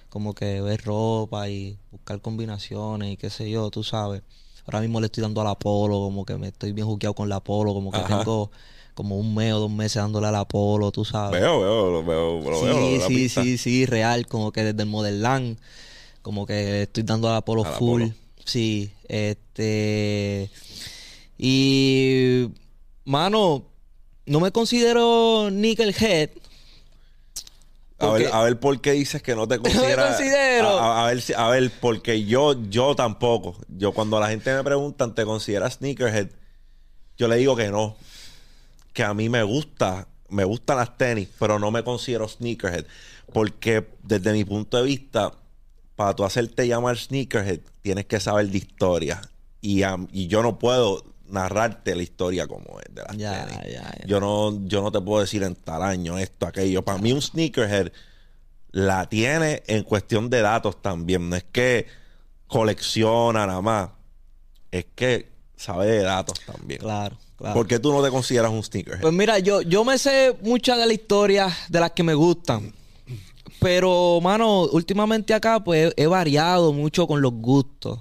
como 0.08 0.34
que 0.34 0.62
ver 0.62 0.82
ropa 0.84 1.48
y 1.50 1.78
buscar 1.92 2.22
combinaciones 2.22 3.12
y 3.12 3.16
qué 3.18 3.30
sé 3.30 3.50
yo, 3.50 3.70
tú 3.70 3.84
sabes. 3.84 4.22
Ahora 4.68 4.80
mismo 4.82 5.00
le 5.00 5.06
estoy 5.06 5.22
dando 5.22 5.40
al 5.40 5.46
Apolo, 5.46 5.94
como 5.94 6.26
que 6.26 6.36
me 6.36 6.48
estoy 6.48 6.72
bien 6.72 6.86
juqueado 6.86 7.14
con 7.14 7.26
la 7.30 7.36
Apolo, 7.36 7.72
como 7.72 7.90
que 7.90 7.96
Ajá. 7.96 8.18
tengo 8.18 8.50
como 8.92 9.16
un 9.16 9.34
mes 9.34 9.54
o 9.54 9.60
dos 9.60 9.70
meses 9.70 9.94
dándole 9.94 10.26
al 10.26 10.34
Apolo, 10.34 10.92
tú 10.92 11.06
sabes. 11.06 11.40
Veo, 11.40 11.60
veo, 11.60 11.90
lo 11.90 12.04
veo, 12.04 12.38
lo 12.38 12.60
sí, 12.60 12.66
veo. 12.66 12.98
la 12.98 13.06
sí, 13.06 13.28
sí, 13.30 13.56
sí, 13.56 13.86
real, 13.86 14.26
como 14.26 14.52
que 14.52 14.64
desde 14.64 14.82
el 14.82 14.88
Modelland, 14.90 15.56
como 16.20 16.44
que 16.44 16.82
estoy 16.82 17.02
dando 17.04 17.30
al 17.30 17.36
Apolo 17.36 17.64
Al 17.64 17.72
full. 17.72 18.02
Apolo. 18.02 18.14
Sí, 18.44 18.90
este. 19.08 20.50
Y. 21.38 22.48
Mano, 23.06 23.62
no 24.26 24.40
me 24.40 24.52
considero 24.52 25.48
nickelhead. 25.50 26.28
A 27.98 28.12
ver, 28.12 28.22
a 28.32 28.42
ver 28.42 28.60
por 28.60 28.80
qué 28.80 28.92
dices 28.92 29.22
que 29.22 29.34
no 29.34 29.46
te 29.48 29.58
considero. 29.62 30.02
A, 30.02 30.08
a- 30.78 31.04
a 31.04 31.06
ver, 31.12 31.22
a 31.36 31.48
ver, 31.50 31.70
porque 31.80 32.24
yo, 32.24 32.54
yo 32.68 32.94
tampoco. 32.94 33.56
Yo 33.68 33.92
cuando 33.92 34.20
la 34.20 34.28
gente 34.28 34.54
me 34.54 34.62
preguntan, 34.62 35.14
¿te 35.14 35.24
consideras 35.24 35.74
sneakerhead? 35.74 36.28
Yo 37.16 37.26
le 37.28 37.36
digo 37.36 37.56
que 37.56 37.68
no. 37.70 37.96
Que 38.92 39.02
a 39.02 39.14
mí 39.14 39.28
me 39.28 39.42
gusta, 39.42 40.06
me 40.28 40.44
gustan 40.44 40.76
las 40.78 40.96
tenis, 40.96 41.28
pero 41.38 41.58
no 41.58 41.70
me 41.70 41.82
considero 41.84 42.28
sneakerhead. 42.28 42.84
Porque 43.32 43.86
desde 44.02 44.32
mi 44.32 44.44
punto 44.44 44.76
de 44.76 44.84
vista, 44.84 45.32
para 45.96 46.14
tú 46.14 46.24
hacerte 46.24 46.66
llamar 46.68 46.96
sneakerhead, 46.96 47.60
tienes 47.82 48.06
que 48.06 48.20
saber 48.20 48.48
de 48.48 48.58
historia. 48.58 49.20
Y, 49.60 49.82
y 50.12 50.28
yo 50.28 50.42
no 50.42 50.58
puedo 50.58 51.04
narrarte 51.30 51.94
la 51.94 52.02
historia 52.02 52.46
como 52.46 52.78
es 52.80 52.94
de 52.94 53.02
las 53.02 53.16
Ya, 53.16 53.46
tenis. 53.46 53.74
ya, 53.74 53.94
ya. 53.98 54.06
Yo 54.06 54.20
no, 54.20 54.66
yo 54.66 54.82
no 54.82 54.90
te 54.92 55.00
puedo 55.00 55.20
decir 55.20 55.42
en 55.42 55.54
tal 55.54 55.82
año 55.82 56.18
esto, 56.18 56.46
aquello. 56.46 56.84
Para 56.84 56.98
mí 56.98 57.12
un 57.12 57.20
sneakerhead 57.22 57.92
la 58.70 59.08
tiene 59.08 59.62
en 59.66 59.82
cuestión 59.84 60.28
de 60.30 60.40
datos 60.42 60.80
también. 60.82 61.28
No 61.28 61.36
es 61.36 61.44
que 61.44 61.86
colecciona 62.46 63.46
nada 63.46 63.60
más. 63.60 63.90
Es 64.70 64.86
que 64.94 65.30
sabe 65.56 65.86
de 65.86 66.02
datos 66.02 66.38
también. 66.46 66.80
Claro, 66.80 67.16
claro. 67.36 67.54
¿Por 67.54 67.66
qué 67.66 67.78
tú 67.78 67.92
no 67.92 68.02
te 68.02 68.10
consideras 68.10 68.50
un 68.50 68.62
sneakerhead? 68.62 69.00
Pues 69.00 69.14
mira, 69.14 69.38
yo, 69.38 69.62
yo 69.62 69.84
me 69.84 69.98
sé 69.98 70.36
muchas 70.42 70.78
de 70.78 70.84
las 70.86 70.94
historias 70.94 71.54
de 71.68 71.80
las 71.80 71.92
que 71.92 72.02
me 72.02 72.14
gustan. 72.14 72.72
Pero, 73.60 74.20
mano, 74.22 74.62
últimamente 74.66 75.34
acá, 75.34 75.62
pues 75.64 75.92
he 75.96 76.06
variado 76.06 76.72
mucho 76.72 77.06
con 77.08 77.20
los 77.20 77.32
gustos. 77.32 78.00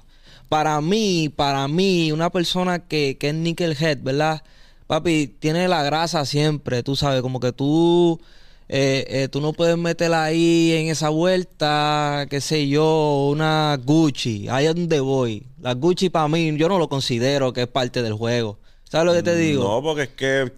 Para 0.50 0.80
mí, 0.82 1.30
para 1.36 1.68
mí, 1.68 2.12
una 2.12 2.30
persona 2.30 2.80
que, 2.80 3.18
que 3.20 3.30
es 3.30 3.34
nickelhead, 3.36 4.00
¿verdad? 4.02 4.44
Papi, 4.88 5.28
tiene 5.28 5.68
la 5.68 5.84
grasa 5.84 6.24
siempre, 6.26 6.84
tú 6.84 6.96
sabes, 6.96 7.22
como 7.22 7.42
que 7.42 7.52
tú, 7.52 8.22
eh, 8.70 9.06
eh, 9.10 9.28
tú 9.28 9.42
no 9.42 9.52
puedes 9.52 9.78
meterla 9.78 10.24
ahí 10.24 10.72
en 10.72 10.88
esa 10.88 11.10
vuelta, 11.10 12.26
qué 12.30 12.40
sé 12.40 12.70
yo, 12.70 13.28
una 13.30 13.78
Gucci, 13.84 14.48
ahí 14.50 14.66
es 14.68 14.76
donde 14.76 15.02
voy. 15.02 15.46
La 15.60 15.74
Gucci 15.74 16.10
para 16.10 16.30
mí, 16.30 16.56
yo 16.58 16.70
no 16.70 16.80
lo 16.80 16.88
considero 16.88 17.52
que 17.52 17.64
es 17.64 17.68
parte 17.68 18.02
del 18.02 18.14
juego. 18.14 18.60
¿Sabes 18.90 19.06
lo 19.08 19.14
que 19.14 19.24
te 19.24 19.36
digo? 19.36 19.64
No, 19.66 19.82
porque 19.84 20.04
es 20.04 20.10
que 20.10 20.54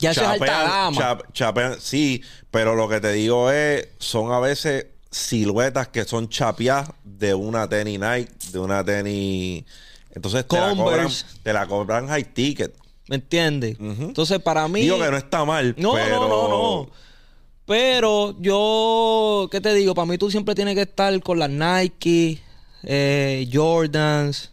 Ya 0.00 0.10
es 0.10 0.18
alta 0.18 0.44
chapean- 0.44 0.68
gama. 0.68 0.96
chap- 1.00 1.32
chapean- 1.32 1.78
sí, 1.78 2.22
pero 2.50 2.74
lo 2.74 2.88
que 2.88 3.00
te 3.00 3.12
digo 3.12 3.52
es, 3.52 3.86
son 3.98 4.32
a 4.32 4.40
veces 4.40 4.86
siluetas 5.12 5.88
que 5.88 6.04
son 6.04 6.28
chapeadas 6.28 6.90
de 7.04 7.34
una 7.34 7.68
tenis 7.68 8.00
Nike, 8.00 8.32
de 8.50 8.58
una 8.58 8.84
tenis... 8.84 9.64
Entonces 10.14 10.46
te 10.46 10.56
la, 10.58 10.74
cobran, 10.74 11.08
te 11.42 11.52
la 11.52 11.66
cobran 11.66 12.08
high 12.08 12.34
ticket. 12.34 12.74
¿Me 13.08 13.16
entiendes? 13.16 13.78
Entonces, 13.80 14.40
para 14.40 14.68
mí. 14.68 14.82
Digo 14.82 14.98
que 14.98 15.10
no 15.10 15.16
está 15.16 15.44
mal, 15.44 15.74
No, 15.78 15.94
pero... 15.94 16.20
no, 16.20 16.28
no, 16.28 16.48
no. 16.48 16.90
Pero 17.64 18.36
yo, 18.40 19.48
¿qué 19.50 19.60
te 19.60 19.72
digo? 19.72 19.94
Para 19.94 20.06
mí 20.06 20.18
tú 20.18 20.30
siempre 20.30 20.54
tienes 20.54 20.74
que 20.74 20.82
estar 20.82 21.18
con 21.22 21.38
las 21.38 21.48
Nike, 21.48 22.42
eh, 22.82 23.48
Jordans, 23.52 24.50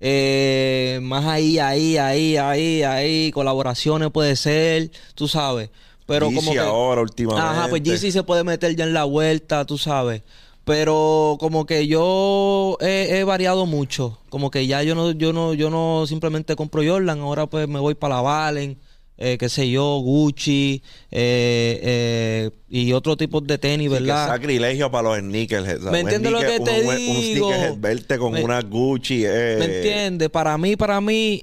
eh, 0.00 1.00
más 1.02 1.24
ahí, 1.24 1.58
ahí, 1.58 1.96
ahí, 1.96 2.36
ahí, 2.36 2.82
ahí, 2.82 3.30
colaboraciones 3.32 4.10
puede 4.10 4.36
ser, 4.36 4.90
tú 5.14 5.28
sabes. 5.28 5.70
Pero 6.06 6.28
Yeezy 6.28 6.40
como 6.40 6.52
que... 6.52 6.58
ahora 6.58 7.00
últimamente. 7.02 7.48
Ajá, 7.48 7.68
pues 7.68 7.82
Yeezy 7.82 8.12
se 8.12 8.22
puede 8.22 8.44
meter 8.44 8.76
ya 8.76 8.84
en 8.84 8.92
la 8.92 9.04
vuelta, 9.04 9.64
tú 9.64 9.78
sabes. 9.78 10.22
Pero 10.64 11.36
como 11.40 11.66
que 11.66 11.86
yo 11.86 12.78
he, 12.80 13.18
he 13.18 13.24
variado 13.24 13.66
mucho. 13.66 14.18
Como 14.30 14.50
que 14.50 14.66
ya 14.66 14.82
yo 14.82 14.94
no, 14.94 15.10
yo 15.12 15.32
no, 15.32 15.52
yo 15.54 15.70
no 15.70 16.06
simplemente 16.06 16.56
compro 16.56 16.82
Jordan, 16.84 17.20
ahora 17.20 17.46
pues 17.46 17.68
me 17.68 17.80
voy 17.80 17.94
para 17.94 18.16
la 18.16 18.20
Valen, 18.22 18.78
eh, 19.16 19.36
qué 19.38 19.48
sé 19.48 19.70
yo, 19.70 19.98
Gucci, 20.00 20.82
eh, 21.10 21.80
eh, 21.82 22.50
y 22.68 22.92
otro 22.92 23.16
tipo 23.16 23.40
de 23.40 23.58
tenis, 23.58 23.86
Sí, 23.88 23.92
¿verdad? 23.92 24.26
sacrilegio 24.28 24.90
para 24.90 25.10
los 25.10 25.18
sneakers. 25.18 25.80
¿Me 25.82 26.00
entiendes 26.00 26.32
lo 26.32 26.40
que 26.40 26.58
te 26.60 26.84
un, 26.84 27.32
digo? 27.32 27.48
Un 27.72 27.80
verte 27.80 28.18
con 28.18 28.32
Me- 28.32 28.42
una 28.42 28.60
Gucci. 28.62 29.22
eh, 29.24 29.56
¿Me 29.58 29.64
entiendes? 29.66 30.30
Para 30.30 30.58
mí, 30.58 30.76
para 30.76 31.00
mí, 31.00 31.42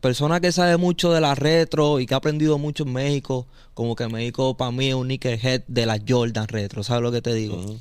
persona 0.00 0.40
que 0.40 0.52
sabe 0.52 0.76
mucho 0.78 1.12
de 1.12 1.20
la 1.20 1.34
retro 1.34 2.00
y 2.00 2.06
que 2.06 2.14
ha 2.14 2.16
aprendido 2.16 2.56
mucho 2.58 2.84
en 2.84 2.92
México, 2.92 3.46
como 3.74 3.94
que 3.94 4.08
México 4.08 4.56
para 4.56 4.70
mí 4.70 4.88
es 4.88 4.94
un 4.94 5.08
nickelhead 5.08 5.62
de 5.68 5.84
las 5.86 6.00
Jordan 6.08 6.48
retro, 6.48 6.82
¿sabes 6.82 7.02
lo 7.02 7.12
que 7.12 7.20
te 7.20 7.34
digo? 7.34 7.76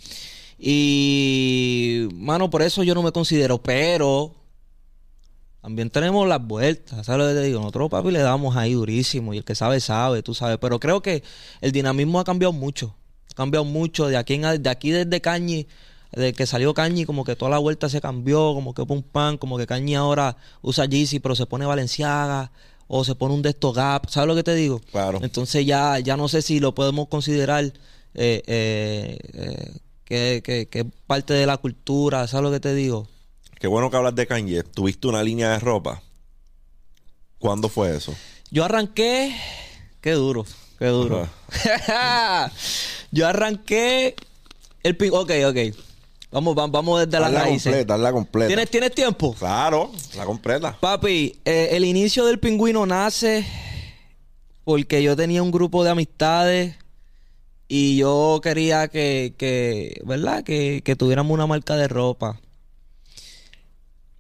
Y, 0.60 2.08
mano, 2.16 2.50
por 2.50 2.62
eso 2.62 2.84
yo 2.84 2.94
no 2.96 3.04
me 3.04 3.12
considero, 3.12 3.58
pero 3.60 4.34
también 5.66 5.90
tenemos 5.90 6.28
las 6.28 6.46
vueltas, 6.46 7.08
¿sabes 7.08 7.26
lo 7.26 7.28
que 7.28 7.34
te 7.34 7.48
digo? 7.48 7.60
Nosotros, 7.60 7.90
papi, 7.90 8.12
le 8.12 8.20
damos 8.20 8.56
ahí 8.56 8.74
durísimo 8.74 9.34
y 9.34 9.38
el 9.38 9.44
que 9.44 9.56
sabe, 9.56 9.80
sabe, 9.80 10.22
tú 10.22 10.36
sabes. 10.36 10.60
Pero 10.62 10.80
creo 10.80 11.02
que 11.02 11.24
el 11.60 11.72
dinamismo 11.72 12.20
ha 12.20 12.24
cambiado 12.24 12.54
mucho. 12.54 12.96
Ha 13.32 13.34
cambiado 13.34 13.66
mucho. 13.66 14.06
De 14.06 14.16
aquí, 14.16 14.36
en 14.36 14.62
de 14.62 14.70
aquí 14.70 14.92
desde 14.92 15.22
Cañi, 15.22 15.66
desde 16.12 16.34
que 16.34 16.46
salió 16.46 16.76
Cañi, 16.76 17.06
como 17.06 17.26
que 17.26 17.36
toda 17.36 17.50
la 17.50 17.58
vuelta 17.58 17.90
se 17.90 18.00
cambió, 18.00 18.54
como 18.54 18.76
que 18.76 18.86
pum 18.86 19.02
pan, 19.02 19.40
como 19.40 19.58
que 19.58 19.66
Cañi 19.66 19.96
ahora 19.96 20.38
usa 20.62 20.86
Yeezy, 20.86 21.20
pero 21.20 21.34
se 21.34 21.48
pone 21.48 21.66
Valenciaga 21.66 22.52
o 22.86 23.04
se 23.04 23.16
pone 23.16 23.34
un 23.34 23.42
de 23.42 23.50
estos 23.50 23.74
Gap, 23.74 24.08
¿sabes 24.12 24.28
lo 24.28 24.36
que 24.36 24.44
te 24.44 24.54
digo? 24.54 24.82
Claro. 24.92 25.18
Entonces 25.24 25.66
ya, 25.66 25.98
ya 25.98 26.16
no 26.16 26.28
sé 26.28 26.44
si 26.44 26.60
lo 26.60 26.76
podemos 26.76 27.08
considerar 27.08 27.64
eh, 27.64 27.74
eh, 28.14 29.18
eh, 29.34 29.78
que, 30.04 30.44
que, 30.44 30.68
que 30.68 30.80
es 30.82 30.86
parte 31.08 31.34
de 31.34 31.48
la 31.48 31.58
cultura, 31.58 32.28
¿sabes 32.28 32.44
lo 32.44 32.52
que 32.52 32.60
te 32.60 32.76
digo? 32.76 33.08
Qué 33.66 33.68
bueno 33.68 33.90
que 33.90 33.98
hablas 33.98 34.14
de 34.14 34.28
Kanye. 34.28 34.62
¿Tuviste 34.62 35.08
una 35.08 35.24
línea 35.24 35.50
de 35.50 35.58
ropa? 35.58 36.04
¿Cuándo 37.40 37.68
fue 37.68 37.96
eso? 37.96 38.14
Yo 38.52 38.64
arranqué, 38.64 39.36
qué 40.02 40.12
duro, 40.12 40.46
qué 40.78 40.86
duro. 40.86 41.28
Yo 43.12 43.28
arranqué 43.28 44.16
el 44.84 44.96
pin, 44.96 45.10
ok, 45.12 45.32
ok. 45.48 45.58
Vamos, 46.30 46.54
vamos, 46.54 46.72
vamos 46.74 47.08
desde 47.08 47.20
las 47.20 47.34
raíces. 47.34 47.64
completa, 47.64 47.96
hazla 47.96 48.12
completa. 48.12 48.48
¿Tienes, 48.50 48.70
¿Tienes 48.70 48.92
tiempo? 48.94 49.34
Claro, 49.34 49.92
la 50.16 50.26
completa. 50.26 50.78
Papi, 50.80 51.40
eh, 51.44 51.70
el 51.72 51.86
inicio 51.86 52.24
del 52.26 52.38
pingüino 52.38 52.86
nace 52.86 53.48
porque 54.64 55.02
yo 55.02 55.16
tenía 55.16 55.42
un 55.42 55.50
grupo 55.50 55.84
de 55.84 55.90
amistades 55.90 56.76
y 57.68 57.98
yo 57.98 58.42
quería 58.44 58.90
que, 58.90 59.34
que 59.40 60.00
¿verdad? 60.06 60.44
Que, 60.44 60.84
que 60.86 60.96
tuviéramos 60.96 61.34
una 61.34 61.48
marca 61.48 61.76
de 61.76 61.88
ropa. 61.88 62.40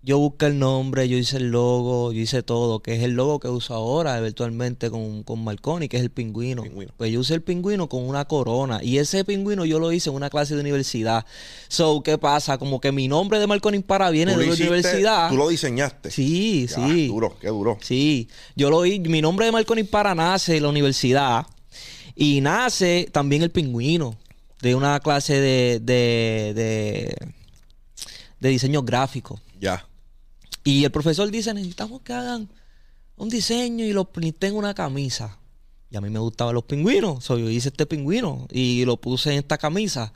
Yo 0.05 0.19
busqué 0.19 0.45
el 0.45 0.59
nombre, 0.59 1.09
yo 1.09 1.17
hice 1.17 1.37
el 1.37 1.49
logo, 1.49 2.11
yo 2.11 2.21
hice 2.21 2.43
todo, 2.43 2.79
que 2.79 2.93
es 2.93 3.01
el 3.01 3.13
logo 3.13 3.39
que 3.39 3.47
uso 3.47 3.73
ahora 3.73 4.19
virtualmente 4.21 4.91
con, 4.91 5.23
con 5.23 5.43
Marconi, 5.43 5.89
que 5.89 5.97
es 5.97 6.03
el 6.03 6.11
pingüino. 6.11 6.61
Pingüino. 6.61 6.93
Pues 6.95 7.11
yo 7.11 7.21
usé 7.21 7.33
el 7.33 7.41
pingüino 7.41 7.89
con 7.89 8.07
una 8.07 8.25
corona. 8.25 8.83
Y 8.83 8.99
ese 8.99 9.25
pingüino 9.25 9.65
yo 9.65 9.79
lo 9.79 9.91
hice 9.91 10.11
en 10.11 10.15
una 10.15 10.29
clase 10.29 10.53
de 10.53 10.61
universidad. 10.61 11.25
So, 11.69 12.03
¿qué 12.03 12.19
pasa? 12.19 12.59
Como 12.59 12.79
que 12.79 12.91
mi 12.91 13.07
nombre 13.07 13.39
de 13.39 13.47
Marconi 13.47 13.79
para 13.79 14.11
viene 14.11 14.37
de 14.37 14.45
la 14.45 14.53
universidad. 14.53 15.29
Tú 15.29 15.37
lo 15.37 15.49
diseñaste. 15.49 16.11
Sí, 16.11 16.67
Ya, 16.69 16.75
sí. 16.75 17.07
Duro, 17.07 17.35
qué 17.41 17.47
duro. 17.47 17.79
Sí, 17.81 18.29
yo 18.55 18.69
lo 18.69 18.77
oí, 18.77 18.99
mi 18.99 19.23
nombre 19.23 19.47
de 19.47 19.51
Marconi 19.51 19.85
para 19.85 20.13
nace 20.13 20.57
en 20.57 20.63
la 20.63 20.69
universidad 20.69 21.47
y 22.15 22.41
nace 22.41 23.09
también 23.11 23.41
el 23.41 23.49
pingüino 23.49 24.15
de 24.61 24.75
una 24.75 24.99
clase 24.99 25.33
de, 25.41 25.79
de, 25.81 26.53
de, 26.53 27.15
de 28.39 28.49
diseño 28.49 28.83
gráfico. 28.83 29.39
Ya. 29.59 29.83
Y 30.65 30.83
el 30.83 30.91
profesor 30.91 31.29
dice, 31.29 31.53
necesitamos 31.53 32.01
que 32.01 32.11
hagan 32.11 32.49
un 33.17 33.29
diseño 33.29 33.85
y 33.85 33.93
lo 33.93 34.11
pinten 34.11 34.49
en 34.49 34.57
una 34.57 34.73
camisa. 34.73 35.37
Y 35.91 35.95
a 35.95 36.01
mí 36.01 36.09
me 36.09 36.17
gustaban 36.17 36.55
los 36.55 36.63
pingüinos, 36.63 37.23
so, 37.23 37.37
yo 37.37 37.49
hice 37.51 37.69
este 37.69 37.85
pingüino 37.85 38.47
y 38.51 38.83
lo 38.83 38.97
puse 38.97 39.31
en 39.31 39.37
esta 39.37 39.59
camisa. 39.59 40.11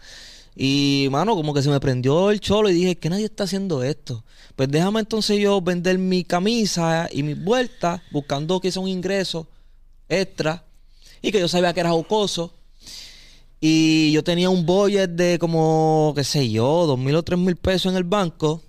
Y, 0.55 1.07
mano, 1.11 1.35
como 1.35 1.53
que 1.53 1.61
se 1.61 1.69
me 1.69 1.79
prendió 1.79 2.31
el 2.31 2.39
cholo 2.39 2.69
y 2.69 2.73
dije, 2.73 2.97
que 2.97 3.11
nadie 3.11 3.25
está 3.25 3.43
haciendo 3.43 3.83
esto. 3.83 4.23
Pues 4.55 4.69
déjame 4.69 5.01
entonces 5.01 5.39
yo 5.39 5.61
vender 5.61 5.99
mi 5.99 6.23
camisa 6.23 7.07
y 7.11 7.21
mis 7.21 7.41
vueltas, 7.41 8.01
buscando 8.11 8.59
quizá 8.59 8.79
un 8.79 8.89
ingreso 8.89 9.47
extra. 10.09 10.65
Y 11.21 11.31
que 11.31 11.39
yo 11.39 11.47
sabía 11.47 11.75
que 11.75 11.79
era 11.81 11.91
jocoso. 11.91 12.55
Y 13.61 14.11
yo 14.13 14.23
tenía 14.23 14.49
un 14.49 14.65
budget 14.65 15.11
de 15.11 15.37
como, 15.37 16.11
qué 16.15 16.23
sé 16.23 16.49
yo, 16.49 16.87
dos 16.87 16.97
mil 16.97 17.15
o 17.15 17.21
tres 17.21 17.37
mil 17.37 17.55
pesos 17.55 17.91
en 17.91 17.97
el 17.97 18.03
banco 18.03 18.63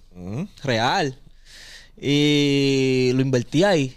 real. 0.62 1.19
Y 2.00 3.10
lo 3.14 3.20
invertí 3.20 3.62
ahí. 3.64 3.94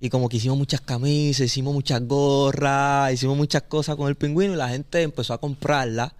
Y 0.00 0.08
como 0.08 0.28
que 0.28 0.38
hicimos 0.38 0.56
muchas 0.56 0.80
camisas, 0.80 1.46
hicimos 1.46 1.74
muchas 1.74 2.06
gorras, 2.06 3.12
hicimos 3.12 3.36
muchas 3.36 3.62
cosas 3.62 3.96
con 3.96 4.08
el 4.08 4.14
pingüino 4.14 4.54
y 4.54 4.56
la 4.56 4.68
gente 4.68 5.02
empezó 5.02 5.34
a 5.34 5.38
comprarla. 5.38 6.14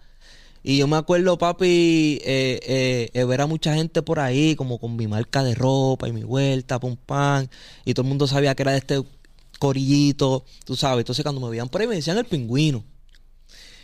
Y 0.63 0.77
yo 0.77 0.87
me 0.87 0.97
acuerdo, 0.97 1.39
papi, 1.39 2.21
eh, 2.23 2.61
eh, 2.63 3.11
eh, 3.15 3.25
ver 3.25 3.41
a 3.41 3.47
mucha 3.47 3.75
gente 3.75 4.03
por 4.03 4.21
ahí, 4.21 4.55
como 4.57 4.79
con 4.79 4.97
mi 4.97 5.07
marca 5.07 5.43
de 5.43 5.55
ropa 5.55 6.07
y 6.09 6.13
mi 6.13 6.23
vuelta, 6.25 6.79
pum, 6.79 6.97
pam. 6.97 7.49
Y 7.87 7.95
todo 7.95 8.03
el 8.03 8.09
mundo 8.09 8.27
sabía 8.27 8.55
que 8.55 8.63
era 8.63 8.73
de 8.73 8.79
este 8.79 9.03
corillito, 9.59 10.45
tú 10.65 10.77
sabes. 10.77 11.03
Entonces 11.03 11.23
cuando 11.23 11.41
me 11.41 11.49
veían 11.49 11.69
por 11.69 11.81
ahí 11.81 11.87
me 11.87 11.95
decían 11.95 12.19
el 12.19 12.27
pingüino. 12.27 12.85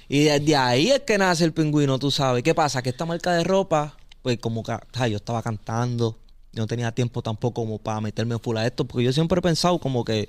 Y 0.08 0.24
desde 0.24 0.56
ahí 0.56 0.90
es 0.90 1.00
que 1.00 1.18
nace 1.18 1.44
el 1.44 1.52
pingüino, 1.52 1.98
tú 1.98 2.10
sabes. 2.10 2.42
¿Qué 2.42 2.54
pasa? 2.54 2.82
Que 2.82 2.90
esta 2.90 3.06
marca 3.06 3.32
de 3.32 3.44
ropa, 3.44 3.96
pues 4.22 4.38
como 4.38 4.62
que, 4.62 4.76
yo 5.10 5.16
estaba 5.16 5.42
cantando, 5.42 6.18
no 6.60 6.66
tenía 6.66 6.92
tiempo 6.92 7.22
tampoco 7.22 7.62
como 7.62 7.78
para 7.78 8.00
meterme 8.00 8.38
full 8.38 8.56
a 8.56 8.66
esto, 8.66 8.84
porque 8.84 9.04
yo 9.04 9.12
siempre 9.12 9.38
he 9.38 9.42
pensado 9.42 9.78
como 9.78 10.04
que 10.04 10.28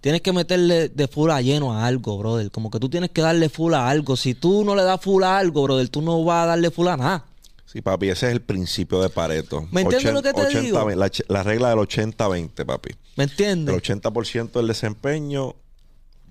tienes 0.00 0.20
que 0.20 0.32
meterle 0.32 0.88
de 0.88 1.08
full 1.08 1.30
a 1.30 1.40
lleno 1.40 1.72
a 1.72 1.86
algo, 1.86 2.18
brother. 2.18 2.50
Como 2.50 2.70
que 2.70 2.78
tú 2.78 2.88
tienes 2.88 3.10
que 3.10 3.22
darle 3.22 3.48
full 3.48 3.72
a 3.74 3.88
algo. 3.88 4.16
Si 4.16 4.34
tú 4.34 4.64
no 4.64 4.74
le 4.74 4.82
das 4.82 5.00
full 5.00 5.22
a 5.22 5.38
algo, 5.38 5.62
brother, 5.62 5.88
tú 5.88 6.02
no 6.02 6.22
vas 6.24 6.44
a 6.44 6.46
darle 6.48 6.70
full 6.70 6.88
a 6.88 6.96
nada. 6.96 7.24
Sí, 7.72 7.80
papi, 7.80 8.10
ese 8.10 8.26
es 8.26 8.32
el 8.32 8.42
principio 8.42 9.00
de 9.00 9.08
Pareto. 9.08 9.66
¿Me 9.70 9.80
entiendes 9.80 10.12
lo 10.12 10.22
que 10.22 10.34
te 10.34 10.42
80, 10.42 10.60
digo? 10.60 10.90
La, 11.28 11.42
regla 11.42 11.70
del 11.70 11.78
80-20, 11.78 12.66
papi. 12.66 12.90
¿Me 13.16 13.24
El 13.24 13.30
entiendes? 13.30 13.74
80% 13.74 14.52
del 14.52 14.66
desempeño 14.66 15.54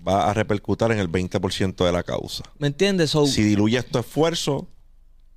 va 0.06 0.30
a 0.30 0.34
repercutir 0.34 0.92
en 0.92 0.98
el 0.98 1.10
20% 1.10 1.84
de 1.84 1.90
la 1.92 2.04
causa. 2.04 2.44
¿Me 2.58 2.68
entiendes? 2.68 3.10
So, 3.10 3.26
Si 3.26 3.42
diluyes 3.42 3.86
tu 3.86 3.98
esfuerzo, 3.98 4.68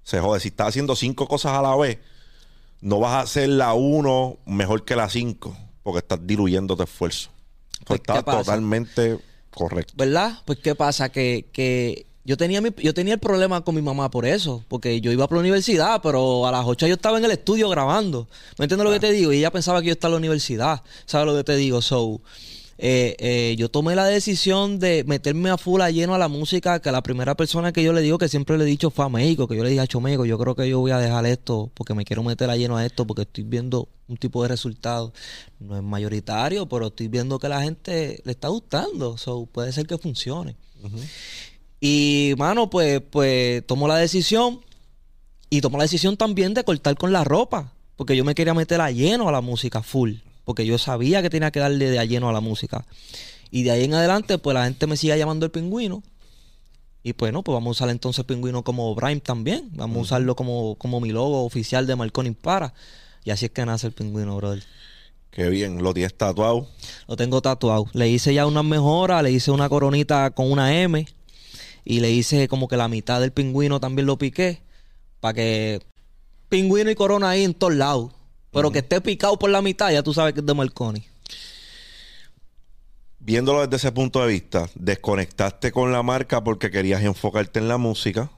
se 0.04 0.20
jode. 0.20 0.40
Si 0.42 0.50
estás 0.50 0.68
haciendo 0.68 0.96
cinco 0.96 1.28
cosas 1.28 1.54
a 1.54 1.62
la 1.64 1.76
vez, 1.76 1.98
no 2.82 3.00
vas 3.00 3.14
a 3.14 3.20
hacer 3.22 3.50
la 3.50 3.74
uno 3.74 4.38
mejor 4.46 4.86
que 4.86 4.96
la 4.96 5.10
cinco, 5.10 5.56
porque 5.84 6.00
estás 6.00 6.20
diluyendo 6.26 6.76
tu 6.76 6.84
esfuerzo. 6.84 7.30
Pues, 7.86 8.02
totalmente 8.04 9.20
correcto. 9.52 9.94
¿Verdad? 9.98 10.40
Pues 10.46 10.60
qué 10.60 10.76
pasa 10.76 11.10
que, 11.10 11.48
que 11.52 12.06
yo 12.24 12.38
tenía 12.38 12.62
mi- 12.62 12.74
yo 12.82 12.94
tenía 12.94 13.14
el 13.14 13.20
problema 13.20 13.62
con 13.62 13.76
mi 13.76 13.82
mamá 13.82 14.10
por 14.10 14.26
eso, 14.26 14.64
porque 14.68 15.00
yo 15.02 15.12
iba 15.12 15.28
por 15.28 15.38
la 15.38 15.42
universidad, 15.42 16.02
pero 16.02 16.48
a 16.48 16.52
las 16.52 16.66
8 16.66 16.88
yo 16.88 16.96
estaba 16.96 17.18
en 17.20 17.26
el 17.26 17.32
estudio 17.32 17.70
grabando. 17.70 18.28
¿Me 18.58 18.66
entiendes 18.66 18.86
lo 18.86 18.92
que 18.92 19.00
te 19.00 19.12
digo? 19.12 19.32
Y 19.32 19.38
ella 19.38 19.52
pensaba 19.52 19.82
que 19.82 19.88
yo 19.88 19.94
estaba 19.94 20.10
en 20.10 20.14
la 20.16 20.18
universidad. 20.20 20.82
¿Sabes 21.06 21.28
lo 21.28 21.36
que 21.36 21.44
te 21.44 21.56
digo? 21.56 21.82
So, 21.82 22.22
eh, 22.78 23.16
eh, 23.20 23.56
yo 23.58 23.70
tomé 23.70 23.96
la 23.96 24.06
decisión 24.06 24.80
de 24.80 25.04
meterme 25.06 25.50
a 25.50 25.58
full 25.58 25.82
a 25.82 25.92
lleno 25.92 26.14
a 26.14 26.18
la 26.18 26.28
música, 26.28 26.82
que 26.82 26.92
la 26.92 27.02
primera 27.02 27.36
persona 27.36 27.72
que 27.72 27.84
yo 27.84 27.94
le 27.94 28.02
digo 28.02 28.18
que 28.18 28.28
siempre 28.28 28.58
le 28.58 28.66
he 28.66 28.68
dicho 28.68 28.90
fue 28.92 29.06
a 29.06 29.10
México, 29.10 29.48
que 29.48 29.56
yo 29.56 29.64
le 29.64 29.70
dije 29.70 29.82
a 29.82 30.00
México, 30.00 30.26
yo 30.26 30.38
creo 30.38 30.56
que 30.56 30.68
yo 30.68 30.80
voy 30.80 30.92
a 30.92 30.98
dejar 30.98 31.26
esto 31.26 31.72
porque 31.74 31.94
me 31.94 32.04
quiero 32.04 32.24
meter 32.24 32.50
a 32.50 32.58
lleno 32.58 32.76
a 32.76 32.86
esto 32.86 33.08
porque 33.08 33.22
estoy 33.22 33.46
viendo 33.46 33.88
un 34.08 34.18
tipo 34.18 34.42
de 34.44 34.50
resultado. 34.50 35.14
No 35.60 35.78
es 35.78 35.84
mayoritario, 35.84 36.68
pero 36.68 36.88
estoy 36.88 37.08
viendo 37.08 37.40
que 37.40 37.50
la 37.50 37.62
gente 37.62 38.22
le 38.24 38.32
está 38.32 38.50
gustando. 38.50 39.18
So, 39.18 39.46
puede 39.46 39.72
ser 39.72 39.88
que 39.88 39.98
funcione. 39.98 40.56
Y, 41.80 42.34
mano, 42.38 42.70
pues, 42.70 43.02
pues 43.10 43.66
tomó 43.66 43.88
la 43.88 43.98
decisión 43.98 44.62
y 45.50 45.62
tomó 45.62 45.78
la 45.78 45.86
decisión 45.86 46.18
también 46.18 46.54
de 46.54 46.64
cortar 46.64 46.98
con 46.98 47.12
la 47.12 47.24
ropa. 47.24 47.72
Porque 47.96 48.18
yo 48.18 48.26
me 48.26 48.36
quería 48.36 48.54
meter 48.54 48.82
a 48.82 48.92
lleno 48.92 49.30
a 49.30 49.32
la 49.32 49.42
música, 49.42 49.82
full. 49.82 50.16
Porque 50.46 50.66
yo 50.66 50.78
sabía 50.78 51.22
que 51.22 51.30
tenía 51.30 51.52
que 51.52 51.60
darle 51.60 51.90
de 51.90 52.08
lleno 52.08 52.30
a 52.30 52.34
la 52.34 52.40
música. 52.40 52.86
Y 53.52 53.64
de 53.64 53.72
ahí 53.72 53.84
en 53.84 53.94
adelante, 53.94 54.38
pues 54.38 54.54
la 54.54 54.66
gente 54.66 54.88
me 54.88 54.96
sigue 54.96 55.18
llamando 55.18 55.46
el 55.46 55.52
pingüino. 55.52 56.04
Y 57.04 57.14
pues 57.14 57.34
no, 57.34 57.44
pues 57.44 57.54
vamos 57.54 57.70
a 57.70 57.72
usar 57.72 57.90
entonces 57.90 58.20
el 58.20 58.26
pingüino 58.26 58.64
como 58.64 58.96
Brime 58.96 59.20
también. 59.20 59.70
Vamos 59.74 59.98
a 59.98 60.02
usarlo 60.02 60.36
como, 60.36 60.76
como 60.76 61.00
mi 61.02 61.12
logo 61.12 61.44
oficial 61.44 61.86
de 61.86 61.96
Marconi 61.96 62.32
Para. 62.32 62.74
Y 63.24 63.32
así 63.32 63.46
es 63.46 63.52
que 63.52 63.66
nace 63.66 63.88
el 63.88 63.94
pingüino, 63.94 64.38
brother. 64.38 64.64
Qué 65.36 65.50
bien, 65.50 65.84
lo 65.84 65.94
tienes 65.94 66.16
tatuado. 66.16 66.70
Lo 67.08 67.18
tengo 67.18 67.42
tatuado. 67.42 67.88
Le 67.94 68.08
hice 68.08 68.34
ya 68.34 68.46
unas 68.46 68.64
mejoras, 68.64 69.22
le 69.22 69.32
hice 69.32 69.52
una 69.52 69.68
coronita 69.68 70.32
con 70.32 70.50
una 70.50 70.82
M 70.82 71.06
y 71.84 72.00
le 72.00 72.10
hice 72.12 72.48
como 72.48 72.68
que 72.68 72.78
la 72.78 72.88
mitad 72.88 73.20
del 73.20 73.32
pingüino 73.32 73.80
también 73.80 74.06
lo 74.06 74.18
piqué 74.18 74.62
para 75.20 75.34
que 75.34 75.82
pingüino 76.50 76.90
y 76.90 76.96
corona 76.96 77.32
ahí 77.32 77.44
en 77.44 77.54
todos 77.54 77.76
lados. 77.76 78.12
Pero 78.56 78.72
que 78.72 78.80
esté 78.80 79.02
picado 79.02 79.38
por 79.38 79.50
la 79.50 79.62
mitad, 79.62 79.92
ya 79.92 80.02
tú 80.02 80.14
sabes 80.14 80.34
que 80.34 80.40
es 80.40 80.46
de 80.46 80.54
Marconi. 80.54 81.06
Viéndolo 83.20 83.62
desde 83.62 83.76
ese 83.76 83.92
punto 83.92 84.22
de 84.22 84.28
vista, 84.28 84.70
desconectaste 84.76 85.72
con 85.72 85.92
la 85.92 86.04
marca 86.04 86.44
porque 86.44 86.72
querías 86.72 87.04
enfocarte 87.04 87.60
en 87.60 87.68
la 87.68 87.78
música. 87.78 88.32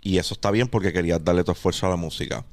Y 0.00 0.18
eso 0.18 0.34
está 0.34 0.50
bien 0.50 0.68
porque 0.68 0.92
querías 0.92 1.24
darle 1.24 1.44
tu 1.44 1.52
esfuerzo 1.52 1.86
a 1.86 1.90
la 1.90 1.96
música. 1.96 2.44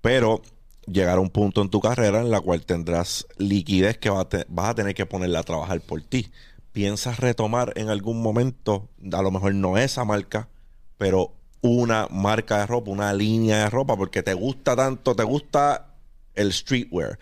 Pero 0.00 0.42
llegar 0.86 1.18
a 1.18 1.20
un 1.20 1.30
punto 1.30 1.60
en 1.60 1.68
tu 1.68 1.80
carrera 1.80 2.20
en 2.20 2.30
la 2.30 2.40
cual 2.40 2.64
tendrás 2.64 3.26
liquidez 3.36 3.98
que 3.98 4.10
va 4.10 4.22
a 4.22 4.28
te- 4.28 4.46
vas 4.48 4.70
a 4.70 4.74
tener 4.74 4.94
que 4.94 5.06
ponerla 5.06 5.40
a 5.40 5.44
trabajar 5.44 5.80
por 5.82 6.00
ti. 6.02 6.30
¿Piensas 6.72 7.18
retomar 7.18 7.72
en 7.76 7.90
algún 7.90 8.22
momento, 8.22 8.88
a 9.12 9.22
lo 9.22 9.30
mejor 9.30 9.54
no 9.54 9.76
esa 9.76 10.04
marca, 10.04 10.48
pero 10.98 11.34
una 11.62 12.08
marca 12.10 12.58
de 12.58 12.66
ropa, 12.66 12.90
una 12.90 13.12
línea 13.12 13.58
de 13.58 13.70
ropa, 13.70 13.96
porque 13.96 14.22
te 14.22 14.34
gusta 14.34 14.76
tanto, 14.76 15.14
te 15.14 15.24
gusta 15.24 15.94
el 16.34 16.52
streetwear, 16.52 17.18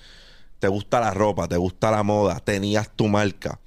te 0.59 0.69
gusta 0.69 1.01
la 1.01 1.13
ropa, 1.13 1.49
te 1.49 1.57
gusta 1.57 1.91
la 1.91 2.03
moda, 2.03 2.41
tenías 2.41 2.91
tu 2.91 3.09
marca, 3.09 3.61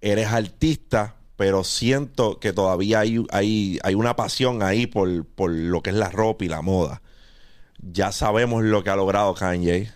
eres 0.00 0.28
artista, 0.28 1.16
pero 1.36 1.64
siento 1.64 2.40
que 2.40 2.52
todavía 2.52 3.00
hay, 3.00 3.24
hay, 3.30 3.78
hay 3.82 3.94
una 3.94 4.16
pasión 4.16 4.62
ahí 4.62 4.86
por, 4.86 5.24
por 5.24 5.50
lo 5.50 5.82
que 5.82 5.90
es 5.90 5.96
la 5.96 6.10
ropa 6.10 6.44
y 6.44 6.48
la 6.48 6.62
moda. 6.62 7.02
Ya 7.80 8.10
sabemos 8.10 8.64
lo 8.64 8.82
que 8.82 8.90
ha 8.90 8.96
logrado 8.96 9.34
Kanye. 9.34 9.92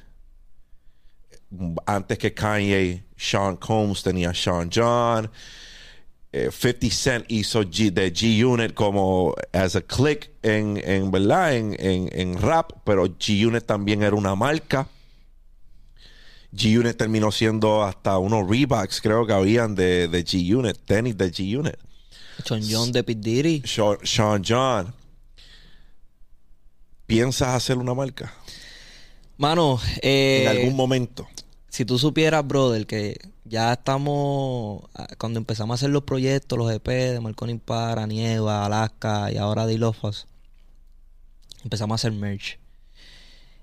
Antes 1.84 2.18
que 2.18 2.32
Kanye, 2.32 3.04
Sean 3.16 3.56
Combs 3.56 4.04
tenía 4.04 4.32
Sean 4.32 4.70
John. 4.72 5.30
Eh, 6.35 6.51
50 6.51 6.91
Cent 6.91 7.24
hizo 7.28 7.62
G, 7.62 7.93
de 7.93 8.11
G-Unit 8.11 8.72
como 8.72 9.35
as 9.53 9.76
a 9.76 9.83
click 9.83 10.30
en, 10.43 10.78
en 10.83 11.11
verdad 11.11 11.55
en, 11.55 11.76
en, 11.78 12.09
en 12.11 12.41
rap, 12.41 12.72
pero 12.85 13.05
G-Unit 13.07 13.64
también 13.64 14.03
era 14.03 14.16
una 14.16 14.35
marca. 14.35 14.89
G-Unit 16.55 16.97
terminó 16.97 17.30
siendo 17.33 17.83
hasta 17.83 18.16
unos 18.16 18.49
Reeboks, 18.49 19.01
creo 19.03 19.26
que 19.26 19.35
habían 19.35 19.74
de, 19.74 20.09
de 20.09 20.24
G-Unit, 20.24 20.78
tenis 20.87 21.18
de 21.18 21.30
G-Unit. 21.30 21.76
John 22.49 22.62
John 22.68 22.93
de 22.93 23.05
P. 23.05 23.14
Diddy. 23.14 23.62
Sean, 23.66 23.99
Sean 24.03 24.43
John. 24.47 24.95
¿Piensas 27.07 27.49
hacer 27.49 27.76
una 27.76 27.93
marca? 27.93 28.33
Mano, 29.37 29.80
eh, 30.01 30.45
en 30.45 30.49
algún 30.49 30.76
momento. 30.76 31.28
si 31.68 31.85
tú 31.85 31.99
supieras, 31.99 32.47
brother, 32.47 32.87
que 32.87 33.18
ya 33.53 33.74
estamos, 33.74 34.82
ah, 34.94 35.09
cuando 35.18 35.38
empezamos 35.38 35.74
a 35.74 35.76
hacer 35.76 35.90
los 35.90 36.05
proyectos, 36.05 36.59
los 36.59 36.72
EP 36.72 36.88
de 36.88 37.20
Marconi 37.20 37.59
Para, 37.59 38.07
Nieva, 38.07 38.64
Alaska 38.64 39.30
y 39.30 39.36
ahora 39.36 39.66
de 39.66 39.74
Ilofas, 39.74 40.26
empezamos 41.62 41.92
a 41.92 41.96
hacer 41.96 42.12
merch. 42.12 42.59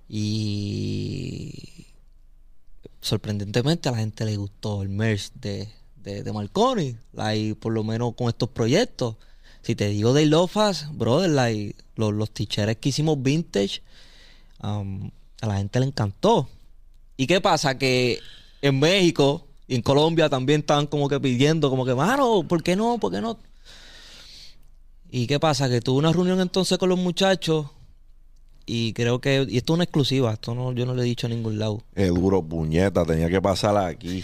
Y 0.08 1.88
sorprendentemente 3.02 3.90
a 3.90 3.94
la 3.94 3.98
gente 3.98 4.26
le 4.26 4.38
gustó 4.38 4.84
el 4.84 4.90
merch 4.90 5.32
de, 5.34 5.68
de, 6.04 6.34
Marconi, 6.34 6.96
por 7.60 7.74
lo 7.74 7.84
menos 7.84 8.14
con 8.14 8.30
estos 8.30 8.50
proyectos. 8.50 9.16
Si 9.64 9.74
te 9.74 9.90
digo 9.90 10.14
de 10.14 10.22
Ilofas, 10.22 10.96
brother, 10.96 11.32
like, 11.32 11.76
los, 11.96 12.14
los 12.14 12.30
t-shirts 12.30 12.78
que 12.80 12.90
hicimos 12.90 13.24
vintage, 13.24 13.82
um, 14.62 15.10
a 15.42 15.48
la 15.48 15.58
gente 15.58 15.80
le 15.80 15.88
encantó. 15.88 16.48
¿Y 17.18 17.26
qué 17.26 17.42
pasa? 17.42 17.80
Que 17.80 18.20
en 18.62 18.80
México 18.80 19.49
y 19.70 19.76
en 19.76 19.84
Colombia 19.84 20.28
también 20.30 20.62
estaban 20.62 20.88
como 20.88 21.08
que 21.08 21.20
pidiendo, 21.20 21.70
como 21.70 21.86
que, 21.86 21.94
mano, 21.94 22.44
¿por 22.48 22.64
qué 22.64 22.76
no? 22.76 22.98
¿Por 22.98 23.12
qué 23.12 23.22
no? 23.22 23.38
¿Y 25.12 25.28
qué 25.28 25.40
pasa? 25.40 25.70
Que 25.70 25.80
tuve 25.80 26.00
una 26.00 26.12
reunión 26.12 26.40
entonces 26.42 26.78
con 26.80 26.90
los 26.90 26.98
muchachos 26.98 27.68
y 28.66 28.94
creo 28.94 29.22
que, 29.22 29.46
y 29.48 29.58
esto 29.58 29.74
es 29.74 29.76
una 29.76 29.84
exclusiva, 29.84 30.34
esto 30.34 30.56
no, 30.56 30.72
yo 30.72 30.88
no 30.88 30.96
le 30.96 31.04
he 31.04 31.06
dicho 31.06 31.28
a 31.28 31.30
ningún 31.30 31.60
lado. 31.60 31.84
Es 31.94 32.10
duro, 32.10 32.42
puñeta, 32.42 33.06
tenía 33.06 33.30
que 33.30 33.40
pasar 33.42 33.78
aquí. 33.78 34.24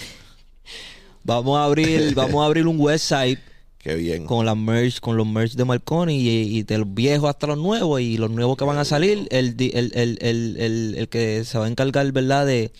Vamos 1.23 1.57
a 1.59 1.65
abrir, 1.65 2.13
vamos 2.13 2.43
a 2.43 2.45
abrir 2.45 2.67
un 2.67 2.79
website 2.79 3.39
Qué 3.79 3.95
bien. 3.95 4.25
con 4.25 4.45
la 4.45 4.53
merch, 4.53 4.99
con 4.99 5.17
los 5.17 5.25
merch 5.25 5.53
de 5.53 5.65
Marconi 5.65 6.17
y, 6.19 6.57
y 6.57 6.63
de 6.63 6.79
los 6.79 6.91
viejos 6.93 7.29
hasta 7.29 7.47
los 7.47 7.57
nuevos 7.57 7.99
y 8.01 8.17
los 8.17 8.29
nuevos 8.29 8.57
que 8.57 8.63
van 8.63 8.77
a 8.77 8.85
salir, 8.85 9.27
el, 9.31 9.55
el, 9.59 9.91
el, 9.95 10.17
el, 10.21 10.57
el, 10.59 10.95
el 10.97 11.09
que 11.09 11.43
se 11.43 11.57
va 11.57 11.65
a 11.65 11.67
encargar, 11.67 12.11
¿verdad? 12.11 12.45
De, 12.45 12.71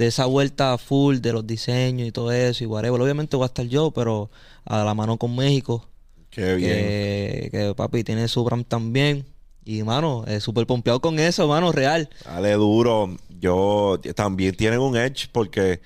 de 0.00 0.06
esa 0.06 0.24
vuelta 0.24 0.78
full 0.78 1.18
de 1.18 1.34
los 1.34 1.46
diseños 1.46 2.08
y 2.08 2.10
todo 2.10 2.32
eso 2.32 2.64
y 2.64 2.66
whatever. 2.66 2.98
Obviamente 2.98 3.36
voy 3.36 3.44
a 3.44 3.48
estar 3.48 3.66
yo, 3.66 3.90
pero 3.90 4.30
a 4.64 4.82
la 4.82 4.94
mano 4.94 5.18
con 5.18 5.36
México. 5.36 5.86
Qué 6.30 6.54
bien. 6.54 6.70
Que, 6.70 7.48
que 7.52 7.74
papi 7.76 8.02
tiene 8.02 8.26
su 8.26 8.42
brand 8.42 8.64
también. 8.64 9.26
Y 9.62 9.82
mano, 9.82 10.24
eh, 10.26 10.40
súper 10.40 10.66
pompeado 10.66 11.02
con 11.02 11.18
eso, 11.18 11.46
mano, 11.48 11.70
real. 11.70 12.08
Dale 12.24 12.52
duro. 12.54 13.14
Yo 13.40 14.00
también 14.14 14.56
tienen 14.56 14.80
un 14.80 14.96
edge 14.96 15.28
porque 15.30 15.82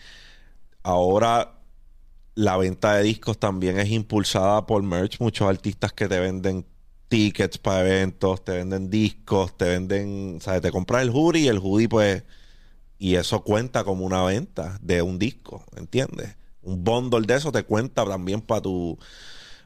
ahora 0.84 1.58
la 2.36 2.56
venta 2.56 2.94
de 2.94 3.02
discos 3.02 3.36
también 3.36 3.80
es 3.80 3.90
impulsada 3.90 4.64
por 4.64 4.80
merch. 4.84 5.18
Muchos 5.18 5.48
artistas 5.48 5.92
que 5.92 6.06
te 6.06 6.20
venden 6.20 6.64
tickets 7.08 7.58
para 7.58 7.80
eventos, 7.80 8.44
te 8.44 8.52
venden 8.52 8.90
discos, 8.90 9.56
te 9.58 9.64
venden, 9.64 10.38
sabes, 10.40 10.62
te 10.62 10.70
compras 10.70 11.02
el 11.02 11.10
hoodie 11.10 11.40
y 11.40 11.48
el 11.48 11.58
hoodie 11.58 11.88
pues 11.88 12.22
y 12.98 13.16
eso 13.16 13.42
cuenta 13.42 13.84
como 13.84 14.04
una 14.04 14.22
venta 14.24 14.78
de 14.82 15.02
un 15.02 15.18
disco, 15.18 15.64
¿entiendes? 15.76 16.36
Un 16.62 16.84
bundle 16.84 17.26
de 17.26 17.36
eso 17.36 17.52
te 17.52 17.62
cuenta 17.64 18.04
también 18.04 18.40
para 18.40 18.62
tu 18.62 18.98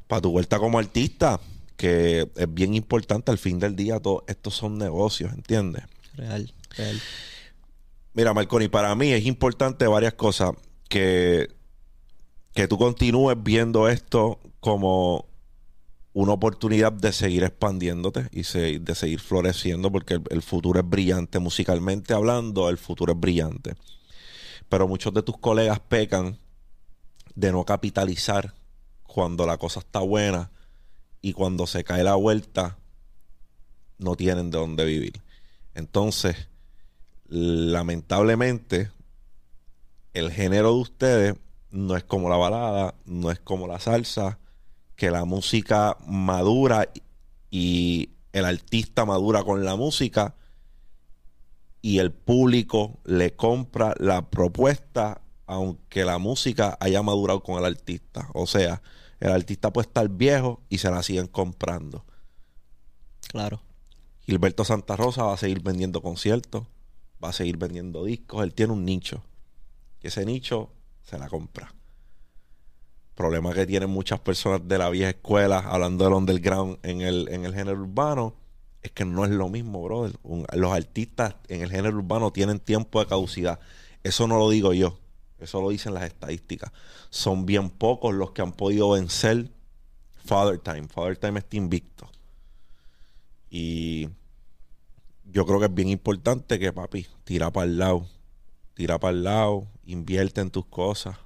para 0.06 0.22
tu 0.22 0.30
vuelta 0.30 0.58
como 0.58 0.78
artista, 0.78 1.38
que 1.76 2.28
es 2.34 2.54
bien 2.54 2.74
importante 2.74 3.30
al 3.30 3.38
fin 3.38 3.58
del 3.60 3.76
día, 3.76 4.00
todos 4.00 4.22
estos 4.26 4.54
son 4.54 4.78
negocios, 4.78 5.32
¿entiendes? 5.32 5.84
Real, 6.14 6.52
real. 6.76 7.00
Mira, 8.14 8.34
Marconi, 8.34 8.68
para 8.68 8.94
mí 8.96 9.12
es 9.12 9.24
importante 9.26 9.86
varias 9.86 10.14
cosas. 10.14 10.50
Que, 10.88 11.48
que 12.54 12.66
tú 12.66 12.78
continúes 12.78 13.36
viendo 13.40 13.88
esto 13.88 14.40
como 14.58 15.26
una 16.20 16.32
oportunidad 16.32 16.90
de 16.90 17.12
seguir 17.12 17.44
expandiéndote 17.44 18.28
y 18.32 18.42
de 18.80 18.94
seguir 18.96 19.20
floreciendo, 19.20 19.92
porque 19.92 20.14
el, 20.14 20.24
el 20.30 20.42
futuro 20.42 20.80
es 20.80 20.88
brillante. 20.88 21.38
Musicalmente 21.38 22.12
hablando, 22.12 22.68
el 22.68 22.76
futuro 22.76 23.12
es 23.12 23.20
brillante. 23.20 23.76
Pero 24.68 24.88
muchos 24.88 25.14
de 25.14 25.22
tus 25.22 25.38
colegas 25.38 25.78
pecan 25.78 26.36
de 27.36 27.52
no 27.52 27.64
capitalizar 27.64 28.52
cuando 29.04 29.46
la 29.46 29.58
cosa 29.58 29.78
está 29.78 30.00
buena 30.00 30.50
y 31.22 31.34
cuando 31.34 31.68
se 31.68 31.84
cae 31.84 32.02
la 32.02 32.16
vuelta, 32.16 32.78
no 33.98 34.16
tienen 34.16 34.50
de 34.50 34.58
dónde 34.58 34.84
vivir. 34.84 35.22
Entonces, 35.76 36.48
lamentablemente, 37.28 38.90
el 40.14 40.32
género 40.32 40.72
de 40.72 40.80
ustedes 40.80 41.34
no 41.70 41.96
es 41.96 42.02
como 42.02 42.28
la 42.28 42.38
balada, 42.38 42.96
no 43.04 43.30
es 43.30 43.38
como 43.38 43.68
la 43.68 43.78
salsa, 43.78 44.40
que 44.98 45.12
la 45.12 45.24
música 45.24 45.96
madura 46.08 46.90
y 47.52 48.10
el 48.32 48.44
artista 48.44 49.04
madura 49.04 49.44
con 49.44 49.64
la 49.64 49.76
música 49.76 50.34
y 51.80 52.00
el 52.00 52.10
público 52.10 52.98
le 53.04 53.36
compra 53.36 53.94
la 54.00 54.28
propuesta 54.28 55.22
aunque 55.46 56.04
la 56.04 56.18
música 56.18 56.76
haya 56.80 57.00
madurado 57.00 57.44
con 57.44 57.58
el 57.58 57.64
artista. 57.64 58.28
O 58.34 58.48
sea, 58.48 58.82
el 59.20 59.30
artista 59.30 59.72
puede 59.72 59.86
estar 59.86 60.08
viejo 60.08 60.62
y 60.68 60.78
se 60.78 60.90
la 60.90 61.04
siguen 61.04 61.28
comprando. 61.28 62.04
Claro. 63.28 63.62
Gilberto 64.22 64.64
Santa 64.64 64.96
Rosa 64.96 65.22
va 65.22 65.34
a 65.34 65.38
seguir 65.38 65.62
vendiendo 65.62 66.02
conciertos, 66.02 66.66
va 67.22 67.28
a 67.28 67.32
seguir 67.32 67.56
vendiendo 67.56 68.04
discos, 68.04 68.42
él 68.42 68.52
tiene 68.52 68.72
un 68.72 68.84
nicho. 68.84 69.22
Y 70.02 70.08
ese 70.08 70.26
nicho 70.26 70.72
se 71.04 71.18
la 71.18 71.28
compra. 71.28 71.72
Problema 73.18 73.52
que 73.52 73.66
tienen 73.66 73.90
muchas 73.90 74.20
personas 74.20 74.68
de 74.68 74.78
la 74.78 74.90
vieja 74.90 75.10
escuela 75.10 75.58
hablando 75.58 76.04
del 76.04 76.14
underground 76.14 76.78
en 76.84 77.00
el, 77.00 77.26
en 77.30 77.44
el 77.44 77.52
género 77.52 77.80
urbano 77.80 78.36
es 78.80 78.92
que 78.92 79.04
no 79.04 79.24
es 79.24 79.32
lo 79.32 79.48
mismo, 79.48 79.82
brother. 79.82 80.16
Los 80.52 80.72
artistas 80.72 81.34
en 81.48 81.62
el 81.62 81.68
género 81.68 81.96
urbano 81.96 82.30
tienen 82.32 82.60
tiempo 82.60 83.00
de 83.00 83.06
caducidad. 83.06 83.58
Eso 84.04 84.28
no 84.28 84.38
lo 84.38 84.48
digo 84.48 84.72
yo, 84.72 85.00
eso 85.40 85.60
lo 85.60 85.70
dicen 85.70 85.94
las 85.94 86.04
estadísticas. 86.04 86.70
Son 87.10 87.44
bien 87.44 87.70
pocos 87.70 88.14
los 88.14 88.30
que 88.30 88.42
han 88.42 88.52
podido 88.52 88.90
vencer 88.90 89.50
Father 90.24 90.60
Time. 90.60 90.86
Father 90.86 91.16
Time 91.16 91.40
está 91.40 91.56
invicto. 91.56 92.08
Y 93.50 94.10
yo 95.24 95.44
creo 95.44 95.58
que 95.58 95.66
es 95.66 95.74
bien 95.74 95.88
importante 95.88 96.56
que, 96.60 96.72
papi, 96.72 97.08
tira 97.24 97.50
para 97.50 97.66
el 97.66 97.78
lado. 97.78 98.06
Tira 98.74 99.00
para 99.00 99.10
el 99.10 99.24
lado, 99.24 99.66
invierte 99.86 100.40
en 100.40 100.52
tus 100.52 100.66
cosas, 100.66 101.16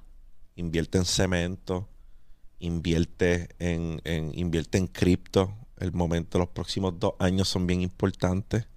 invierte 0.55 0.97
en 0.97 1.05
cemento, 1.05 1.89
invierte 2.59 3.49
en, 3.59 4.01
en, 4.03 4.37
invierte 4.37 4.77
en 4.77 4.87
cripto. 4.87 5.53
El 5.77 5.91
momento, 5.91 6.39
los 6.39 6.49
próximos 6.49 6.99
dos 6.99 7.13
años 7.19 7.47
son 7.49 7.67
bien 7.67 7.81
importantes. 7.81 8.67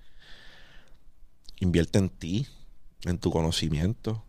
Invierte 1.60 1.98
en 1.98 2.08
ti, 2.08 2.46
en 3.04 3.18
tu 3.18 3.30
conocimiento. 3.30 4.24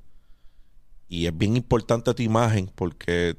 Y 1.09 1.25
es 1.25 1.37
bien 1.37 1.55
importante 1.55 2.13
tu 2.13 2.23
imagen 2.23 2.71
porque 2.75 3.35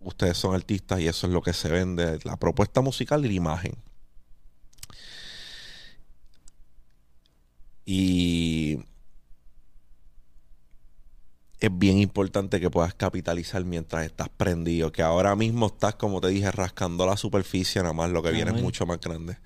ustedes 0.00 0.36
son 0.36 0.54
artistas 0.54 1.00
y 1.00 1.08
eso 1.08 1.26
es 1.26 1.32
lo 1.32 1.42
que 1.42 1.52
se 1.52 1.68
vende, 1.68 2.18
la 2.24 2.36
propuesta 2.36 2.80
musical 2.80 3.24
y 3.24 3.28
la 3.28 3.34
imagen. 3.34 3.76
Y 7.84 8.84
es 11.60 11.70
bien 11.76 11.98
importante 11.98 12.60
que 12.60 12.70
puedas 12.70 12.94
capitalizar 12.94 13.64
mientras 13.64 14.04
estás 14.06 14.28
prendido. 14.28 14.92
Que 14.92 15.02
ahora 15.02 15.34
mismo 15.34 15.66
estás, 15.66 15.96
como 15.96 16.20
te 16.20 16.28
dije, 16.28 16.50
rascando 16.52 17.04
la 17.06 17.16
superficie, 17.16 17.82
nada 17.82 17.92
más 17.94 18.10
lo 18.10 18.22
que 18.22 18.30
viene 18.30 18.50
es 18.50 18.62
mucho 18.62 18.86
más 18.86 19.00
grande. 19.00 19.36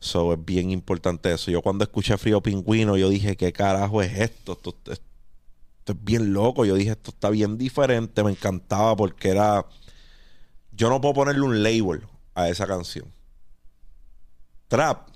So 0.00 0.32
es 0.34 0.44
bien 0.44 0.70
importante 0.70 1.32
eso. 1.32 1.50
Yo 1.50 1.62
cuando 1.62 1.84
escuché 1.84 2.18
Frío 2.18 2.42
Pingüino, 2.42 2.96
yo 2.98 3.08
dije, 3.08 3.36
¿qué 3.36 3.52
carajo 3.52 4.02
es 4.02 4.12
esto? 4.18 4.52
Esto, 4.52 4.70
esto- 4.70 4.92
esto 4.92 5.92
es 5.92 6.04
bien 6.04 6.32
loco. 6.34 6.64
Yo 6.66 6.74
dije, 6.74 6.90
esto 6.90 7.10
está 7.10 7.30
bien 7.30 7.56
diferente. 7.56 8.22
Me 8.22 8.30
encantaba 8.32 8.94
porque 8.96 9.30
era. 9.30 9.64
Yo 10.72 10.88
no 10.90 11.00
puedo 11.00 11.14
ponerle 11.14 11.40
un 11.42 11.62
label 11.62 12.02
a 12.34 12.48
esa 12.50 12.66
canción. 12.66 13.06
Trap. 14.68 15.08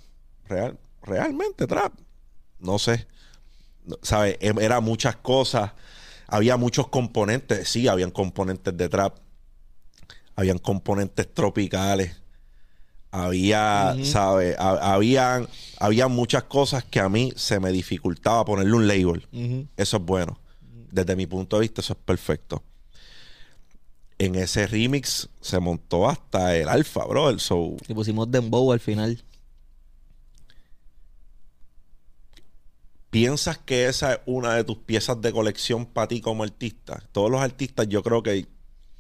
Real, 0.47 0.79
realmente 1.03 1.67
trap. 1.67 1.93
No 2.59 2.79
sé. 2.79 3.07
¿Sabes? 4.03 4.37
Em- 4.41 4.59
Era 4.59 4.81
muchas 4.81 5.17
cosas. 5.17 5.73
Había 6.35 6.57
muchos 6.57 6.89
componentes. 6.89 7.69
Sí, 7.69 7.87
habían 7.87 8.11
componentes 8.11 8.77
de 8.77 8.89
trap. 8.89 9.17
Habían 10.35 10.59
componentes 10.59 11.33
tropicales. 11.33 12.17
Había, 13.13 13.95
¿sabes? 14.05 14.57
Ha- 14.59 14.95
Habían, 14.95 15.47
había 15.79 16.09
muchas 16.09 16.43
cosas 16.45 16.83
que 16.83 16.99
a 16.99 17.09
mí 17.09 17.33
se 17.37 17.61
me 17.61 17.71
dificultaba 17.71 18.45
ponerle 18.45 18.73
un 18.73 18.89
label. 18.89 19.29
Eso 19.77 19.97
es 19.99 20.03
bueno. 20.03 20.39
Desde 20.91 21.15
mi 21.15 21.27
punto 21.27 21.57
de 21.57 21.61
vista, 21.63 21.81
eso 21.81 21.93
es 21.93 21.99
perfecto. 22.05 22.65
En 24.19 24.35
ese 24.35 24.67
remix 24.67 25.29
se 25.41 25.61
montó 25.61 26.09
hasta 26.09 26.57
el 26.57 26.69
alfa, 26.69 27.05
bro. 27.05 27.39
So, 27.39 27.77
Y 27.89 27.95
pusimos 27.95 28.29
Dembow 28.31 28.73
al 28.73 28.81
final. 28.81 29.23
¿Piensas 33.15 33.59
que 33.59 33.87
esa 33.87 34.15
es 34.15 34.21
una 34.27 34.57
de 34.57 34.65
tus 34.65 34.79
piezas 34.79 35.21
de 35.21 35.31
colección 35.31 35.87
para 35.87 36.09
ti 36.09 36.21
como 36.21 36.43
artista? 36.43 37.01
Todos 37.13 37.31
los 37.31 37.41
artistas 37.41 37.87
yo 37.89 38.03
creo 38.03 38.25
que 38.25 38.49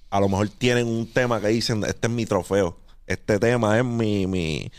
a 0.09 0.21
lo 0.21 0.29
mejor 0.29 0.49
tienen 0.51 0.87
un 0.87 1.13
tema 1.13 1.41
que 1.41 1.49
dicen, 1.49 1.83
este 1.83 2.07
es 2.07 2.13
mi 2.13 2.25
trofeo, 2.25 2.79
este 3.09 3.41
tema 3.41 3.77
es 3.77 3.85
mi, 3.85 4.29
mi 4.29 4.71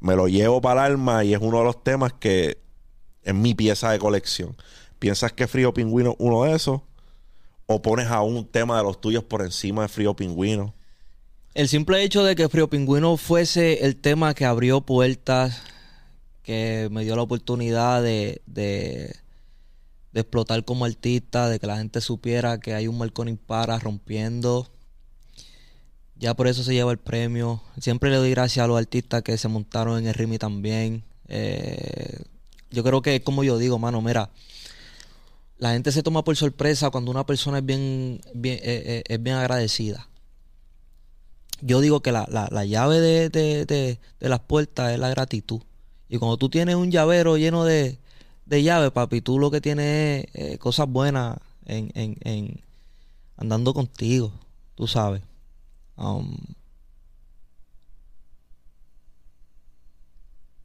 me 0.00 0.16
lo 0.16 0.26
llevo 0.26 0.60
para 0.60 0.86
el 0.86 0.94
alma 0.94 1.22
y 1.22 1.34
es 1.34 1.38
uno 1.40 1.58
de 1.58 1.64
los 1.66 1.84
temas 1.84 2.14
que 2.14 2.58
es 3.22 3.32
mi 3.32 3.54
pieza 3.54 3.92
de 3.92 4.00
colección. 4.00 4.56
¿Piensas 4.98 5.32
que 5.32 5.46
Frío 5.46 5.72
Pingüino 5.72 6.10
es 6.10 6.16
uno 6.18 6.42
de 6.42 6.56
esos? 6.56 6.80
¿O 7.66 7.80
pones 7.80 8.08
a 8.08 8.22
un 8.22 8.44
tema 8.44 8.78
de 8.78 8.82
los 8.82 9.00
tuyos 9.00 9.22
por 9.22 9.42
encima 9.42 9.82
de 9.82 9.88
Frío 9.88 10.16
Pingüino? 10.16 10.74
El 11.54 11.68
simple 11.68 12.02
hecho 12.02 12.24
de 12.24 12.34
que 12.34 12.48
Frío 12.48 12.68
Pingüino 12.68 13.18
fuese 13.18 13.84
el 13.84 13.94
tema 13.94 14.34
que 14.34 14.44
abrió 14.44 14.80
puertas, 14.80 15.62
que 16.44 16.88
me 16.92 17.02
dio 17.02 17.16
la 17.16 17.22
oportunidad 17.22 18.02
de, 18.02 18.42
de, 18.46 19.16
de 20.12 20.20
explotar 20.20 20.64
como 20.64 20.84
artista, 20.84 21.48
de 21.48 21.58
que 21.58 21.66
la 21.66 21.78
gente 21.78 22.00
supiera 22.00 22.60
que 22.60 22.74
hay 22.74 22.86
un 22.86 22.98
Marconi 22.98 23.32
Impara 23.32 23.78
rompiendo. 23.78 24.70
Ya 26.16 26.34
por 26.34 26.46
eso 26.46 26.62
se 26.62 26.74
lleva 26.74 26.92
el 26.92 26.98
premio. 26.98 27.62
Siempre 27.80 28.10
le 28.10 28.16
doy 28.16 28.30
gracias 28.30 28.62
a 28.62 28.68
los 28.68 28.78
artistas 28.78 29.22
que 29.22 29.36
se 29.36 29.48
montaron 29.48 29.98
en 29.98 30.06
el 30.06 30.14
Rimi 30.14 30.38
también. 30.38 31.02
Eh, 31.28 32.22
yo 32.70 32.84
creo 32.84 33.02
que 33.02 33.22
como 33.22 33.42
yo 33.42 33.58
digo, 33.58 33.78
mano, 33.78 34.00
mira, 34.02 34.30
la 35.58 35.72
gente 35.72 35.92
se 35.92 36.02
toma 36.02 36.24
por 36.24 36.36
sorpresa 36.36 36.90
cuando 36.90 37.10
una 37.10 37.26
persona 37.26 37.58
es 37.58 37.66
bien, 37.66 38.20
bien, 38.34 38.58
eh, 38.58 38.82
eh, 38.86 39.04
es 39.08 39.22
bien 39.22 39.36
agradecida. 39.36 40.08
Yo 41.62 41.80
digo 41.80 42.00
que 42.00 42.12
la, 42.12 42.26
la, 42.30 42.48
la 42.50 42.64
llave 42.64 43.00
de, 43.00 43.30
de, 43.30 43.64
de, 43.64 43.98
de 44.20 44.28
las 44.28 44.40
puertas 44.40 44.92
es 44.92 44.98
la 44.98 45.08
gratitud. 45.08 45.62
Y 46.08 46.18
cuando 46.18 46.36
tú 46.36 46.48
tienes 46.48 46.76
un 46.76 46.90
llavero 46.90 47.36
lleno 47.36 47.64
de, 47.64 47.98
de 48.46 48.62
llaves, 48.62 48.90
papi, 48.90 49.20
tú 49.20 49.38
lo 49.38 49.50
que 49.50 49.60
tienes 49.60 50.26
es 50.26 50.34
eh, 50.34 50.58
cosas 50.58 50.88
buenas 50.88 51.38
en, 51.66 51.90
en, 51.94 52.16
en 52.22 52.60
andando 53.36 53.74
contigo, 53.74 54.32
tú 54.74 54.86
sabes. 54.86 55.22
Um, 55.96 56.36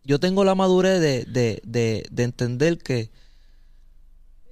yo 0.04 0.20
tengo 0.20 0.44
la 0.44 0.56
madurez 0.56 1.00
de, 1.00 1.26
de, 1.26 1.62
de, 1.64 2.06
de 2.10 2.24
entender 2.24 2.80
que 2.80 3.12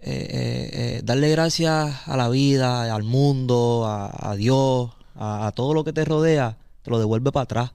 eh, 0.01 0.69
eh, 0.71 1.01
darle 1.03 1.29
gracias 1.29 2.07
a 2.07 2.15
la 2.15 2.29
vida, 2.29 2.93
al 2.93 3.03
mundo, 3.03 3.85
a, 3.85 4.35
Dios, 4.35 4.91
a, 5.15 5.51
todo 5.55 5.73
lo 5.73 5.83
que 5.83 5.93
te 5.93 6.05
rodea, 6.05 6.57
te 6.83 6.91
lo 6.91 6.99
devuelve 6.99 7.31
para 7.31 7.43
atrás. 7.43 7.71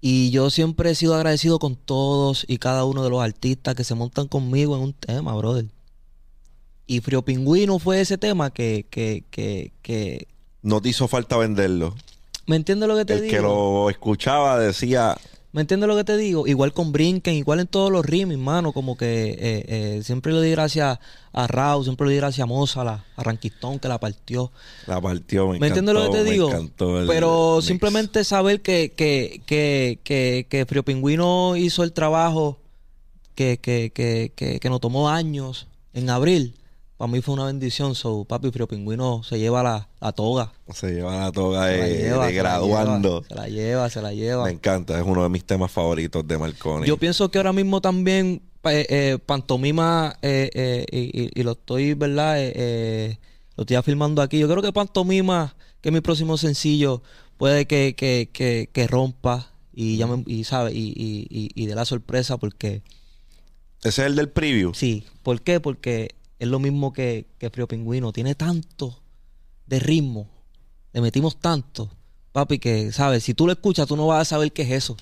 Y 0.00 0.30
yo 0.30 0.50
siempre 0.50 0.90
he 0.90 0.94
sido 0.94 1.14
agradecido 1.14 1.58
con 1.58 1.74
todos 1.74 2.44
y 2.48 2.58
cada 2.58 2.84
uno 2.84 3.02
de 3.02 3.10
los 3.10 3.20
artistas 3.20 3.74
que 3.74 3.84
se 3.84 3.94
montan 3.94 4.28
conmigo 4.28 4.76
en 4.76 4.82
un 4.82 4.92
tema, 4.92 5.34
brother. 5.34 5.66
Y 6.86 7.00
Frío 7.00 7.22
Pingüino 7.22 7.78
fue 7.78 8.00
ese 8.00 8.16
tema 8.16 8.50
que, 8.50 8.86
que, 8.90 9.24
que, 9.30 9.72
que... 9.82 10.28
No 10.62 10.80
te 10.80 10.88
hizo 10.90 11.08
falta 11.08 11.36
venderlo. 11.36 11.94
¿Me 12.46 12.56
entiendes 12.56 12.88
lo 12.88 12.96
que 12.96 13.04
te 13.04 13.14
El 13.14 13.22
digo? 13.22 13.30
que 13.36 13.42
lo 13.42 13.90
escuchaba 13.90 14.58
decía, 14.58 15.18
¿Me 15.50 15.62
entiendes 15.62 15.88
lo 15.88 15.96
que 15.96 16.04
te 16.04 16.16
digo? 16.18 16.46
Igual 16.46 16.74
con 16.74 16.92
Brinken, 16.92 17.34
igual 17.34 17.60
en 17.60 17.66
todos 17.66 17.90
los 17.90 18.04
rims, 18.04 18.36
mano. 18.36 18.72
Como 18.72 18.98
que 18.98 19.30
eh, 19.30 19.64
eh, 19.66 20.00
siempre 20.04 20.32
le 20.32 20.42
di 20.42 20.50
gracias 20.50 20.98
a 21.32 21.46
Raúl, 21.46 21.84
siempre 21.84 22.06
le 22.06 22.12
di 22.12 22.18
gracias 22.18 22.44
a 22.44 22.46
Mozart, 22.46 23.02
a 23.16 23.22
Ranquistón 23.22 23.78
que 23.78 23.88
la 23.88 23.98
partió. 23.98 24.52
la 24.86 25.00
partió, 25.00 25.48
me, 25.48 25.58
¿Me 25.58 25.68
entiendes 25.68 25.94
lo 25.94 26.04
que 26.04 26.18
te 26.18 26.24
me 26.24 26.30
digo? 26.30 26.50
Pero 27.06 27.56
mix. 27.56 27.66
simplemente 27.66 28.24
saber 28.24 28.60
que, 28.60 28.92
que, 28.94 29.42
que, 29.46 30.00
que, 30.04 30.46
que 30.50 30.66
Frío 30.66 30.84
Pingüino 30.84 31.56
hizo 31.56 31.82
el 31.82 31.92
trabajo 31.92 32.58
que, 33.34 33.58
que, 33.58 33.90
que, 33.94 34.32
que, 34.36 34.60
que 34.60 34.70
nos 34.70 34.80
tomó 34.80 35.08
años 35.08 35.66
en 35.94 36.10
abril. 36.10 36.54
Para 36.98 37.10
mí 37.10 37.22
fue 37.22 37.34
una 37.34 37.46
bendición. 37.46 37.94
So, 37.94 38.24
papi, 38.24 38.50
Frío 38.50 38.66
Pingüino 38.68 39.22
se 39.22 39.38
lleva 39.38 39.62
la, 39.62 39.88
la 40.00 40.12
toga. 40.12 40.52
Se 40.74 40.92
lleva 40.92 41.16
la 41.20 41.32
toga 41.32 41.60
la 41.60 41.66
de, 41.68 41.78
lleva, 41.96 42.26
de 42.26 42.30
se 42.32 42.36
la 42.36 42.42
graduando. 42.42 43.22
lleva, 43.22 43.28
Se 43.28 43.34
la 43.34 43.48
lleva, 43.48 43.90
se 43.90 44.02
la 44.02 44.12
lleva. 44.12 44.44
Me 44.44 44.50
encanta, 44.50 44.98
es 44.98 45.04
uno 45.06 45.22
de 45.22 45.28
mis 45.30 45.44
temas 45.44 45.70
favoritos 45.70 46.26
de 46.28 46.36
Marconi. 46.36 46.86
Yo 46.86 46.96
pienso 46.98 47.30
que 47.30 47.38
ahora 47.38 47.52
mismo 47.54 47.80
también 47.80 48.42
eh, 48.64 48.86
eh, 48.90 49.18
Pantomima, 49.24 50.18
eh, 50.22 50.84
y, 50.90 51.22
y- 51.22 51.30
y 51.34 51.42
lo 51.44 51.52
estoy, 51.52 51.94
¿verdad? 51.94 52.36
Lo 53.56 53.62
estoy 53.62 53.76
afirmando 53.76 54.20
aquí. 54.20 54.38
Yo 54.40 54.48
creo 54.48 54.60
que 54.62 54.72
Pantomima, 54.72 55.54
que 55.80 55.88
es 55.90 55.92
mi 55.92 56.00
próximo 56.00 56.36
sencillo, 56.36 57.02
puede 57.36 57.66
que, 57.66 57.94
que, 57.96 58.28
que, 58.32 58.70
que 58.72 58.86
rompa 58.88 59.52
y, 59.72 59.96
ya 59.98 60.08
me- 60.08 60.24
y, 60.26 60.42
¿sabe? 60.42 60.72
Y, 60.72 60.92
y, 60.96 61.50
y, 61.54 61.66
dé 61.66 61.74
la 61.76 61.84
sorpresa 61.84 62.36
porque... 62.38 62.82
Ese 63.84 64.02
es 64.02 64.06
el 64.08 64.16
del 64.16 64.28
preview. 64.28 64.74
Sí, 64.74 65.04
¿por 65.22 65.40
qué? 65.42 65.60
Porque 65.60 66.16
es 66.38 66.48
lo 66.48 66.58
mismo 66.58 66.92
que, 66.92 67.26
que 67.38 67.50
Frío 67.50 67.66
Pingüino. 67.66 68.12
Tiene 68.12 68.34
tanto 68.34 68.98
de 69.66 69.78
ritmo. 69.78 70.28
Le 70.92 71.00
metimos 71.00 71.38
tanto, 71.38 71.90
papi, 72.32 72.58
que, 72.58 72.92
¿sabes? 72.92 73.22
Si 73.22 73.34
tú 73.34 73.46
lo 73.46 73.52
escuchas, 73.52 73.86
tú 73.86 73.96
no 73.96 74.06
vas 74.06 74.22
a 74.22 74.24
saber 74.24 74.52
qué 74.52 74.62
es 74.62 74.70
eso. 74.70 74.96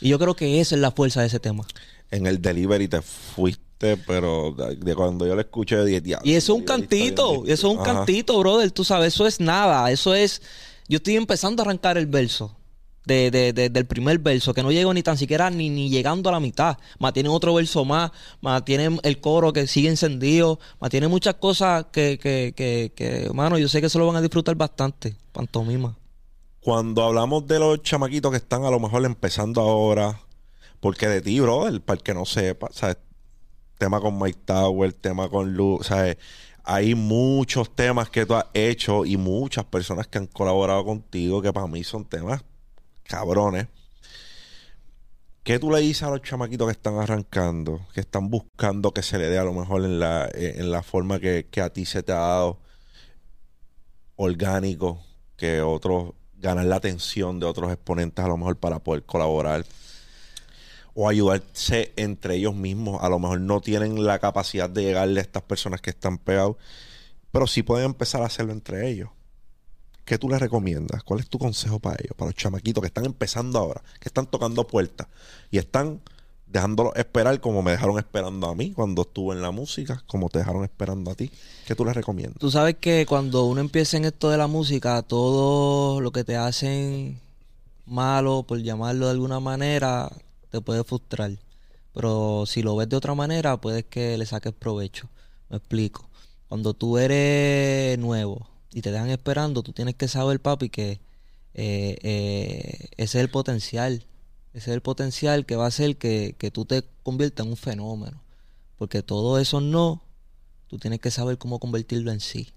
Y 0.00 0.08
yo 0.10 0.18
creo 0.18 0.34
que 0.34 0.60
esa 0.60 0.74
es 0.74 0.80
la 0.80 0.92
fuerza 0.92 1.20
de 1.20 1.26
ese 1.26 1.40
tema. 1.40 1.66
En 2.10 2.26
el 2.26 2.40
delivery 2.40 2.88
te 2.88 3.02
fuiste, 3.02 3.96
pero 3.96 4.52
de, 4.52 4.94
cuando 4.94 5.26
yo 5.26 5.34
lo 5.34 5.40
escuché 5.40 5.76
de 5.76 5.86
10 5.86 6.02
días. 6.02 6.20
Y 6.24 6.34
eso 6.34 6.54
es 6.54 6.60
un 6.60 6.64
cantito, 6.64 7.44
eso 7.46 7.70
es 7.70 7.76
un 7.76 7.82
cantito, 7.82 8.38
brother, 8.38 8.70
tú 8.70 8.84
sabes, 8.84 9.14
eso 9.14 9.26
es 9.26 9.40
nada, 9.40 9.90
eso 9.90 10.14
es, 10.14 10.40
yo 10.88 10.96
estoy 10.96 11.16
empezando 11.16 11.62
a 11.62 11.64
arrancar 11.64 11.98
el 11.98 12.06
verso, 12.06 12.56
de, 13.08 13.32
de- 13.32 13.52
de- 13.52 13.70
del 13.70 13.86
primer 13.86 14.20
verso, 14.20 14.54
que 14.54 14.62
no 14.62 14.70
llego 14.70 14.94
ni 14.94 15.02
tan 15.02 15.16
siquiera 15.18 15.50
ni, 15.50 15.68
ni 15.68 15.90
llegando 15.90 16.28
a 16.28 16.32
la 16.32 16.38
mitad, 16.40 16.78
más 17.00 17.12
tienen 17.12 17.32
otro 17.32 17.54
verso 17.54 17.84
más, 17.84 18.12
más 18.40 18.64
tienen 18.64 19.00
el 19.02 19.18
coro 19.20 19.52
que 19.52 19.66
sigue 19.66 19.88
encendido, 19.88 20.60
más 20.80 20.90
tiene 20.90 21.08
muchas 21.08 21.34
cosas 21.34 21.86
que, 21.90 22.18
que, 22.22 22.52
que, 22.54 22.92
que, 22.94 23.28
mano, 23.34 23.58
yo 23.58 23.66
sé 23.68 23.80
que 23.80 23.88
se 23.88 23.98
lo 23.98 24.06
van 24.06 24.14
a 24.16 24.20
disfrutar 24.20 24.54
bastante, 24.54 25.16
pantomima. 25.32 25.96
Cuando 26.60 27.02
hablamos 27.02 27.46
de 27.46 27.58
los 27.58 27.82
chamaquitos 27.82 28.30
que 28.30 28.36
están 28.36 28.64
a 28.64 28.70
lo 28.70 28.78
mejor 28.78 29.04
empezando 29.04 29.60
ahora, 29.62 30.20
porque 30.80 31.08
de 31.08 31.20
ti, 31.20 31.40
brother, 31.40 31.80
para 31.80 31.96
el 31.98 32.02
que 32.04 32.14
no 32.14 32.24
sepa, 32.24 32.68
¿sabes? 32.72 32.98
Tema 33.78 34.00
con 34.00 34.18
Mike 34.18 34.40
Tower, 34.44 34.92
tema 34.92 35.28
con 35.28 35.54
Lu, 35.54 35.78
¿sabes? 35.82 36.16
Hay 36.64 36.94
muchos 36.94 37.74
temas 37.74 38.10
que 38.10 38.26
tú 38.26 38.34
has 38.34 38.44
hecho 38.52 39.06
y 39.06 39.16
muchas 39.16 39.64
personas 39.64 40.06
que 40.08 40.18
han 40.18 40.26
colaborado 40.26 40.84
contigo 40.84 41.40
que 41.40 41.52
para 41.52 41.66
mí 41.66 41.82
son 41.84 42.04
temas 42.04 42.42
cabrones. 43.08 43.66
¿Qué 45.42 45.58
tú 45.58 45.70
le 45.70 45.80
dices 45.80 46.02
a 46.02 46.10
los 46.10 46.20
chamaquitos 46.20 46.66
que 46.66 46.72
están 46.72 46.98
arrancando, 46.98 47.80
que 47.94 48.00
están 48.00 48.28
buscando 48.28 48.92
que 48.92 49.02
se 49.02 49.18
le 49.18 49.30
dé 49.30 49.38
a 49.38 49.44
lo 49.44 49.54
mejor 49.54 49.82
en 49.82 49.98
la, 49.98 50.26
eh, 50.26 50.56
en 50.58 50.70
la 50.70 50.82
forma 50.82 51.18
que, 51.18 51.48
a 51.62 51.70
ti 51.70 51.86
se 51.86 52.02
te 52.02 52.12
ha 52.12 52.16
dado 52.16 52.58
orgánico, 54.16 55.02
que 55.38 55.62
otros 55.62 56.12
ganan 56.34 56.68
la 56.68 56.76
atención 56.76 57.40
de 57.40 57.46
otros 57.46 57.72
exponentes 57.72 58.22
a 58.22 58.28
lo 58.28 58.36
mejor 58.36 58.58
para 58.58 58.78
poder 58.78 59.04
colaborar 59.04 59.64
o 60.94 61.08
ayudarse 61.08 61.94
entre 61.96 62.34
ellos 62.36 62.54
mismos? 62.54 63.02
A 63.02 63.08
lo 63.08 63.18
mejor 63.18 63.40
no 63.40 63.62
tienen 63.62 64.04
la 64.04 64.18
capacidad 64.18 64.68
de 64.68 64.82
llegarle 64.82 65.20
a 65.20 65.22
estas 65.22 65.44
personas 65.44 65.80
que 65.80 65.90
están 65.90 66.18
pegados, 66.18 66.56
pero 67.32 67.46
sí 67.46 67.62
pueden 67.62 67.86
empezar 67.86 68.20
a 68.20 68.26
hacerlo 68.26 68.52
entre 68.52 68.86
ellos. 68.90 69.08
¿Qué 70.08 70.16
tú 70.16 70.30
les 70.30 70.40
recomiendas? 70.40 71.02
¿Cuál 71.02 71.20
es 71.20 71.28
tu 71.28 71.38
consejo 71.38 71.80
para 71.80 71.96
ellos? 72.02 72.16
Para 72.16 72.30
los 72.30 72.34
chamaquitos 72.34 72.80
que 72.80 72.86
están 72.86 73.04
empezando 73.04 73.58
ahora, 73.58 73.82
que 74.00 74.08
están 74.08 74.24
tocando 74.24 74.66
puertas 74.66 75.06
y 75.50 75.58
están 75.58 76.00
dejándolos 76.46 76.96
esperar 76.96 77.38
como 77.42 77.60
me 77.62 77.72
dejaron 77.72 77.98
esperando 77.98 78.48
a 78.48 78.54
mí 78.54 78.72
cuando 78.72 79.02
estuve 79.02 79.34
en 79.34 79.42
la 79.42 79.50
música, 79.50 80.02
como 80.06 80.30
te 80.30 80.38
dejaron 80.38 80.64
esperando 80.64 81.10
a 81.10 81.14
ti. 81.14 81.30
¿Qué 81.66 81.74
tú 81.74 81.84
les 81.84 81.94
recomiendas? 81.94 82.38
Tú 82.38 82.50
sabes 82.50 82.76
que 82.80 83.04
cuando 83.04 83.44
uno 83.44 83.60
empieza 83.60 83.98
en 83.98 84.06
esto 84.06 84.30
de 84.30 84.38
la 84.38 84.46
música, 84.46 85.02
todo 85.02 86.00
lo 86.00 86.10
que 86.10 86.24
te 86.24 86.36
hacen 86.38 87.20
malo, 87.84 88.44
por 88.44 88.62
llamarlo 88.62 89.04
de 89.04 89.12
alguna 89.12 89.40
manera, 89.40 90.10
te 90.50 90.62
puede 90.62 90.84
frustrar. 90.84 91.32
Pero 91.92 92.44
si 92.46 92.62
lo 92.62 92.74
ves 92.76 92.88
de 92.88 92.96
otra 92.96 93.14
manera, 93.14 93.58
puedes 93.58 93.84
que 93.84 94.16
le 94.16 94.24
saques 94.24 94.54
provecho. 94.54 95.06
Me 95.50 95.58
explico. 95.58 96.08
Cuando 96.48 96.72
tú 96.72 96.96
eres 96.96 97.98
nuevo 97.98 98.48
y 98.78 98.82
te 98.82 98.92
dejan 98.92 99.10
esperando, 99.10 99.62
tú 99.62 99.72
tienes 99.72 99.96
que 99.96 100.06
saber, 100.06 100.40
papi, 100.40 100.68
que 100.68 101.00
eh, 101.54 101.98
eh, 102.02 102.88
ese 102.96 103.18
es 103.18 103.24
el 103.24 103.30
potencial. 103.30 104.06
Ese 104.54 104.70
es 104.70 104.74
el 104.74 104.82
potencial 104.82 105.46
que 105.46 105.56
va 105.56 105.64
a 105.64 105.68
hacer 105.68 105.96
que, 105.96 106.36
que 106.38 106.50
tú 106.50 106.64
te 106.64 106.84
conviertas 107.02 107.44
en 107.44 107.50
un 107.50 107.56
fenómeno. 107.56 108.22
Porque 108.76 109.02
todo 109.02 109.38
eso 109.40 109.60
no, 109.60 110.02
tú 110.68 110.78
tienes 110.78 111.00
que 111.00 111.10
saber 111.10 111.38
cómo 111.38 111.58
convertirlo 111.58 112.12
en 112.12 112.20
sí. 112.20 112.52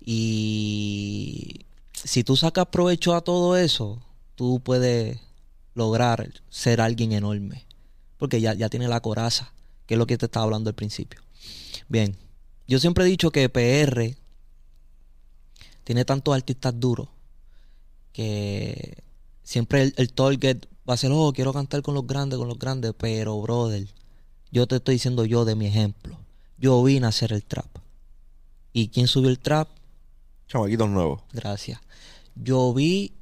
Y 0.00 1.66
si 1.92 2.24
tú 2.24 2.36
sacas 2.36 2.66
provecho 2.66 3.14
a 3.14 3.22
todo 3.22 3.56
eso, 3.56 4.02
tú 4.34 4.60
puedes 4.60 5.20
lograr 5.74 6.32
ser 6.50 6.80
alguien 6.80 7.12
enorme. 7.12 7.64
Porque 8.18 8.40
ya, 8.40 8.54
ya 8.54 8.68
tiene 8.68 8.88
la 8.88 9.00
coraza, 9.00 9.52
que 9.86 9.94
es 9.94 9.98
lo 9.98 10.06
que 10.06 10.18
te 10.18 10.26
estaba 10.26 10.44
hablando 10.44 10.70
al 10.70 10.74
principio. 10.74 11.20
Bien, 11.88 12.16
yo 12.66 12.80
siempre 12.80 13.04
he 13.04 13.08
dicho 13.08 13.30
que 13.30 13.48
PR 13.48 14.16
tiene 15.84 16.04
tantos 16.04 16.34
artistas 16.34 16.78
duros 16.78 17.08
que 18.12 19.02
siempre 19.42 19.82
el, 19.82 19.94
el 19.96 20.12
target 20.12 20.66
va 20.88 20.94
a 20.94 20.96
ser, 20.96 21.10
oh, 21.12 21.32
quiero 21.32 21.52
cantar 21.52 21.82
con 21.82 21.94
los 21.94 22.06
grandes, 22.06 22.38
con 22.38 22.48
los 22.48 22.58
grandes, 22.58 22.92
pero 22.96 23.40
brother, 23.40 23.86
yo 24.50 24.66
te 24.66 24.76
estoy 24.76 24.96
diciendo 24.96 25.24
yo 25.24 25.44
de 25.44 25.54
mi 25.54 25.66
ejemplo. 25.66 26.18
Yo 26.58 26.82
vine 26.82 27.06
a 27.06 27.08
hacer 27.08 27.32
el 27.32 27.44
trap. 27.44 27.66
¿Y 28.72 28.88
quién 28.88 29.06
subió 29.08 29.30
el 29.30 29.38
trap? 29.38 29.68
Chamaquitos 30.48 30.88
nuevos. 30.88 31.22
Gracias. 31.32 31.80
Yo 32.34 32.72
vi 32.72 33.12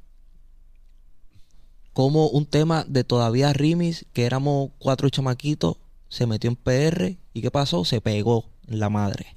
como 1.93 2.27
un 2.27 2.45
tema 2.45 2.85
de 2.87 3.03
todavía 3.03 3.53
Rimis, 3.53 4.05
que 4.13 4.25
éramos 4.25 4.71
cuatro 4.79 5.09
chamaquitos, 5.09 5.77
se 6.09 6.27
metió 6.27 6.49
en 6.49 6.55
PR 6.55 7.17
y 7.33 7.41
¿qué 7.41 7.51
pasó? 7.51 7.85
Se 7.85 8.01
pegó 8.01 8.45
en 8.67 8.79
la 8.79 8.89
madre. 8.89 9.35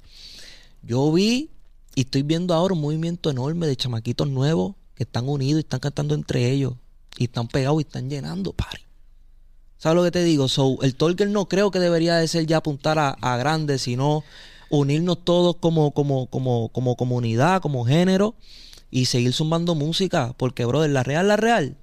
Yo 0.83 1.11
vi 1.11 1.51
y 1.97 2.01
estoy 2.01 2.21
viendo 2.21 2.53
ahora 2.53 2.75
un 2.75 2.81
movimiento 2.81 3.31
enorme 3.31 3.65
de 3.65 3.75
chamaquitos 3.75 4.27
nuevos 4.27 4.75
que 4.93 5.01
están 5.01 5.27
unidos 5.27 5.57
y 5.57 5.63
están 5.63 5.79
cantando 5.79 6.13
entre 6.13 6.51
ellos 6.51 6.75
y 7.17 7.23
están 7.23 7.47
pegados 7.47 7.81
y 7.81 7.85
están 7.87 8.07
llenando, 8.07 8.53
pari. 8.53 8.83
¿Sabes 9.79 9.95
lo 9.95 10.03
que 10.03 10.11
te 10.11 10.23
digo? 10.23 10.47
So, 10.47 10.77
el 10.83 10.93
Tolkien 10.93 11.33
no 11.33 11.47
creo 11.47 11.71
que 11.71 11.79
debería 11.79 12.17
de 12.17 12.27
ser 12.27 12.45
ya 12.45 12.57
apuntar 12.57 12.99
a, 12.99 13.09
a 13.19 13.37
grandes, 13.37 13.81
sino 13.81 14.23
unirnos 14.69 15.25
todos 15.25 15.55
como, 15.55 15.89
como, 15.89 16.27
como, 16.27 16.69
como 16.69 16.95
comunidad, 16.95 17.63
como 17.63 17.83
género, 17.83 18.35
y 18.91 19.05
seguir 19.05 19.33
sumando 19.33 19.73
música. 19.73 20.35
Porque, 20.37 20.65
brother, 20.65 20.91
la 20.91 21.01
real, 21.01 21.27
la 21.27 21.35
real, 21.35 21.77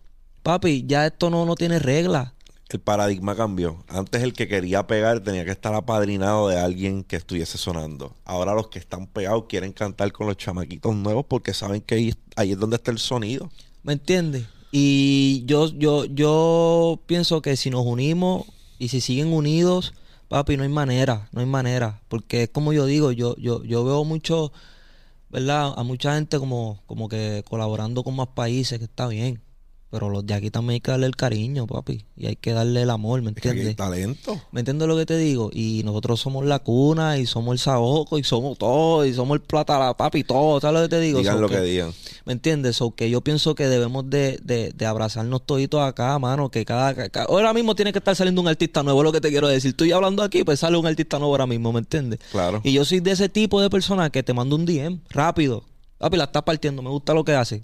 papi, 0.45 0.85
ya 0.87 1.07
esto 1.07 1.29
no, 1.29 1.45
no 1.45 1.57
tiene 1.57 1.81
regla. 1.81 2.35
El 2.71 2.81
paradigma 2.81 3.37
cambió. 3.37 3.85
Antes 3.89 4.23
el 4.23 4.33
que 4.33 4.49
quería 4.49 4.87
pegar 4.87 5.21
tenía 5.21 5.45
que 5.45 5.51
estar 5.51 5.75
apadrinado 5.75 6.49
de 6.49 6.59
alguien 6.59 7.05
que 7.05 7.17
estuviese 7.17 7.59
sonando. 7.59 8.15
Ahora 8.25 8.55
los 8.55 8.69
que 8.69 8.79
están 8.79 9.07
pegados 9.07 9.45
quieren 9.49 9.73
cantar 9.73 10.13
con 10.13 10.27
los 10.27 10.37
chamaquitos 10.37 10.95
nuevos 10.95 11.27
porque 11.29 11.55
saben 11.55 11.83
que 11.83 11.95
ahí, 12.37 12.53
es 12.53 12.59
donde 12.59 12.77
está 12.77 12.91
el 12.91 12.99
sonido. 12.99 13.51
¿Me 13.83 13.93
entiendes? 13.93 14.47
Y 14.73 15.45
yo, 15.47 15.69
yo, 15.69 16.05
yo 16.07 17.01
pienso 17.07 17.43
que 17.43 17.57
si 17.57 17.71
nos 17.71 17.87
unimos 17.87 18.47
y 18.79 18.89
si 18.89 19.01
siguen 19.01 19.33
unidos, 19.33 19.95
papi, 20.29 20.57
no 20.57 20.65
hay 20.65 20.69
manera, 20.69 21.29
no 21.33 21.41
hay 21.41 21.47
manera. 21.47 22.01
Porque 22.09 22.45
es 22.45 22.49
como 22.49 22.73
yo 22.73 22.87
digo, 22.87 23.13
yo, 23.13 23.37
yo, 23.37 23.63
yo 23.63 23.85
veo 23.85 24.05
mucho, 24.05 24.53
¿verdad? 25.31 25.75
A 25.77 25.83
mucha 25.85 26.15
gente 26.15 26.39
como, 26.39 26.83
como 26.87 27.09
que 27.09 27.45
colaborando 27.49 28.03
con 28.03 28.17
más 28.17 28.29
países, 28.29 28.79
que 28.79 28.87
está 28.87 29.07
bien. 29.07 29.41
Pero 29.95 30.11
los 30.11 30.27
de 30.27 30.35
aquí 30.35 30.51
también 30.51 30.75
hay 30.75 30.81
que 30.81 30.91
darle 30.91 31.07
el 31.07 31.15
cariño, 31.15 31.69
papi. 31.69 32.05
Y 32.17 32.27
hay 32.27 32.35
que 32.35 32.53
darle 32.53 32.83
el 32.83 32.91
amor, 32.91 33.23
¿me 33.23 33.31
Es 33.31 33.37
que 33.37 33.49
entiendes? 33.51 33.77
talento. 33.77 34.41
¿Me 34.51 34.59
entiendes 34.63 34.89
lo 34.89 34.97
que 34.97 35.07
te 35.07 35.17
digo? 35.17 35.51
Y 35.53 35.83
nosotros 35.85 36.19
somos 36.19 36.45
la 36.45 36.59
cuna 36.59 37.17
y 37.19 37.27
somos 37.27 37.53
el 37.53 37.61
saoco 37.61 38.19
y 38.19 38.25
somos 38.25 38.59
todo 38.59 39.07
y 39.07 39.15
somos 39.15 39.37
el 39.37 39.41
plata, 39.43 39.79
la 39.79 39.97
papi, 39.97 40.25
todo. 40.25 40.61
¿Sabes 40.61 40.81
lo 40.83 40.89
que 40.89 40.97
te 40.97 41.01
digo? 41.01 41.21
Digan 41.21 41.37
So 41.37 41.41
lo 41.43 41.49
que 41.49 41.61
digan. 41.61 41.93
¿Me 42.25 42.33
entiendes? 42.33 42.81
O 42.83 42.91
que 42.93 43.09
yo 43.09 43.21
pienso 43.21 43.55
que 43.55 43.69
debemos 43.69 44.11
de, 44.11 44.41
de, 44.43 44.73
de 44.73 44.87
abrazarnos 44.87 45.47
toditos 45.47 45.81
acá, 45.81 46.19
mano. 46.19 46.51
Que 46.51 46.65
cada, 46.65 46.93
ca- 46.93 47.09
ca- 47.09 47.27
Ahora 47.29 47.53
mismo 47.55 47.77
tiene 47.77 47.93
que 47.93 47.99
estar 48.01 48.17
saliendo 48.17 48.41
un 48.41 48.49
artista 48.49 48.83
nuevo, 48.83 49.01
es 49.01 49.05
lo 49.05 49.13
que 49.13 49.21
te 49.21 49.31
quiero 49.31 49.47
decir. 49.47 49.71
Estoy 49.71 49.93
hablando 49.93 50.25
aquí, 50.25 50.43
pues 50.43 50.59
sale 50.59 50.77
un 50.77 50.87
artista 50.87 51.21
nuevo 51.21 51.35
ahora 51.35 51.47
mismo, 51.47 51.73
¿me 51.73 51.79
entiendes? 51.79 52.19
Claro. 52.33 52.61
Y 52.65 52.73
yo 52.73 52.85
soy 52.85 52.99
de 52.99 53.13
ese 53.13 53.29
tipo 53.29 53.61
de 53.61 53.71
persona 53.71 54.11
que 54.11 54.25
te 54.25 54.33
mando 54.35 54.57
un 54.57 54.67
DM 54.67 54.99
rápido. 55.11 55.63
Papi, 55.99 56.17
la 56.17 56.25
estás 56.25 56.43
partiendo, 56.43 56.83
me 56.83 56.91
gusta 56.91 57.15
lo 57.15 57.25
que 57.25 57.33
hace. 57.35 57.63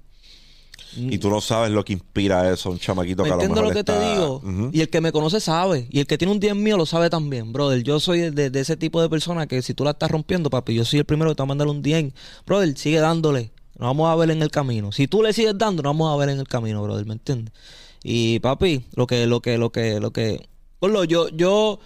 Y 0.97 1.19
tú 1.19 1.31
no 1.31 1.41
sabes 1.41 1.71
lo 1.71 1.85
que 1.85 1.93
inspira 1.93 2.53
eso, 2.53 2.71
un 2.71 2.79
chamaquito 2.79 3.23
¿Me 3.23 3.29
que 3.29 3.35
a 3.35 3.37
lo 3.37 3.43
mejor 3.43 3.65
lo 3.65 3.71
que 3.71 3.85
te 3.85 3.93
digo? 3.93 4.43
Y 4.73 4.81
el 4.81 4.89
que 4.89 5.01
me 5.01 5.13
conoce 5.13 5.41
sabe. 5.41 5.87
Y 5.91 6.01
el 6.01 6.07
que 6.07 6.19
tiene 6.19 6.33
un 6.33 6.41
10 6.41 6.57
mío 6.57 6.77
lo 6.77 6.87
sabe 6.87 7.11
también, 7.11 7.53
brother. 7.53 7.83
Yo 7.83 8.01
soy 8.01 8.31
de, 8.31 8.51
de 8.51 8.61
ese 8.61 8.77
tipo 8.77 9.01
de 9.01 9.09
persona 9.09 9.47
que 9.47 9.63
si 9.63 9.75
tú 9.75 9.85
la 9.85 9.91
estás 9.91 10.11
rompiendo, 10.11 10.51
papi, 10.51 10.75
yo 10.75 10.85
soy 10.85 11.01
el 11.01 11.05
primero 11.05 11.31
que 11.31 11.37
te 11.37 11.43
va 11.43 11.45
a 11.45 11.49
mandar 11.49 11.69
un 11.69 11.83
10. 11.83 12.13
Brother, 12.47 12.77
sigue 12.77 12.99
dándole. 12.99 13.53
Nos 13.81 13.89
vamos 13.89 14.11
a 14.11 14.15
ver 14.17 14.31
en 14.31 14.43
el 14.43 14.51
camino. 14.51 14.93
Si 14.93 15.09
tú 15.09 15.23
le 15.23 15.33
sigues 15.33 15.57
dando, 15.57 15.83
nos 15.83 15.91
vamos 15.91 16.13
a 16.13 16.17
ver 16.17 16.29
en 16.29 16.39
el 16.39 16.47
camino, 16.47 16.83
brother, 16.83 17.07
¿me 17.07 17.15
entiendes? 17.15 17.55
Y 18.03 18.39
papi, 18.41 18.85
lo 18.95 19.07
que, 19.07 19.27
lo 19.27 19.41
que, 19.41 19.57
lo 19.57 19.73
que, 19.73 20.01
lo 20.01 20.13
que. 20.13 20.49
Ponlo, 20.79 21.05
yo, 21.05 21.29
yo, 21.31 21.81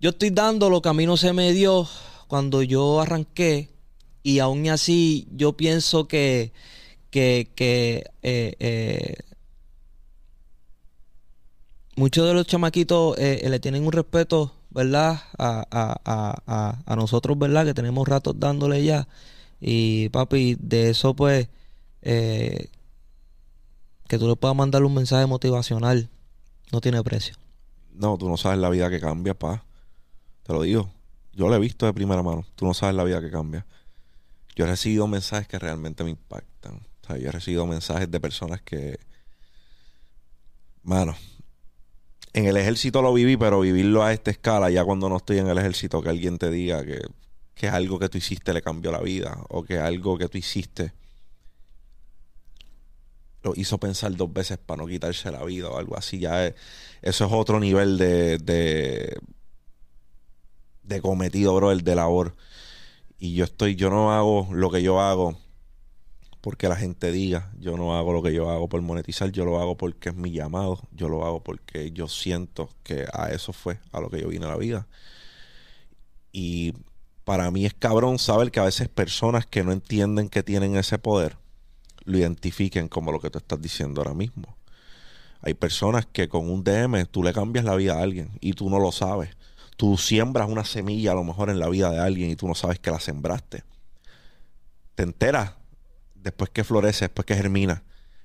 yo 0.00 0.10
estoy 0.10 0.30
dando 0.30 0.70
lo 0.70 0.80
que 0.82 0.88
a 0.88 0.92
mí 0.92 1.06
no 1.06 1.16
se 1.16 1.32
me 1.32 1.52
dio 1.52 1.88
cuando 2.28 2.62
yo 2.62 3.00
arranqué. 3.00 3.70
Y 4.22 4.38
aún 4.38 4.68
así, 4.68 5.26
yo 5.32 5.56
pienso 5.56 6.06
que, 6.06 6.52
que, 7.10 7.50
que 7.54 8.04
eh, 8.22 8.54
eh, 8.58 9.16
muchos 12.00 12.26
de 12.26 12.34
los 12.34 12.46
chamaquitos 12.46 13.18
eh, 13.18 13.40
eh, 13.42 13.50
le 13.50 13.60
tienen 13.60 13.84
un 13.84 13.92
respeto, 13.92 14.54
¿verdad? 14.70 15.20
A, 15.38 15.64
a, 15.70 16.00
a, 16.46 16.82
a, 16.86 16.96
nosotros, 16.96 17.38
¿verdad? 17.38 17.66
Que 17.66 17.74
tenemos 17.74 18.08
ratos 18.08 18.34
dándole 18.38 18.82
ya. 18.82 19.06
Y 19.60 20.08
papi, 20.08 20.56
de 20.58 20.90
eso 20.90 21.14
pues, 21.14 21.48
eh, 22.02 22.68
que 24.08 24.18
tú 24.18 24.28
le 24.28 24.36
puedas 24.36 24.56
mandar 24.56 24.82
un 24.84 24.94
mensaje 24.94 25.26
motivacional, 25.26 26.08
no 26.72 26.80
tiene 26.80 27.02
precio. 27.02 27.36
No, 27.92 28.16
tú 28.16 28.28
no 28.28 28.38
sabes 28.38 28.58
la 28.58 28.70
vida 28.70 28.88
que 28.88 28.98
cambia, 28.98 29.34
pa. 29.34 29.64
Te 30.44 30.52
lo 30.54 30.62
digo. 30.62 30.90
Yo 31.32 31.48
lo 31.48 31.54
he 31.54 31.58
visto 31.58 31.86
de 31.86 31.92
primera 31.92 32.22
mano. 32.22 32.44
Tú 32.56 32.64
no 32.64 32.74
sabes 32.74 32.96
la 32.96 33.04
vida 33.04 33.20
que 33.20 33.30
cambia. 33.30 33.66
Yo 34.56 34.64
he 34.64 34.68
recibido 34.68 35.06
mensajes 35.06 35.46
que 35.46 35.58
realmente 35.58 36.02
me 36.02 36.10
impactan. 36.10 36.80
Yo 37.18 37.28
he 37.28 37.32
recibido 37.32 37.66
mensajes 37.66 38.10
de 38.10 38.20
personas 38.20 38.60
que... 38.62 38.98
Mano, 40.82 41.14
en 42.32 42.46
el 42.46 42.56
ejército 42.56 43.02
lo 43.02 43.12
viví, 43.12 43.36
pero 43.36 43.60
vivirlo 43.60 44.02
a 44.02 44.12
esta 44.12 44.30
escala, 44.30 44.70
ya 44.70 44.84
cuando 44.84 45.08
no 45.08 45.16
estoy 45.18 45.38
en 45.38 45.48
el 45.48 45.58
ejército, 45.58 46.02
que 46.02 46.08
alguien 46.08 46.38
te 46.38 46.50
diga 46.50 46.84
que, 46.84 47.00
que 47.54 47.68
algo 47.68 47.98
que 47.98 48.08
tú 48.08 48.18
hiciste 48.18 48.52
le 48.52 48.62
cambió 48.62 48.90
la 48.92 49.00
vida, 49.00 49.38
o 49.50 49.62
que 49.62 49.78
algo 49.78 50.16
que 50.18 50.28
tú 50.28 50.38
hiciste 50.38 50.92
lo 53.42 53.52
hizo 53.56 53.78
pensar 53.78 54.14
dos 54.16 54.32
veces 54.32 54.58
para 54.58 54.82
no 54.82 54.86
quitarse 54.88 55.30
la 55.30 55.42
vida 55.44 55.68
o 55.70 55.78
algo 55.78 55.96
así. 55.96 56.18
Ya 56.18 56.46
es- 56.46 56.54
eso 57.02 57.24
es 57.26 57.32
otro 57.32 57.58
nivel 57.58 57.96
de, 57.98 58.38
de, 58.38 59.18
de 60.82 61.00
cometido, 61.00 61.54
bro, 61.54 61.72
el 61.72 61.82
de 61.82 61.94
labor. 61.94 62.36
Y 63.18 63.34
yo 63.34 63.44
estoy, 63.44 63.76
yo 63.76 63.90
no 63.90 64.12
hago 64.12 64.48
lo 64.52 64.70
que 64.70 64.82
yo 64.82 65.00
hago 65.00 65.38
porque 66.40 66.68
la 66.68 66.76
gente 66.76 67.12
diga, 67.12 67.52
yo 67.58 67.76
no 67.76 67.96
hago 67.96 68.12
lo 68.12 68.22
que 68.22 68.32
yo 68.32 68.50
hago 68.50 68.68
por 68.68 68.80
monetizar, 68.80 69.30
yo 69.30 69.44
lo 69.44 69.60
hago 69.60 69.76
porque 69.76 70.08
es 70.08 70.14
mi 70.14 70.30
llamado, 70.30 70.80
yo 70.92 71.08
lo 71.08 71.24
hago 71.26 71.42
porque 71.42 71.92
yo 71.92 72.08
siento 72.08 72.70
que 72.82 73.06
a 73.12 73.30
eso 73.30 73.52
fue 73.52 73.78
a 73.92 74.00
lo 74.00 74.08
que 74.08 74.20
yo 74.20 74.28
vine 74.28 74.46
a 74.46 74.50
la 74.50 74.56
vida. 74.56 74.86
Y 76.32 76.74
para 77.24 77.50
mí 77.50 77.66
es 77.66 77.74
cabrón 77.74 78.18
saber 78.18 78.50
que 78.50 78.60
a 78.60 78.64
veces 78.64 78.88
personas 78.88 79.46
que 79.46 79.62
no 79.62 79.72
entienden 79.72 80.28
que 80.28 80.42
tienen 80.42 80.76
ese 80.76 80.98
poder 80.98 81.36
lo 82.04 82.16
identifiquen 82.16 82.88
como 82.88 83.12
lo 83.12 83.20
que 83.20 83.30
tú 83.30 83.38
estás 83.38 83.60
diciendo 83.60 84.00
ahora 84.00 84.14
mismo. 84.14 84.56
Hay 85.42 85.54
personas 85.54 86.06
que 86.06 86.28
con 86.28 86.50
un 86.50 86.64
DM 86.64 87.06
tú 87.06 87.22
le 87.22 87.32
cambias 87.32 87.64
la 87.64 87.74
vida 87.74 87.94
a 87.94 88.02
alguien 88.02 88.30
y 88.40 88.54
tú 88.54 88.70
no 88.70 88.78
lo 88.78 88.92
sabes. 88.92 89.36
Tú 89.76 89.96
siembras 89.96 90.48
una 90.48 90.64
semilla 90.64 91.12
a 91.12 91.14
lo 91.14 91.24
mejor 91.24 91.50
en 91.50 91.58
la 91.58 91.68
vida 91.68 91.90
de 91.90 91.98
alguien 91.98 92.30
y 92.30 92.36
tú 92.36 92.46
no 92.46 92.54
sabes 92.54 92.78
que 92.78 92.90
la 92.90 93.00
sembraste. 93.00 93.64
Te 94.94 95.02
enteras 95.02 95.59
después 96.22 96.50
que 96.50 96.64
florece, 96.64 97.06
después 97.06 97.26
que 97.26 97.34
germina. 97.34 97.82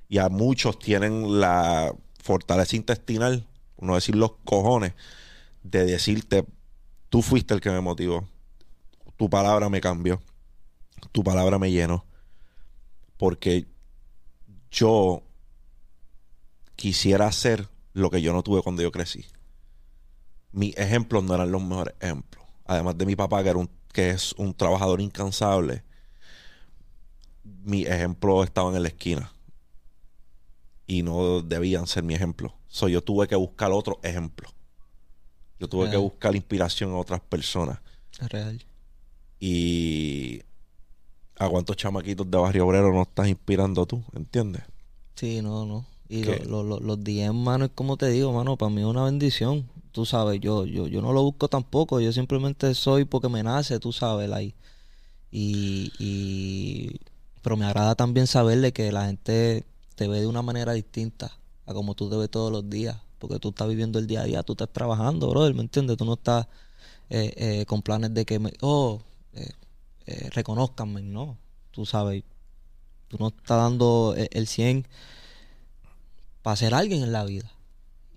Y 0.07 0.19
a 0.19 0.29
muchos 0.29 0.79
tienen 0.79 1.39
la 1.39 1.93
fortaleza 2.21 2.75
intestinal, 2.75 3.47
no 3.79 3.95
decir 3.95 4.15
los 4.15 4.33
cojones, 4.43 4.93
de 5.63 5.85
decirte, 5.85 6.45
tú 7.09 7.21
fuiste 7.21 7.53
el 7.53 7.61
que 7.61 7.71
me 7.71 7.81
motivó. 7.81 8.27
Tu 9.17 9.29
palabra 9.29 9.69
me 9.69 9.81
cambió. 9.81 10.21
Tu 11.11 11.23
palabra 11.23 11.57
me 11.57 11.71
llenó. 11.71 12.05
Porque 13.17 13.65
yo 14.69 15.23
quisiera 16.75 17.27
hacer 17.27 17.69
lo 17.93 18.09
que 18.09 18.21
yo 18.21 18.33
no 18.33 18.43
tuve 18.43 18.61
cuando 18.61 18.81
yo 18.81 18.91
crecí. 18.91 19.25
Mis 20.51 20.77
ejemplos 20.77 21.23
no 21.23 21.33
eran 21.33 21.51
los 21.51 21.63
mejores 21.63 21.95
ejemplos. 21.99 22.45
Además 22.65 22.97
de 22.97 23.05
mi 23.05 23.15
papá, 23.15 23.41
que, 23.43 23.49
era 23.49 23.59
un, 23.59 23.69
que 23.91 24.09
es 24.11 24.33
un 24.33 24.53
trabajador 24.53 25.01
incansable, 25.01 25.83
mis 27.63 27.87
ejemplos 27.87 28.45
estaban 28.45 28.75
en 28.75 28.81
la 28.83 28.89
esquina. 28.89 29.31
Y 30.87 31.01
no 31.03 31.41
debían 31.41 31.87
ser 31.87 32.03
mi 32.03 32.13
ejemplo. 32.13 32.53
So, 32.67 32.87
yo 32.87 33.01
tuve 33.01 33.27
que 33.27 33.35
buscar 33.35 33.71
otro 33.71 33.99
ejemplo. 34.03 34.49
Yo 35.59 35.67
tuve 35.67 35.89
que 35.89 35.97
buscar 35.97 36.35
inspiración 36.35 36.91
en 36.91 36.97
otras 36.97 37.21
personas. 37.21 37.79
Real. 38.29 38.63
Y 39.39 40.41
a 41.37 41.49
cuántos 41.49 41.75
chamaquitos 41.77 42.29
de 42.29 42.37
Barrio 42.37 42.67
Obrero 42.67 42.93
no 42.93 43.01
estás 43.03 43.27
inspirando 43.27 43.85
tú, 43.85 44.03
¿entiendes? 44.13 44.63
Sí, 45.15 45.41
no, 45.41 45.65
no. 45.65 45.85
Y 46.07 46.23
lo- 46.23 46.35
lo- 46.45 46.63
lo- 46.63 46.79
los 46.79 47.03
DM, 47.03 47.33
mano, 47.43 47.65
es 47.65 47.71
como 47.73 47.97
te 47.97 48.09
digo, 48.09 48.31
mano, 48.31 48.57
para 48.57 48.69
mí 48.69 48.81
es 48.81 48.87
una 48.87 49.05
bendición. 49.05 49.67
Tú 49.91 50.05
sabes, 50.05 50.39
yo, 50.39 50.65
yo, 50.65 50.87
yo 50.87 51.01
no 51.01 51.13
lo 51.13 51.23
busco 51.23 51.47
tampoco. 51.47 51.99
Yo 51.99 52.11
simplemente 52.11 52.73
soy 52.75 53.05
porque 53.05 53.29
me 53.29 53.41
nace, 53.43 53.79
tú 53.79 53.91
sabes, 53.91 54.29
like. 54.29 54.55
Y, 55.31 55.91
y... 55.99 56.99
Pero 57.45 57.57
me 57.57 57.65
agrada 57.67 57.93
también 57.93 58.25
saberle 58.25 58.73
que 58.73 58.91
la 58.91 59.05
gente 59.05 59.67
te 59.93 60.07
ve 60.07 60.19
de 60.19 60.25
una 60.25 60.41
manera 60.41 60.73
distinta 60.73 61.37
a 61.67 61.75
como 61.75 61.93
tú 61.93 62.09
te 62.09 62.15
ves 62.17 62.27
todos 62.31 62.51
los 62.51 62.67
días. 62.71 62.97
Porque 63.19 63.37
tú 63.37 63.49
estás 63.49 63.67
viviendo 63.67 63.99
el 63.99 64.07
día 64.07 64.21
a 64.21 64.23
día, 64.23 64.41
tú 64.41 64.53
estás 64.53 64.69
trabajando, 64.73 65.29
brother, 65.29 65.53
¿me 65.53 65.61
entiendes? 65.61 65.95
Tú 65.95 66.05
no 66.05 66.15
estás 66.15 66.47
eh, 67.11 67.33
eh, 67.37 67.65
con 67.67 67.83
planes 67.83 68.15
de 68.15 68.25
que 68.25 68.39
me... 68.39 68.53
Oh, 68.61 69.01
eh, 69.35 69.51
eh, 70.07 70.29
reconozcanme, 70.31 71.03
no. 71.03 71.37
Tú 71.71 71.85
sabes, 71.85 72.23
tú 73.09 73.17
no 73.19 73.29
estás 73.29 73.57
dando 73.59 74.15
el 74.17 74.47
100 74.47 74.87
para 76.41 76.55
ser 76.55 76.73
alguien 76.73 77.03
en 77.03 77.11
la 77.11 77.23
vida. 77.25 77.51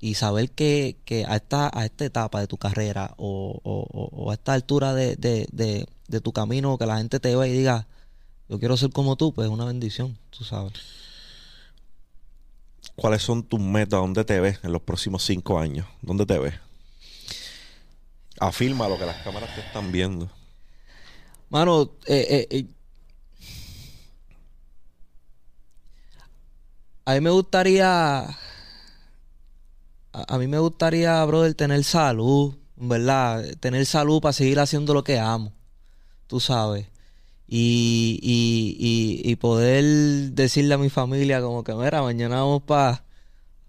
Y 0.00 0.14
saber 0.14 0.50
que, 0.52 0.98
que 1.04 1.24
a, 1.26 1.36
esta, 1.36 1.70
a 1.72 1.84
esta 1.86 2.04
etapa 2.06 2.40
de 2.40 2.48
tu 2.48 2.58
carrera 2.58 3.14
o- 3.18 3.60
o 3.64 4.30
a 4.30 4.34
esta 4.34 4.54
altura 4.54 4.94
de, 4.94 5.16
de- 5.16 5.48
de- 5.52 5.86
de 6.08 6.20
tu 6.20 6.32
camino, 6.32 6.78
que 6.78 6.86
la 6.86 6.98
gente 6.98 7.20
te 7.20 7.34
vea 7.36 7.48
y 7.48 7.52
diga, 7.52 7.88
yo 8.48 8.58
quiero 8.58 8.76
ser 8.76 8.90
como 8.90 9.16
tú, 9.16 9.32
pues 9.32 9.46
es 9.46 9.52
una 9.52 9.64
bendición, 9.66 10.18
tú 10.30 10.44
sabes. 10.44 10.72
¿Cuáles 12.96 13.22
son 13.22 13.42
tus 13.44 13.60
metas? 13.60 14.00
¿Dónde 14.00 14.24
te 14.24 14.40
ves 14.40 14.58
en 14.62 14.72
los 14.72 14.82
próximos 14.82 15.24
cinco 15.24 15.58
años? 15.58 15.86
¿Dónde 16.02 16.26
te 16.26 16.38
ves? 16.38 16.54
Afirma 18.40 18.88
lo 18.88 18.98
que 18.98 19.06
las 19.06 19.22
cámaras 19.22 19.54
te 19.54 19.60
están 19.60 19.92
viendo. 19.92 20.30
Mano, 21.50 21.92
eh, 22.06 22.26
eh, 22.28 22.46
eh, 22.50 22.66
a 27.04 27.14
mí 27.14 27.20
me 27.20 27.30
gustaría, 27.30 28.22
a, 28.22 28.34
a 30.12 30.38
mí 30.38 30.46
me 30.46 30.58
gustaría, 30.58 31.24
brother, 31.24 31.54
tener 31.54 31.84
salud, 31.84 32.56
¿verdad? 32.76 33.44
Tener 33.60 33.86
salud 33.86 34.20
para 34.20 34.32
seguir 34.32 34.58
haciendo 34.60 34.92
lo 34.94 35.04
que 35.04 35.18
amo, 35.18 35.52
tú 36.26 36.40
sabes. 36.40 36.86
Y, 37.48 38.20
y, 38.22 38.76
y, 39.24 39.30
y 39.32 39.36
poder 39.36 39.84
decirle 40.32 40.74
a 40.74 40.78
mi 40.78 40.90
familia 40.90 41.40
como 41.40 41.64
que, 41.64 41.74
mira, 41.74 42.02
mañana 42.02 42.36
vamos 42.36 42.62
para 42.62 43.04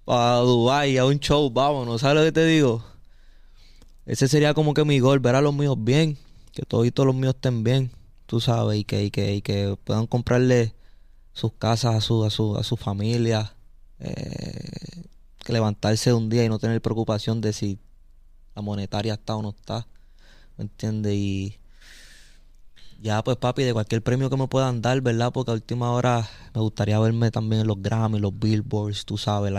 para 0.10 0.38
Dubai 0.38 0.98
a 0.98 1.06
un 1.06 1.20
show, 1.20 1.52
vámonos, 1.52 2.02
¿sabes 2.02 2.18
lo 2.18 2.24
que 2.24 2.32
te 2.32 2.44
digo? 2.44 2.84
Ese 4.08 4.28
sería 4.28 4.56
como 4.56 4.74
que 4.74 4.84
mi 4.84 5.00
gol, 5.00 5.20
ver 5.20 5.36
a 5.36 5.42
los 5.42 5.54
míos 5.54 5.78
bien, 5.78 6.18
que 6.52 6.64
todos 6.64 6.88
y 6.88 6.92
todos 6.92 7.06
los 7.06 7.16
míos 7.16 7.36
estén 7.36 7.64
bien, 7.64 7.92
tú 8.26 8.40
sabes, 8.40 8.80
y 8.80 8.86
que, 8.86 9.04
y 9.04 9.12
que, 9.12 9.36
y 9.36 9.44
que 9.44 9.78
puedan 9.84 10.08
comprarle 10.08 10.74
sus 11.34 11.54
casas 11.54 11.94
a 11.94 12.02
su, 12.02 12.26
a 12.26 12.32
su, 12.32 12.58
a 12.58 12.64
su 12.64 12.76
familia, 12.76 13.54
eh, 14.00 15.04
que 15.46 15.54
levantarse 15.54 16.12
un 16.12 16.28
día 16.28 16.44
y 16.44 16.50
no 16.50 16.58
tener 16.58 16.82
preocupación 16.82 17.40
de 17.40 17.54
si 17.54 17.78
la 18.56 18.64
monetaria 18.64 19.14
está 19.14 19.36
o 19.36 19.44
no 19.44 19.50
está, 19.52 19.86
¿me 20.58 20.64
entiendes? 20.64 21.14
Y 21.14 21.60
ya, 23.02 23.24
pues 23.24 23.38
papi, 23.38 23.64
de 23.64 23.74
cualquier 23.74 24.02
premio 24.02 24.30
que 24.30 24.38
me 24.38 24.48
puedan 24.48 24.82
dar, 24.82 25.00
¿verdad? 25.02 25.32
Porque 25.32 25.52
a 25.52 25.54
última 25.54 25.92
hora 25.92 26.30
me 26.54 26.62
gustaría 26.62 27.00
verme 27.00 27.32
también 27.32 27.62
en 27.62 27.68
los 27.68 27.82
Grammy, 27.82 28.20
los 28.20 28.38
Billboards, 28.38 29.06
tú 29.06 29.18
sabes, 29.18 29.54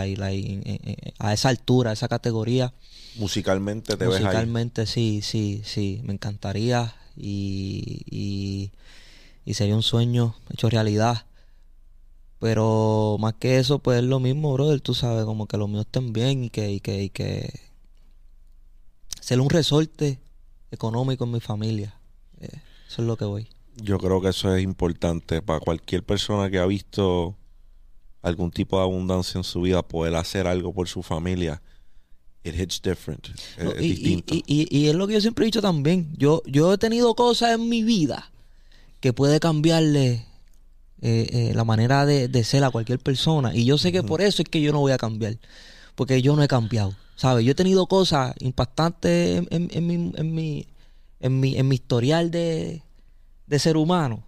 a 1.18 1.32
esa 1.32 1.48
altura, 1.48 1.90
a 1.90 1.92
esa 1.94 2.08
categoría. 2.08 2.74
Musicalmente 3.16 3.96
te 3.96 4.06
ves 4.06 4.16
ahí. 4.16 4.24
Musicalmente 4.24 4.86
sí, 4.86 5.20
sí, 5.22 5.62
sí, 5.64 6.00
me 6.04 6.12
encantaría 6.12 6.94
y, 7.16 8.02
y, 8.10 8.72
y, 9.44 9.54
sería 9.54 9.74
un 9.74 9.82
sueño 9.82 10.36
hecho 10.50 10.68
realidad. 10.68 11.26
Pero 12.38 13.16
más 13.20 13.34
que 13.34 13.58
eso, 13.58 13.78
pues 13.80 13.98
es 13.98 14.04
lo 14.04 14.20
mismo, 14.20 14.52
brother, 14.52 14.80
tú 14.80 14.94
sabes, 14.94 15.24
como 15.24 15.46
que 15.46 15.56
los 15.56 15.68
míos 15.68 15.86
estén 15.86 16.12
bien 16.12 16.44
y 16.44 16.50
que, 16.50 16.70
y 16.72 16.80
que, 16.80 17.02
y 17.02 17.10
que 17.10 17.60
ser 19.20 19.40
un 19.40 19.50
resorte 19.50 20.18
económico 20.70 21.24
en 21.24 21.32
mi 21.32 21.40
familia. 21.40 21.94
Eh, 22.40 22.48
eso 22.90 23.02
es 23.02 23.08
lo 23.08 23.16
que 23.16 23.24
voy. 23.24 23.46
Yo 23.76 23.98
creo 23.98 24.20
que 24.20 24.30
eso 24.30 24.52
es 24.52 24.64
importante 24.64 25.42
para 25.42 25.60
cualquier 25.60 26.02
persona 26.02 26.50
que 26.50 26.58
ha 26.58 26.66
visto 26.66 27.36
algún 28.20 28.50
tipo 28.50 28.78
de 28.78 28.82
abundancia 28.82 29.38
en 29.38 29.44
su 29.44 29.60
vida, 29.60 29.80
poder 29.82 30.16
hacer 30.16 30.48
algo 30.48 30.74
por 30.74 30.88
su 30.88 31.04
familia. 31.04 31.62
It 32.42 32.58
hits 32.58 32.82
different. 32.82 33.28
es, 33.28 33.80
y, 33.80 33.88
distinto. 33.94 34.34
Y, 34.34 34.88
es 34.88 34.94
lo 34.96 35.06
que 35.06 35.14
yo 35.14 35.20
siempre 35.20 35.44
he 35.44 35.46
dicho 35.46 35.62
también. 35.62 36.12
Yo, 36.16 36.42
yo 36.46 36.72
he 36.72 36.78
tenido 36.78 37.14
cosas 37.14 37.52
en 37.52 37.68
mi 37.68 37.84
vida 37.84 38.32
que 38.98 39.12
puede 39.12 39.38
cambiarle 39.38 40.26
eh, 41.00 41.28
eh, 41.30 41.52
la 41.54 41.64
manera 41.64 42.06
de, 42.06 42.44
ser 42.44 42.64
a 42.64 42.70
cualquier 42.70 42.98
persona. 42.98 43.54
Y 43.54 43.66
yo 43.66 43.78
sé 43.78 43.92
que 43.92 44.02
por 44.02 44.20
eso 44.20 44.42
es 44.42 44.48
que 44.48 44.60
yo 44.60 44.72
no 44.72 44.80
voy 44.80 44.90
a 44.90 44.98
cambiar. 44.98 45.38
Porque 45.94 46.22
yo 46.22 46.34
no 46.34 46.42
he 46.42 46.48
cambiado. 46.48 46.96
¿Sabes? 47.14 47.44
Yo 47.44 47.52
he 47.52 47.54
tenido 47.54 47.86
cosas 47.86 48.34
impactantes 48.40 49.46
en 49.48 49.86
mi, 49.86 50.12
en 50.16 50.34
mi, 50.34 50.66
en 51.20 51.40
mi, 51.40 51.56
en 51.56 51.68
mi 51.68 51.76
historial 51.76 52.30
de, 52.30 52.82
de 53.46 53.58
ser 53.58 53.76
humano, 53.76 54.24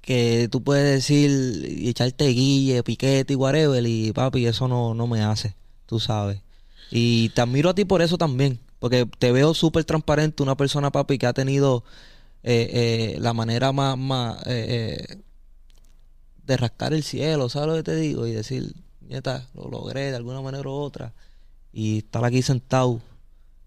que 0.00 0.48
tú 0.50 0.62
puedes 0.62 0.84
decir 0.84 1.30
y 1.68 1.88
echarte 1.88 2.26
guille, 2.28 2.82
piquete 2.82 3.34
y 3.34 3.36
whatever, 3.36 3.84
y 3.86 4.12
papi, 4.12 4.46
eso 4.46 4.66
no, 4.66 4.94
no 4.94 5.06
me 5.06 5.22
hace, 5.22 5.54
tú 5.86 6.00
sabes. 6.00 6.40
Y 6.90 7.28
te 7.30 7.42
admiro 7.42 7.70
a 7.70 7.74
ti 7.74 7.84
por 7.84 8.02
eso 8.02 8.18
también, 8.18 8.58
porque 8.78 9.06
te 9.18 9.32
veo 9.32 9.54
súper 9.54 9.84
transparente, 9.84 10.42
una 10.42 10.56
persona, 10.56 10.90
papi, 10.90 11.18
que 11.18 11.26
ha 11.26 11.32
tenido 11.32 11.84
eh, 12.42 13.14
eh, 13.14 13.18
la 13.20 13.34
manera 13.34 13.72
más, 13.72 13.98
más 13.98 14.42
eh, 14.46 15.18
de 16.44 16.56
rascar 16.56 16.94
el 16.94 17.04
cielo, 17.04 17.48
¿sabes 17.48 17.68
lo 17.68 17.74
que 17.76 17.82
te 17.82 17.96
digo? 17.96 18.26
Y 18.26 18.32
decir, 18.32 18.74
nieta, 19.02 19.48
lo 19.54 19.68
logré 19.68 20.10
de 20.10 20.16
alguna 20.16 20.40
manera 20.40 20.68
u 20.68 20.72
otra. 20.72 21.12
Y 21.72 21.98
estar 21.98 22.24
aquí 22.24 22.42
sentado 22.42 23.00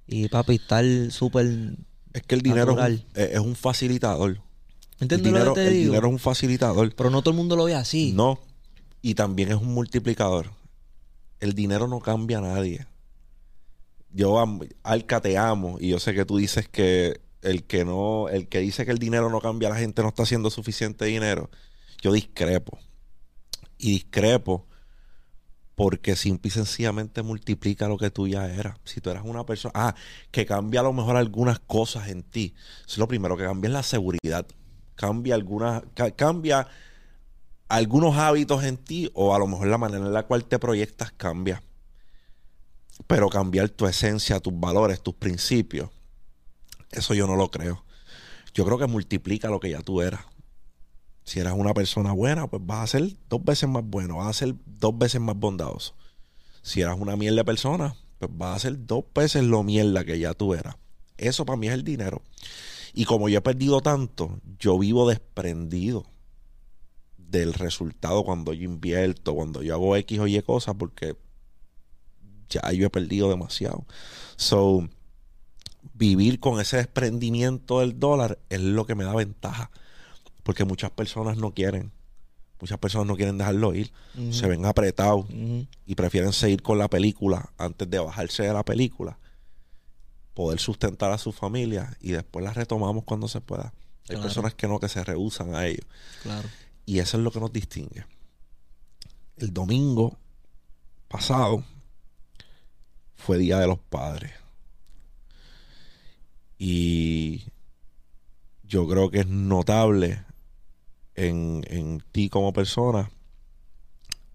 y 0.08 0.28
papi, 0.28 0.56
estar 0.56 0.86
súper. 1.12 1.48
Es 2.14 2.22
que 2.24 2.36
el 2.36 2.42
dinero 2.42 2.78
es 3.16 3.40
un, 3.40 3.56
facilitador. 3.56 4.42
¿Entiendes 5.00 5.20
el 5.20 5.24
dinero, 5.24 5.46
lo 5.46 5.54
que 5.54 5.62
te 5.62 5.68
el 5.68 5.74
digo? 5.74 5.86
dinero 5.86 6.08
es 6.08 6.14
un 6.14 6.20
facilitador. 6.20 6.94
Pero 6.96 7.10
no 7.10 7.22
todo 7.22 7.32
el 7.32 7.38
mundo 7.38 7.56
lo 7.56 7.66
ve 7.66 7.76
así. 7.76 8.12
No. 8.14 8.40
Y 9.02 9.16
también 9.16 9.50
es 9.50 9.56
un 9.56 9.74
multiplicador. 9.74 10.52
El 11.40 11.54
dinero 11.54 11.88
no 11.88 12.00
cambia 12.00 12.38
a 12.38 12.42
nadie. 12.42 12.86
Yo, 14.12 14.44
Alca, 14.84 15.22
te 15.22 15.38
amo. 15.38 15.78
Y 15.80 15.90
yo 15.90 16.00
sé 16.00 16.14
que 16.14 16.26
tú 16.26 16.38
dices 16.38 16.70
que 16.70 17.22
el 17.42 17.64
que 17.64 17.84
no, 17.84 18.30
el 18.30 18.48
que 18.48 18.60
dice 18.60 18.86
que 18.86 18.92
el 18.92 19.00
dinero 19.00 19.30
no 19.30 19.42
cambia 19.42 19.68
a 19.70 19.72
la 19.72 19.78
gente 19.78 20.02
no 20.02 20.10
está 20.10 20.24
haciendo 20.24 20.50
suficiente 20.50 21.06
dinero. 21.06 21.50
Yo 22.02 22.12
discrepo. 22.12 22.78
Y 23.78 23.92
discrepo 23.92 24.68
porque 25.76 26.16
simple 26.16 26.50
y 26.50 26.52
sencillamente 26.52 27.24
multiplica 27.24 27.88
lo 27.88 27.98
que 27.98 28.12
tú 28.12 28.28
ya 28.28 28.48
eras. 28.48 28.78
Si 28.84 29.02
tú 29.02 29.10
eras 29.10 29.24
una 29.26 29.46
persona, 29.46 29.72
ah, 29.76 29.96
que 30.32 30.46
cambia 30.46 30.82
a 30.82 30.84
lo 30.84 30.94
mejor 30.94 31.16
algunas 31.16 31.60
cosas 31.60 32.10
en 32.10 32.24
ti. 32.24 32.54
es 32.88 32.98
lo 32.98 33.08
primero 33.08 33.36
que 33.36 33.44
cambia 33.44 33.68
es 33.70 33.74
la 33.74 33.84
seguridad. 33.84 34.46
Cambia 34.96 35.34
algunas, 35.36 35.84
cambia 36.16 36.68
algunos 37.68 38.16
hábitos 38.18 38.64
en 38.64 38.78
ti 38.78 39.10
o 39.16 39.34
a 39.34 39.40
lo 39.40 39.48
mejor 39.48 39.68
la 39.68 39.80
manera 39.80 40.06
en 40.06 40.14
la 40.14 40.28
cual 40.28 40.46
te 40.46 40.60
proyectas 40.60 41.12
cambia. 41.12 41.64
Pero 43.08 43.30
cambiar 43.30 43.70
tu 43.70 43.88
esencia, 43.88 44.40
tus 44.40 44.58
valores, 44.60 45.02
tus 45.02 45.16
principios, 45.16 45.90
eso 46.92 47.16
yo 47.16 47.26
no 47.26 47.36
lo 47.36 47.50
creo. 47.50 47.84
Yo 48.54 48.66
creo 48.66 48.78
que 48.78 48.86
multiplica 48.86 49.50
lo 49.50 49.60
que 49.60 49.72
ya 49.72 49.82
tú 49.82 50.02
eras. 50.02 50.26
Si 51.24 51.40
eras 51.40 51.54
una 51.56 51.74
persona 51.74 52.12
buena, 52.12 52.48
pues 52.48 52.62
vas 52.66 52.84
a 52.84 52.98
ser 52.98 53.14
dos 53.30 53.44
veces 53.44 53.70
más 53.70 53.84
bueno, 53.86 54.18
vas 54.18 54.28
a 54.28 54.34
ser 54.34 54.56
dos 54.66 54.98
veces 54.98 55.22
más 55.22 55.38
bondadoso. 55.38 55.96
Si 56.62 56.82
eras 56.82 56.98
una 57.00 57.16
mierda 57.16 57.44
persona, 57.44 57.96
pues 58.20 58.32
vas 58.34 58.58
a 58.58 58.60
ser 58.60 58.86
dos 58.86 59.06
veces 59.14 59.44
lo 59.44 59.64
mierda 59.64 60.04
que 60.04 60.20
ya 60.20 60.34
tú 60.34 60.54
eras. 60.54 60.76
Eso 61.18 61.46
para 61.46 61.58
mí 61.58 61.68
es 61.68 61.74
el 61.74 61.84
dinero. 61.84 62.22
Y 62.94 63.06
como 63.06 63.30
yo 63.30 63.40
he 63.40 63.42
perdido 63.42 63.82
tanto, 63.82 64.40
yo 64.60 64.78
vivo 64.78 65.10
desprendido 65.10 66.06
del 67.18 67.54
resultado 67.54 68.24
cuando 68.24 68.54
yo 68.54 68.64
invierto, 68.64 69.34
cuando 69.34 69.64
yo 69.64 69.74
hago 69.74 69.96
X 69.96 70.20
o 70.20 70.28
Y 70.28 70.42
cosas, 70.42 70.76
porque 70.78 71.16
ya 72.50 72.72
yo 72.72 72.86
he 72.86 72.90
perdido 72.90 73.30
demasiado. 73.30 73.86
So, 74.36 74.88
vivir 75.94 76.40
con 76.40 76.60
ese 76.60 76.78
desprendimiento 76.78 77.80
del 77.80 78.00
dólar 78.00 78.40
es 78.50 78.62
lo 78.62 78.86
que 78.86 78.96
me 78.96 79.04
da 79.04 79.16
ventaja. 79.16 79.72
Porque 80.44 80.66
muchas 80.66 80.92
personas 80.92 81.38
no 81.38 81.54
quieren. 81.54 81.92
Muchas 82.60 82.78
personas 82.78 83.08
no 83.08 83.16
quieren 83.16 83.38
dejarlo 83.38 83.74
ir. 83.74 83.92
Se 84.32 84.48
ven 84.48 84.66
apretados 84.66 85.26
y 85.86 85.96
prefieren 85.96 86.32
seguir 86.32 86.62
con 86.62 86.78
la 86.78 86.90
película 86.90 87.52
antes 87.58 87.90
de 87.90 88.00
bajarse 88.00 88.44
de 88.44 88.54
la 88.54 88.64
película. 88.64 89.18
Poder 90.34 90.60
sustentar 90.60 91.12
a 91.12 91.18
su 91.18 91.32
familia 91.32 91.96
y 92.00 92.12
después 92.12 92.44
la 92.44 92.54
retomamos 92.54 93.04
cuando 93.04 93.28
se 93.28 93.42
pueda. 93.42 93.74
Hay 94.10 94.18
personas 94.18 94.54
que 94.54 94.68
no, 94.68 94.80
que 94.80 94.90
se 94.90 95.04
rehusan 95.04 95.56
a 95.56 95.66
ello. 95.66 95.84
Claro. 96.22 96.48
Y 96.86 97.00
eso 97.00 97.18
es 97.18 97.24
lo 97.24 97.32
que 97.32 97.40
nos 97.40 97.52
distingue. 97.52 98.06
El 99.38 99.54
domingo 99.54 100.18
pasado 101.08 101.64
fue 103.16 103.38
Día 103.38 103.60
de 103.60 103.68
los 103.68 103.80
Padres. 103.80 104.32
Y 106.58 107.44
yo 108.64 108.88
creo 108.88 109.12
que 109.12 109.20
es 109.20 109.28
notable 109.28 110.24
en, 111.16 112.04
ti 112.12 112.30
como 112.30 112.54
persona 112.54 113.12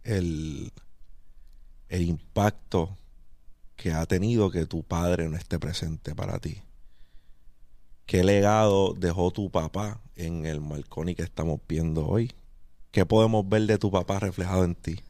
el, 0.04 0.72
el 1.88 2.02
impacto 2.02 2.96
que 3.76 3.92
ha 3.92 4.06
tenido 4.06 4.50
que 4.50 4.66
tu 4.66 4.82
padre 4.82 5.28
no 5.28 5.36
esté 5.36 5.58
presente 5.58 6.14
para 6.14 6.38
ti. 6.38 6.62
¿Qué 8.06 8.24
legado 8.24 8.94
dejó 8.94 9.30
tu 9.30 9.50
papá 9.50 10.00
en 10.16 10.46
el 10.46 10.60
Marconi 10.60 11.14
que 11.14 11.22
estamos 11.22 11.60
viendo 11.68 12.06
hoy? 12.06 12.32
¿Qué 12.90 13.04
podemos 13.04 13.48
ver 13.48 13.62
de 13.66 13.78
tu 13.78 13.90
papá 13.90 14.18
reflejado 14.18 14.64
en 14.64 14.74
ti? 14.74 15.00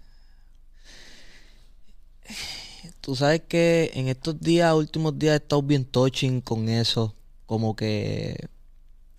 Tú 3.00 3.14
sabes 3.14 3.42
que 3.48 3.90
en 3.94 4.08
estos 4.08 4.40
días, 4.40 4.74
últimos 4.74 5.18
días, 5.18 5.34
he 5.34 5.36
estado 5.36 5.62
bien 5.62 5.84
touching 5.84 6.40
con 6.40 6.68
eso. 6.68 7.14
Como 7.46 7.74
que 7.76 8.48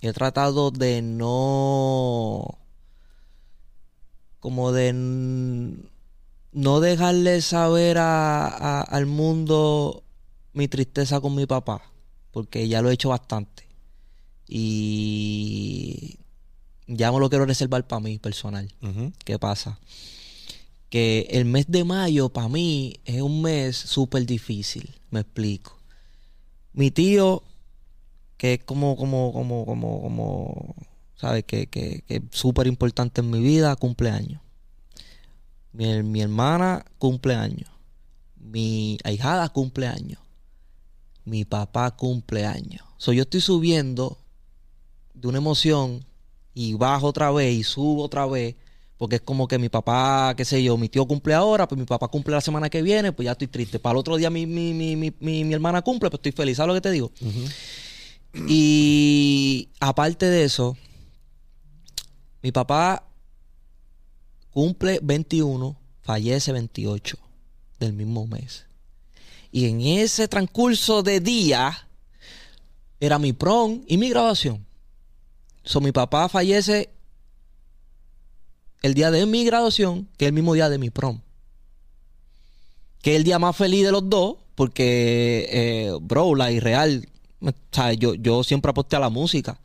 he 0.02 0.14
tratado 0.14 0.72
de 0.72 1.02
no 1.02 2.58
como 4.40 4.72
de 4.72 4.94
no 6.52 6.80
dejarle 6.80 7.42
saber 7.42 7.98
a, 7.98 8.82
al 8.82 9.06
mundo 9.06 10.04
mi 10.54 10.68
tristeza 10.68 11.20
con 11.20 11.36
mi 11.36 11.46
papá 11.46 11.82
porque 12.32 12.68
ya 12.68 12.82
lo 12.82 12.90
he 12.90 12.94
hecho 12.94 13.10
bastante. 13.10 13.68
Y 14.48 16.20
ya 16.88 17.12
me 17.12 17.20
lo 17.20 17.30
quiero 17.30 17.46
reservar 17.46 17.86
para 17.86 18.00
mí 18.00 18.18
personal. 18.18 18.74
¿qué 19.26 19.38
pasa? 19.38 19.80
que 20.90 21.28
el 21.30 21.46
mes 21.46 21.66
de 21.68 21.84
mayo 21.84 22.30
para 22.30 22.50
mí 22.50 23.00
es 23.06 23.22
un 23.22 23.44
mes 23.44 23.78
súper 23.78 24.26
difícil 24.26 24.96
me 25.12 25.20
explico. 25.22 25.78
Mi 26.74 26.92
tío 26.92 27.44
que 28.40 28.54
es 28.54 28.64
como, 28.64 28.96
como, 28.96 29.34
como, 29.34 29.66
como, 29.66 30.02
como, 30.02 30.76
¿sabes? 31.18 31.44
Que, 31.44 31.68
que, 31.68 32.04
que 32.08 32.16
es 32.16 32.22
súper 32.32 32.68
importante 32.68 33.20
en 33.20 33.30
mi 33.30 33.42
vida, 33.42 33.76
cumpleaños. 33.76 34.42
Mi, 35.74 36.02
mi 36.04 36.22
hermana 36.22 36.86
cumpleaños. 36.98 37.70
Mi 38.38 38.98
ahijada 39.04 39.50
cumpleaños. 39.50 40.22
Mi 41.26 41.44
papá 41.44 41.92
cumpleaños. 41.98 42.82
So, 42.98 43.12
yo 43.12 43.24
estoy 43.24 43.42
subiendo 43.42 44.18
de 45.14 45.28
una 45.28 45.40
emoción 45.40 46.06
y 46.54 46.76
bajo 46.76 47.08
otra 47.08 47.32
vez 47.32 47.54
y 47.54 47.64
subo 47.64 48.04
otra 48.04 48.26
vez 48.26 48.56
Porque 48.98 49.18
es 49.18 49.22
como 49.22 49.48
que 49.50 49.60
mi 49.60 49.68
papá, 49.70 50.34
qué 50.38 50.46
sé 50.46 50.64
yo, 50.64 50.78
mi 50.78 50.88
tío 50.88 51.06
cumple 51.06 51.34
ahora, 51.34 51.68
pues 51.68 51.78
mi 51.78 51.86
papá 51.86 52.08
cumple 52.08 52.36
la 52.36 52.42
semana 52.42 52.70
que 52.70 52.82
viene, 52.82 53.12
pues 53.12 53.26
ya 53.26 53.34
estoy 53.34 53.48
triste. 53.48 53.80
Para 53.80 53.94
el 53.94 53.98
otro 54.00 54.16
día 54.16 54.30
mi, 54.30 54.46
mi, 54.46 54.74
mi, 54.74 54.96
mi, 54.96 55.44
mi 55.44 55.54
hermana 55.54 55.82
cumple, 55.82 56.10
pues 56.10 56.20
estoy 56.20 56.32
feliz. 56.32 56.56
¿Sabes 56.58 56.70
lo 56.70 56.74
que 56.76 56.82
te 56.82 56.92
digo? 56.92 57.12
Y 58.34 59.70
aparte 59.80 60.28
de 60.28 60.44
eso, 60.44 60.78
mi 62.42 62.52
papá 62.52 63.08
cumple 64.52 65.00
21, 65.02 65.78
fallece 66.02 66.52
28 66.52 67.18
del 67.80 67.94
mismo 67.94 68.28
mes. 68.28 68.66
Y 69.52 69.66
en 69.66 69.82
ese 69.82 70.28
transcurso 70.28 71.02
de 71.02 71.20
día 71.20 71.88
era 73.00 73.18
mi 73.18 73.34
prom 73.34 73.84
y 73.88 73.98
mi 73.98 74.10
graduación. 74.10 74.66
So, 75.64 75.82
mi 75.82 75.92
papá 75.92 76.30
fallece 76.30 76.90
el 78.82 78.94
día 78.94 79.12
de 79.12 79.26
mi 79.26 79.44
graduación, 79.46 80.08
que 80.18 80.26
es 80.26 80.30
el 80.30 80.34
mismo 80.34 80.54
día 80.54 80.70
de 80.70 80.78
mi 80.78 80.90
prom. 80.90 81.22
Que 83.02 83.12
es 83.12 83.18
el 83.18 83.24
día 83.24 83.40
más 83.40 83.56
feliz 83.56 83.86
de 83.86 83.92
los 83.92 84.10
dos, 84.10 84.38
porque, 84.56 85.48
eh, 85.52 85.92
bro, 86.02 86.36
la 86.36 86.52
irreal, 86.52 87.08
o 87.42 87.52
sea, 87.72 87.94
yo, 87.94 88.16
yo 88.16 88.44
siempre 88.44 88.72
aposté 88.72 88.96
a 88.96 89.00
la 89.00 89.10
música. 89.10 89.60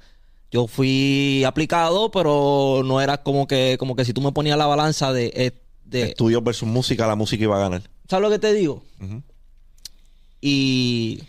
Yo 0.51 0.69
fui 0.69 1.43
aplicado, 1.45 2.11
pero 2.11 2.83
no 2.85 3.01
era 3.01 3.23
como 3.23 3.47
que, 3.47 3.77
como 3.79 3.97
que 3.97 4.05
si 4.05 4.13
tú 4.13 4.21
me 4.21 4.33
ponías 4.33 4.57
la 4.57 4.67
balanza 4.67 5.13
de, 5.13 5.33
eh, 5.35 5.53
de 5.85 6.03
Estudios 6.03 6.45
versus 6.45 6.69
música, 6.69 7.07
la 7.07 7.17
música 7.17 7.43
iba 7.43 7.57
a 7.57 7.61
ganar. 7.61 7.83
¿Sabes 8.09 8.23
lo 8.23 8.31
que 8.31 8.39
te 8.39 8.53
digo? 8.53 8.85
Y 10.41 11.23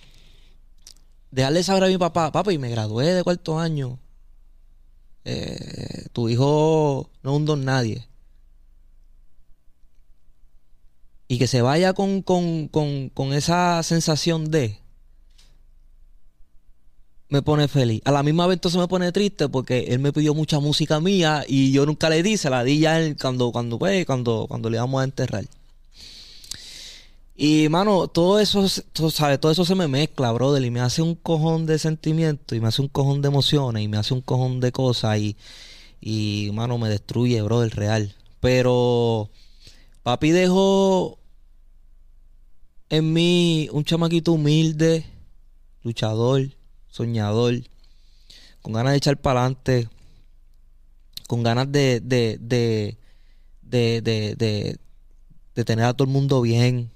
dejarle 1.31 1.63
saber 1.63 1.85
a 1.85 1.87
mi 1.87 1.97
papá, 1.97 2.31
papá, 2.31 2.53
y 2.53 2.57
me 2.57 2.69
gradué 2.69 3.13
de 3.13 3.23
cuarto 3.23 3.57
año. 3.57 3.97
Eh, 5.23 6.05
tu 6.13 6.29
hijo 6.29 7.09
no 7.23 7.31
es 7.31 7.37
un 7.37 7.45
don 7.45 7.65
nadie. 7.65 8.07
Y 11.27 11.39
que 11.39 11.47
se 11.47 11.63
vaya 11.63 11.93
con, 11.93 12.21
con, 12.21 12.67
con, 12.67 13.09
con 13.09 13.33
esa 13.33 13.81
sensación 13.81 14.51
de 14.51 14.84
me 17.29 17.41
pone 17.41 17.67
feliz. 17.67 18.01
A 18.05 18.11
la 18.11 18.23
misma 18.23 18.47
vez 18.47 18.55
entonces 18.55 18.79
me 18.79 18.87
pone 18.87 19.11
triste 19.11 19.49
porque 19.49 19.85
él 19.89 19.99
me 19.99 20.13
pidió 20.13 20.33
mucha 20.33 20.59
música 20.59 20.99
mía 20.99 21.43
y 21.47 21.71
yo 21.71 21.85
nunca 21.85 22.09
le 22.09 22.23
di, 22.23 22.37
se 22.37 22.49
la 22.49 22.63
di 22.63 22.79
ya 22.79 22.99
él 22.99 23.17
cuando, 23.19 23.51
cuando, 23.51 23.79
pues, 23.79 24.05
cuando, 24.05 24.45
cuando 24.47 24.69
le 24.69 24.77
íbamos 24.77 25.01
a 25.01 25.05
enterrar. 25.05 25.45
Y, 27.37 27.67
mano, 27.69 28.07
todo 28.07 28.39
eso, 28.39 28.65
todo, 28.93 29.11
¿sabes? 29.11 29.39
todo 29.41 29.51
eso 29.51 29.65
se 29.65 29.75
me 29.75 29.89
mezcla, 29.89 30.31
brother, 30.31 30.63
y 30.63 30.71
me 30.71 30.79
hace 30.79 31.01
un 31.01 31.15
cojón 31.15 31.65
de 31.65 31.77
sentimientos, 31.79 32.57
y 32.57 32.61
me 32.61 32.69
hace 32.69 32.81
un 32.81 32.87
cojón 32.87 33.21
de 33.21 33.27
emociones, 33.27 33.83
y 33.83 33.89
me 33.89 33.97
hace 33.97 34.13
un 34.13 34.21
cojón 34.21 34.61
de 34.61 34.71
cosas, 34.71 35.19
y, 35.19 35.35
y 35.99 36.51
mano, 36.53 36.77
me 36.77 36.87
destruye, 36.87 37.41
brother, 37.41 37.75
real. 37.75 38.15
Pero, 38.39 39.29
papi 40.03 40.31
dejó 40.31 41.19
en 42.89 43.11
mí 43.13 43.67
un 43.73 43.83
chamaquito 43.83 44.31
humilde, 44.31 45.05
luchador, 45.83 46.49
soñador, 46.95 47.55
con 48.61 48.71
ganas 48.71 48.93
de 48.93 48.97
echar 48.97 49.17
para 49.17 49.41
adelante, 49.41 49.89
con 51.27 51.43
ganas 51.43 51.69
de, 51.69 51.99
de, 51.99 52.37
de, 52.39 52.97
de, 53.61 54.01
de, 54.01 54.35
de, 54.35 54.77
de 55.55 55.65
tener 55.65 55.83
a 55.83 55.93
todo 55.93 56.07
el 56.07 56.13
mundo 56.13 56.39
bien 56.39 56.89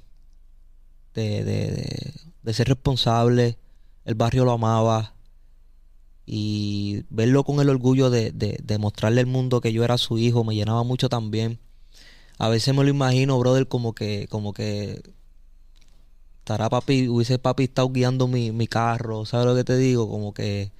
de, 1.13 1.43
de, 1.43 2.13
de, 2.43 2.53
ser 2.53 2.69
responsable. 2.69 3.57
El 4.05 4.15
barrio 4.15 4.45
lo 4.45 4.53
amaba. 4.53 5.15
Y 6.25 7.03
verlo 7.09 7.43
con 7.43 7.59
el 7.59 7.67
orgullo 7.69 8.09
de, 8.09 8.31
de, 8.31 8.77
mostrarle 8.77 9.19
al 9.19 9.27
mundo 9.27 9.59
que 9.59 9.73
yo 9.73 9.83
era 9.83 9.97
su 9.97 10.17
hijo 10.17 10.45
me 10.45 10.55
llenaba 10.55 10.83
mucho 10.83 11.09
también. 11.09 11.59
A 12.37 12.47
veces 12.47 12.73
me 12.73 12.83
lo 12.83 12.89
imagino, 12.89 13.37
brother, 13.37 13.67
como 13.67 13.93
que, 13.93 14.27
como 14.29 14.53
que 14.53 15.01
estará 16.49 16.67
papi, 16.67 17.07
hubiese 17.07 17.37
papi 17.37 17.65
estado 17.65 17.89
guiando 17.89 18.27
mi, 18.27 18.51
mi 18.51 18.65
carro, 18.67 19.23
¿sabes 19.25 19.45
lo 19.45 19.55
que 19.55 19.63
te 19.63 19.77
digo? 19.77 20.09
Como 20.09 20.33
que 20.33 20.71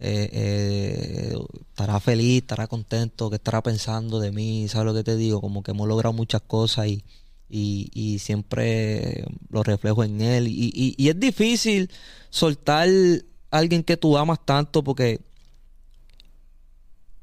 eh, 0.00 0.28
eh, 0.32 1.38
estará 1.70 2.00
feliz, 2.00 2.38
estará 2.42 2.66
contento, 2.66 3.30
que 3.30 3.36
estará 3.36 3.62
pensando 3.62 4.18
de 4.18 4.32
mí, 4.32 4.66
¿sabes 4.68 4.86
lo 4.86 4.94
que 4.94 5.04
te 5.04 5.16
digo? 5.16 5.40
Como 5.40 5.62
que 5.62 5.70
hemos 5.70 5.86
logrado 5.86 6.12
muchas 6.12 6.42
cosas 6.42 6.88
y, 6.88 7.04
y, 7.48 7.90
y 7.94 8.18
siempre 8.18 9.24
lo 9.50 9.62
reflejo 9.62 10.02
en 10.02 10.20
él. 10.20 10.48
Y, 10.48 10.72
y, 10.74 10.94
y, 10.96 11.08
es 11.10 11.20
difícil 11.20 11.90
soltar 12.30 12.88
a 12.88 13.58
alguien 13.58 13.84
que 13.84 13.96
tú 13.96 14.18
amas 14.18 14.44
tanto 14.44 14.82
porque 14.82 15.20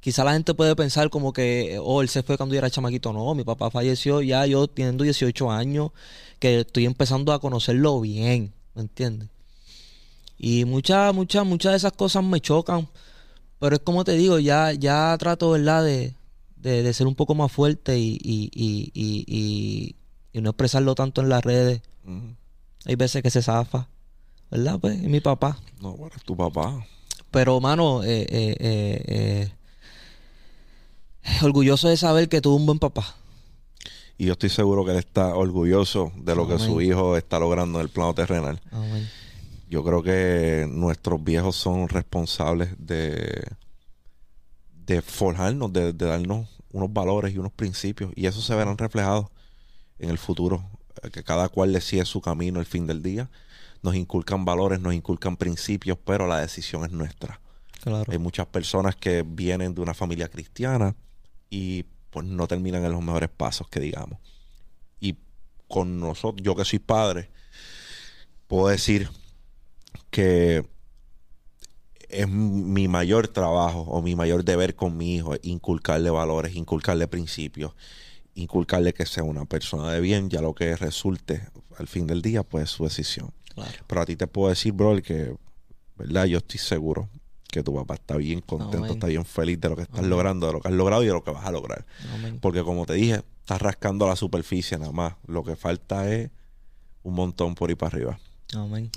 quizá 0.06 0.24
la 0.24 0.34
gente 0.34 0.54
puede 0.54 0.76
pensar 0.76 1.10
como 1.10 1.34
que, 1.34 1.80
oh, 1.82 2.04
él 2.04 2.10
se 2.10 2.22
fue 2.22 2.38
cuando 2.38 2.54
yo 2.54 2.60
era 2.60 2.70
chamaquito. 2.70 3.12
No, 3.12 3.34
mi 3.34 3.44
papá 3.44 3.72
falleció 3.72 4.22
ya 4.22 4.46
yo 4.46 4.68
teniendo 4.68 5.04
18 5.04 5.50
años, 5.50 5.94
que 6.38 6.60
estoy 6.60 6.86
empezando 6.86 7.34
a 7.34 7.40
conocerlo 7.40 8.00
bien, 8.02 8.54
¿me 8.76 8.84
entiendes? 8.84 9.30
Y 10.38 10.64
muchas, 10.66 11.12
muchas, 11.16 11.44
muchas 11.44 11.72
de 11.72 11.78
esas 11.78 11.94
cosas 11.94 12.24
me 12.24 12.40
chocan. 12.40 12.88
Pero 13.58 13.78
es 13.78 13.82
como 13.82 14.04
te 14.04 14.12
digo, 14.12 14.38
ya, 14.38 14.74
ya 14.74 15.18
trato, 15.18 15.50
¿verdad? 15.50 15.84
De, 15.84 16.14
de, 16.56 16.84
de 16.84 16.94
ser 16.94 17.08
un 17.08 17.16
poco 17.16 17.34
más 17.34 17.52
fuerte 17.52 17.98
y, 17.98 18.20
y, 18.22 18.52
y, 18.54 18.92
y, 19.26 19.96
y 20.34 20.42
no 20.42 20.52
expresarlo 20.52 20.94
tanto 20.94 21.22
en 21.22 21.30
las 21.30 21.44
redes. 21.44 21.82
Hay 22.86 22.96
veces 22.96 23.24
que 23.24 23.32
se 23.32 23.42
zafa, 23.42 23.88
¿verdad? 24.52 24.78
Pues 24.80 25.02
es 25.02 25.10
mi 25.10 25.20
papá. 25.20 25.58
No, 25.82 25.94
bueno, 25.94 26.16
es 26.16 26.22
tu 26.22 26.38
papá. 26.38 26.86
Pero, 27.32 27.60
mano, 27.60 28.04
eh, 28.04 28.28
eh, 28.30 28.56
eh, 28.60 29.52
orgulloso 31.44 31.90
de 31.90 31.98
saber 31.98 32.30
que 32.30 32.42
tuvo 32.42 32.56
un 32.56 32.66
buen 32.66 32.80
papá. 32.80 33.16
Y 34.18 34.28
yo 34.28 34.34
estoy 34.34 34.50
seguro 34.50 34.86
que 34.86 34.92
él 34.92 34.98
está 34.98 35.36
orgulloso 35.36 36.12
de 36.16 36.36
lo 36.36 36.48
que 36.48 36.58
su 36.58 36.80
hijo 36.82 37.18
está 37.18 37.38
logrando 37.38 37.80
en 37.80 37.84
el 37.84 37.90
plano 37.90 38.14
terrenal. 38.14 38.62
Yo 39.70 39.84
creo 39.84 40.04
que 40.04 40.68
nuestros 40.70 41.22
viejos 41.22 41.58
son 41.58 41.90
responsables 41.90 42.70
de, 42.78 43.44
de 44.86 45.02
forjarnos, 45.02 45.74
de, 45.74 45.92
de 45.92 46.06
darnos 46.06 46.48
unos 46.72 46.94
valores 46.94 47.34
y 47.34 47.40
unos 47.40 47.52
principios. 47.52 48.12
Y 48.16 48.28
eso 48.28 48.42
se 48.42 48.56
verán 48.56 48.78
reflejados 48.78 49.28
en 50.00 50.10
el 50.10 50.18
futuro, 50.18 50.64
eh, 51.04 51.10
que 51.10 51.24
cada 51.24 51.50
cual 51.50 51.74
decide 51.74 52.06
su 52.06 52.22
camino 52.22 52.62
el 52.62 52.66
fin 52.66 52.88
del 52.88 53.02
día. 53.02 53.30
Nos 53.82 53.96
inculcan 53.96 54.46
valores, 54.46 54.80
nos 54.80 54.94
inculcan 54.94 55.36
principios, 55.36 55.98
pero 56.06 56.26
la 56.26 56.40
decisión 56.40 56.86
es 56.86 56.92
nuestra. 56.92 57.42
Claro. 57.82 58.10
Hay 58.10 58.18
muchas 58.18 58.48
personas 58.48 58.96
que 58.96 59.26
vienen 59.28 59.76
de 59.76 59.82
una 59.82 59.94
familia 59.94 60.30
cristiana 60.30 60.96
y 61.50 61.84
pues 62.10 62.26
no 62.26 62.48
terminan 62.48 62.84
en 62.86 62.92
los 62.92 63.02
mejores 63.02 63.30
pasos 63.30 63.68
que 63.68 63.80
digamos. 63.80 64.20
Y 65.00 65.18
con 65.68 66.00
nosotros, 66.00 66.44
yo 66.44 66.56
que 66.56 66.66
soy 66.66 66.80
padre, 66.80 67.30
puedo 68.48 68.68
decir 68.68 69.10
que 70.10 70.66
es 72.10 72.28
mi 72.30 72.88
mayor 72.88 73.28
trabajo 73.28 73.82
o 73.82 74.02
mi 74.02 74.16
mayor 74.16 74.46
deber 74.46 74.76
con 74.76 74.96
mi 74.96 75.16
hijo, 75.16 75.34
inculcarle 75.42 76.10
valores, 76.10 76.56
inculcarle 76.56 77.08
principios 77.08 77.74
inculcarle 78.36 78.94
que 78.94 79.06
sea 79.06 79.24
una 79.24 79.46
persona 79.46 79.92
de 79.92 80.02
bien, 80.02 80.30
ya 80.30 80.42
lo 80.42 80.54
que 80.54 80.76
resulte 80.76 81.48
al 81.78 81.88
fin 81.88 82.06
del 82.06 82.22
día, 82.22 82.44
pues 82.44 82.66
es 82.66 82.70
su 82.70 82.84
decisión. 82.84 83.34
Pero 83.88 84.02
a 84.02 84.06
ti 84.06 84.16
te 84.18 84.28
puedo 84.28 84.50
decir, 84.50 84.74
bro, 84.74 85.02
que, 85.02 85.34
¿verdad? 85.98 86.26
Yo 86.26 86.40
estoy 86.40 86.60
seguro 86.60 87.10
que 87.50 87.64
tu 87.64 87.74
papá 87.74 87.96
está 87.96 88.18
bien 88.18 88.42
contento, 88.42 88.94
está 88.94 89.08
bien 89.08 89.26
feliz 89.26 89.60
de 89.60 89.70
lo 89.70 89.76
que 89.76 89.84
estás 89.84 90.04
logrando, 90.04 90.48
de 90.48 90.54
lo 90.54 90.62
que 90.62 90.68
has 90.68 90.74
logrado 90.74 91.04
y 91.04 91.08
de 91.08 91.14
lo 91.14 91.24
que 91.24 91.32
vas 91.32 91.46
a 91.46 91.52
lograr. 91.52 91.86
Porque 92.42 92.64
como 92.64 92.86
te 92.86 92.94
dije, 92.94 93.22
estás 93.42 93.62
rascando 93.62 94.08
la 94.08 94.16
superficie 94.16 94.78
nada 94.78 94.92
más. 94.92 95.14
Lo 95.28 95.44
que 95.44 95.56
falta 95.56 96.12
es 96.12 96.30
un 97.04 97.14
montón 97.14 97.56
por 97.56 97.70
ir 97.70 97.78
para 97.78 97.96
arriba. 97.96 98.20
Amén. 98.54 98.90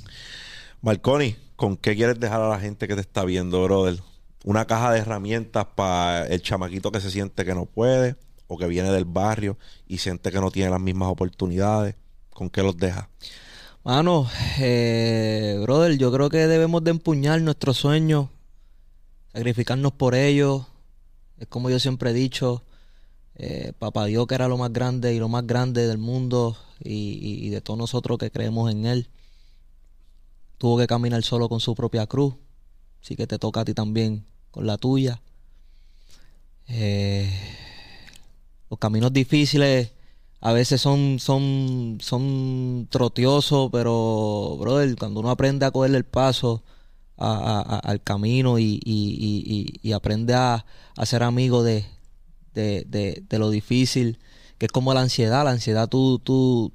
Marconi, 0.80 1.36
¿con 1.56 1.76
qué 1.76 1.94
quieres 1.96 2.18
dejar 2.18 2.40
a 2.40 2.48
la 2.48 2.60
gente 2.60 2.88
que 2.88 2.94
te 2.94 3.00
está 3.00 3.24
viendo, 3.24 3.62
brother? 3.64 4.00
Una 4.44 4.64
caja 4.66 4.92
de 4.92 5.00
herramientas 5.00 5.66
para 5.74 6.26
el 6.26 6.40
chamaquito 6.40 6.92
que 6.92 7.00
se 7.00 7.10
siente 7.10 7.44
que 7.44 7.54
no 7.54 7.66
puede 7.66 8.16
o 8.46 8.56
que 8.56 8.66
viene 8.66 8.90
del 8.90 9.04
barrio 9.04 9.58
y 9.86 9.98
siente 9.98 10.30
que 10.30 10.40
no 10.40 10.50
tiene 10.50 10.70
las 10.70 10.80
mismas 10.80 11.08
oportunidades, 11.08 11.94
¿con 12.30 12.48
qué 12.48 12.62
los 12.62 12.76
deja? 12.76 13.10
Mano, 13.84 14.28
eh, 14.58 15.58
brother, 15.62 15.96
yo 15.98 16.12
creo 16.12 16.30
que 16.30 16.46
debemos 16.46 16.82
de 16.84 16.90
empuñar 16.90 17.40
nuestros 17.40 17.76
sueños, 17.76 18.28
sacrificarnos 19.38 19.92
por 19.92 20.16
ellos. 20.16 20.66
Es 21.38 21.46
como 21.46 21.70
yo 21.70 21.78
siempre 21.78 22.10
he 22.10 22.12
dicho, 22.12 22.64
eh, 23.36 23.72
papá 23.78 24.06
Dios 24.06 24.26
que 24.26 24.34
era 24.34 24.48
lo 24.48 24.58
más 24.58 24.72
grande 24.72 25.14
y 25.14 25.20
lo 25.20 25.28
más 25.28 25.46
grande 25.46 25.86
del 25.86 25.98
mundo 25.98 26.56
y, 26.80 27.48
de 27.50 27.60
todos 27.60 27.78
nosotros 27.78 28.18
que 28.18 28.32
creemos 28.32 28.68
en 28.72 28.84
Él. 28.84 29.08
Tuvo 30.58 30.76
que 30.76 30.88
caminar 30.88 31.22
solo 31.22 31.48
con 31.48 31.60
su 31.60 31.76
propia 31.76 32.08
cruz, 32.08 32.34
así 33.00 33.14
que 33.14 33.28
te 33.28 33.38
toca 33.38 33.60
a 33.60 33.64
ti 33.64 33.74
también 33.74 34.24
con 34.50 34.66
la 34.66 34.76
tuya. 34.76 35.22
Eh, 36.66 37.30
los 38.68 38.80
caminos 38.80 39.12
difíciles 39.12 39.92
a 40.40 40.52
veces 40.52 40.80
son, 40.80 41.20
son, 41.20 41.98
son 42.00 42.88
trotiosos, 42.90 43.70
pero, 43.70 44.56
brother, 44.58 44.96
cuando 44.96 45.20
uno 45.20 45.30
aprende 45.30 45.64
a 45.64 45.70
cogerle 45.70 45.98
el 45.98 46.04
paso 46.04 46.64
al 47.18 48.02
camino 48.02 48.58
y, 48.58 48.80
y, 48.84 49.80
y, 49.82 49.92
aprende 49.92 50.34
a, 50.34 50.64
ser 51.04 51.22
amigo 51.22 51.62
de, 51.62 51.84
de, 52.54 52.84
de, 52.86 53.24
de 53.28 53.38
lo 53.38 53.50
difícil, 53.50 54.18
que 54.56 54.66
es 54.66 54.72
como 54.72 54.94
la 54.94 55.00
ansiedad. 55.00 55.44
La 55.44 55.50
ansiedad 55.50 55.88
tú, 55.88 56.20
tú 56.20 56.72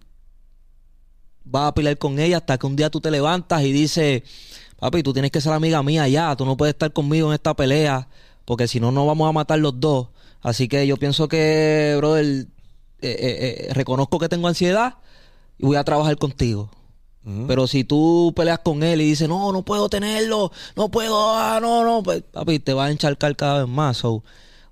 vas 1.46 1.70
a 1.70 1.74
pelear 1.74 1.98
con 1.98 2.20
ella 2.20 2.38
hasta 2.38 2.58
que 2.58 2.68
un 2.68 2.76
día 2.76 2.90
tú 2.90 3.02
te 3.02 3.12
levantas 3.12 3.64
y 3.64 3.72
dices, 3.72 4.24
papi, 4.80 5.04
tú 5.04 5.14
tienes 5.14 5.32
que 5.32 5.42
ser 5.42 5.54
amiga 5.54 5.82
mía 5.84 6.08
ya, 6.08 6.36
tú 6.36 6.46
no 6.46 6.58
puedes 6.58 6.74
estar 6.74 6.92
conmigo 6.92 7.30
en 7.30 7.36
esta 7.36 7.56
pelea, 7.56 8.08
porque 8.46 8.68
si 8.68 8.80
no, 8.80 8.92
nos 8.92 9.08
vamos 9.08 9.30
a 9.30 9.32
matar 9.32 9.60
los 9.60 9.80
dos. 9.80 10.10
Así 10.42 10.68
que 10.68 10.86
yo 10.86 10.98
pienso 10.98 11.28
que, 11.28 11.96
brother, 11.98 12.26
eh, 12.26 12.48
eh, 13.02 13.68
eh, 13.70 13.74
reconozco 13.74 14.20
que 14.20 14.30
tengo 14.30 14.48
ansiedad 14.48 14.96
y 15.58 15.66
voy 15.66 15.78
a 15.78 15.84
trabajar 15.84 16.18
contigo. 16.18 16.70
Pero 17.48 17.68
si 17.68 17.86
tú 17.86 18.34
peleas 18.36 18.60
con 18.60 18.84
él 18.84 19.00
y 19.00 19.06
dices, 19.06 19.30
no, 19.30 19.54
no 19.54 19.64
puedo 19.64 19.88
tenerlo, 19.88 20.52
no 20.76 20.90
puedo, 20.90 21.34
ah, 21.36 21.60
no, 21.62 21.86
no, 21.86 22.04
pues, 22.04 22.22
papi, 22.22 22.60
te 22.60 22.74
va 22.74 22.86
a 22.86 22.92
encharcar 22.92 23.36
cada 23.38 23.60
vez 23.60 23.70
más. 23.70 23.98
So, 23.98 24.24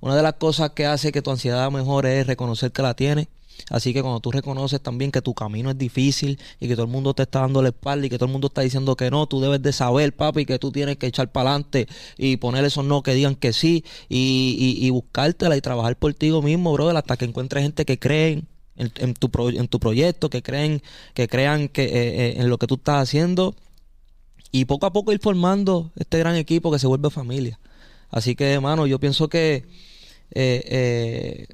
una 0.01 0.17
de 0.17 0.23
las 0.23 0.33
cosas 0.33 0.71
que 0.71 0.85
hace 0.85 1.13
que 1.13 1.21
tu 1.21 1.31
ansiedad 1.31 1.71
mejore 1.71 2.19
es 2.19 2.27
reconocer 2.27 2.71
que 2.73 2.81
la 2.81 2.93
tienes. 2.93 3.27
Así 3.69 3.93
que 3.93 4.01
cuando 4.01 4.19
tú 4.19 4.31
reconoces 4.31 4.81
también 4.81 5.11
que 5.11 5.21
tu 5.21 5.33
camino 5.33 5.69
es 5.69 5.77
difícil 5.77 6.39
y 6.59 6.67
que 6.67 6.73
todo 6.73 6.85
el 6.85 6.91
mundo 6.91 7.13
te 7.13 7.23
está 7.23 7.41
dando 7.41 7.61
la 7.61 7.69
espalda 7.69 8.07
y 8.07 8.09
que 8.09 8.17
todo 8.17 8.25
el 8.25 8.31
mundo 8.31 8.47
está 8.47 8.61
diciendo 8.61 8.95
que 8.95 9.11
no, 9.11 9.27
tú 9.27 9.39
debes 9.39 9.61
de 9.61 9.71
saber, 9.71 10.15
papi, 10.15 10.45
que 10.45 10.59
tú 10.59 10.71
tienes 10.71 10.97
que 10.97 11.07
echar 11.07 11.31
para 11.31 11.51
adelante 11.51 11.87
y 12.17 12.37
poner 12.37 12.65
esos 12.65 12.85
no 12.85 13.03
que 13.03 13.13
digan 13.13 13.35
que 13.35 13.53
sí 13.53 13.85
y, 14.09 14.55
y, 14.79 14.85
y 14.85 14.89
buscártela 14.89 15.55
y 15.55 15.61
trabajar 15.61 15.95
por 15.95 16.13
ti 16.13 16.31
mismo, 16.31 16.73
brother, 16.73 16.97
hasta 16.97 17.17
que 17.17 17.25
encuentres 17.25 17.63
gente 17.63 17.85
que 17.85 17.99
creen 17.99 18.47
en, 18.81 19.13
tu, 19.13 19.29
en 19.49 19.67
tu 19.67 19.79
proyecto, 19.79 20.29
que 20.29 20.41
creen, 20.41 20.81
que 21.13 21.27
crean 21.27 21.67
que, 21.67 21.83
eh, 21.83 21.89
eh, 21.93 22.33
en 22.37 22.49
lo 22.49 22.57
que 22.57 22.67
tú 22.67 22.75
estás 22.75 23.03
haciendo 23.03 23.55
y 24.51 24.65
poco 24.65 24.85
a 24.85 24.93
poco 24.93 25.13
ir 25.13 25.19
formando 25.19 25.91
este 25.95 26.19
gran 26.19 26.35
equipo 26.35 26.71
que 26.71 26.79
se 26.79 26.87
vuelve 26.87 27.09
familia. 27.09 27.59
Así 28.09 28.35
que, 28.35 28.51
hermano, 28.53 28.87
yo 28.87 28.99
pienso 28.99 29.29
que 29.29 29.65
eh, 30.31 31.47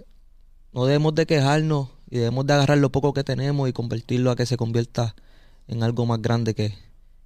no 0.73 0.85
debemos 0.85 1.13
de 1.15 1.25
quejarnos 1.25 1.89
y 2.09 2.17
debemos 2.17 2.45
de 2.47 2.53
agarrar 2.53 2.77
lo 2.77 2.91
poco 2.91 3.13
que 3.13 3.23
tenemos 3.23 3.69
y 3.69 3.73
convertirlo 3.73 4.31
a 4.31 4.35
que 4.35 4.45
se 4.45 4.57
convierta 4.57 5.15
en 5.67 5.83
algo 5.83 6.05
más 6.05 6.21
grande 6.21 6.55
que, 6.55 6.73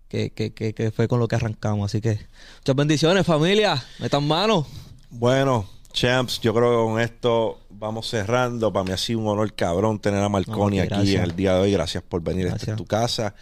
que, 0.10 0.32
que, 0.32 0.52
que, 0.52 0.92
fue 0.92 1.08
con 1.08 1.20
lo 1.20 1.28
que 1.28 1.36
arrancamos. 1.36 1.86
Así 1.86 2.02
que 2.02 2.20
muchas 2.60 2.76
bendiciones, 2.76 3.26
familia. 3.26 3.82
Metan 4.00 4.28
mano. 4.28 4.66
Bueno, 5.10 5.70
champs, 5.94 6.42
yo 6.42 6.54
creo 6.54 6.72
que 6.72 6.92
con 6.92 7.00
esto 7.00 7.61
vamos 7.82 8.08
cerrando. 8.08 8.72
Para 8.72 8.86
mí 8.86 8.92
ha 8.92 8.98
sido 8.98 9.20
un 9.20 9.28
honor 9.28 9.54
cabrón 9.54 10.00
tener 10.00 10.24
a 10.24 10.30
Marconi 10.30 10.80
aquí 10.80 11.16
en 11.16 11.24
el 11.24 11.36
día 11.36 11.56
de 11.56 11.62
hoy. 11.62 11.72
Gracias 11.72 12.04
por 12.04 12.22
venir 12.22 12.48
a 12.48 12.76
tu 12.76 12.86
casa. 12.86 13.34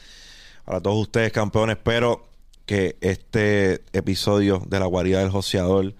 Para 0.64 0.82
todos 0.82 0.98
ustedes, 0.98 1.32
campeones, 1.34 1.76
espero 1.76 2.26
que 2.66 2.98
este 3.02 3.84
episodio 3.92 4.64
de 4.66 4.80
la 4.80 4.86
guarida 4.86 5.20
del 5.20 5.30
joseador 5.30 5.94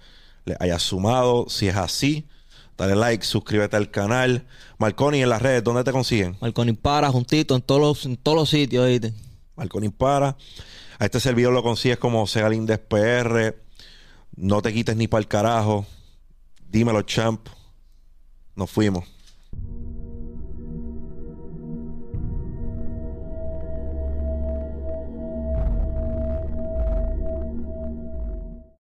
les 0.46 0.56
haya 0.58 0.78
sumado. 0.78 1.46
Si 1.48 1.68
es 1.68 1.76
así, 1.76 2.26
dale 2.78 2.96
like, 2.96 3.24
suscríbete 3.24 3.76
al 3.76 3.90
canal. 3.90 4.46
Marconi 4.78 5.22
en 5.22 5.28
las 5.28 5.42
redes, 5.42 5.62
¿dónde 5.62 5.84
te 5.84 5.92
consiguen? 5.92 6.38
Marconi 6.40 6.72
para, 6.72 7.10
juntito, 7.10 7.54
en 7.54 7.60
todos 7.60 7.80
los, 7.80 8.06
en 8.06 8.16
todos 8.16 8.36
los 8.38 8.48
sitios. 8.48 8.86
¿oíste? 8.86 9.12
Marconi 9.54 9.90
para. 9.90 10.36
A 10.98 11.04
este 11.04 11.20
servidor 11.20 11.52
lo 11.52 11.62
consigues 11.62 11.98
como 11.98 12.26
Segalindez 12.26 12.78
PR. 12.78 13.54
No 14.34 14.62
te 14.62 14.72
quites 14.72 14.96
ni 14.96 15.08
para 15.08 15.20
el 15.20 15.28
carajo. 15.28 15.84
Dímelo, 16.70 17.02
champ. 17.02 17.46
Nos 18.54 18.70
fuimos. 18.70 19.04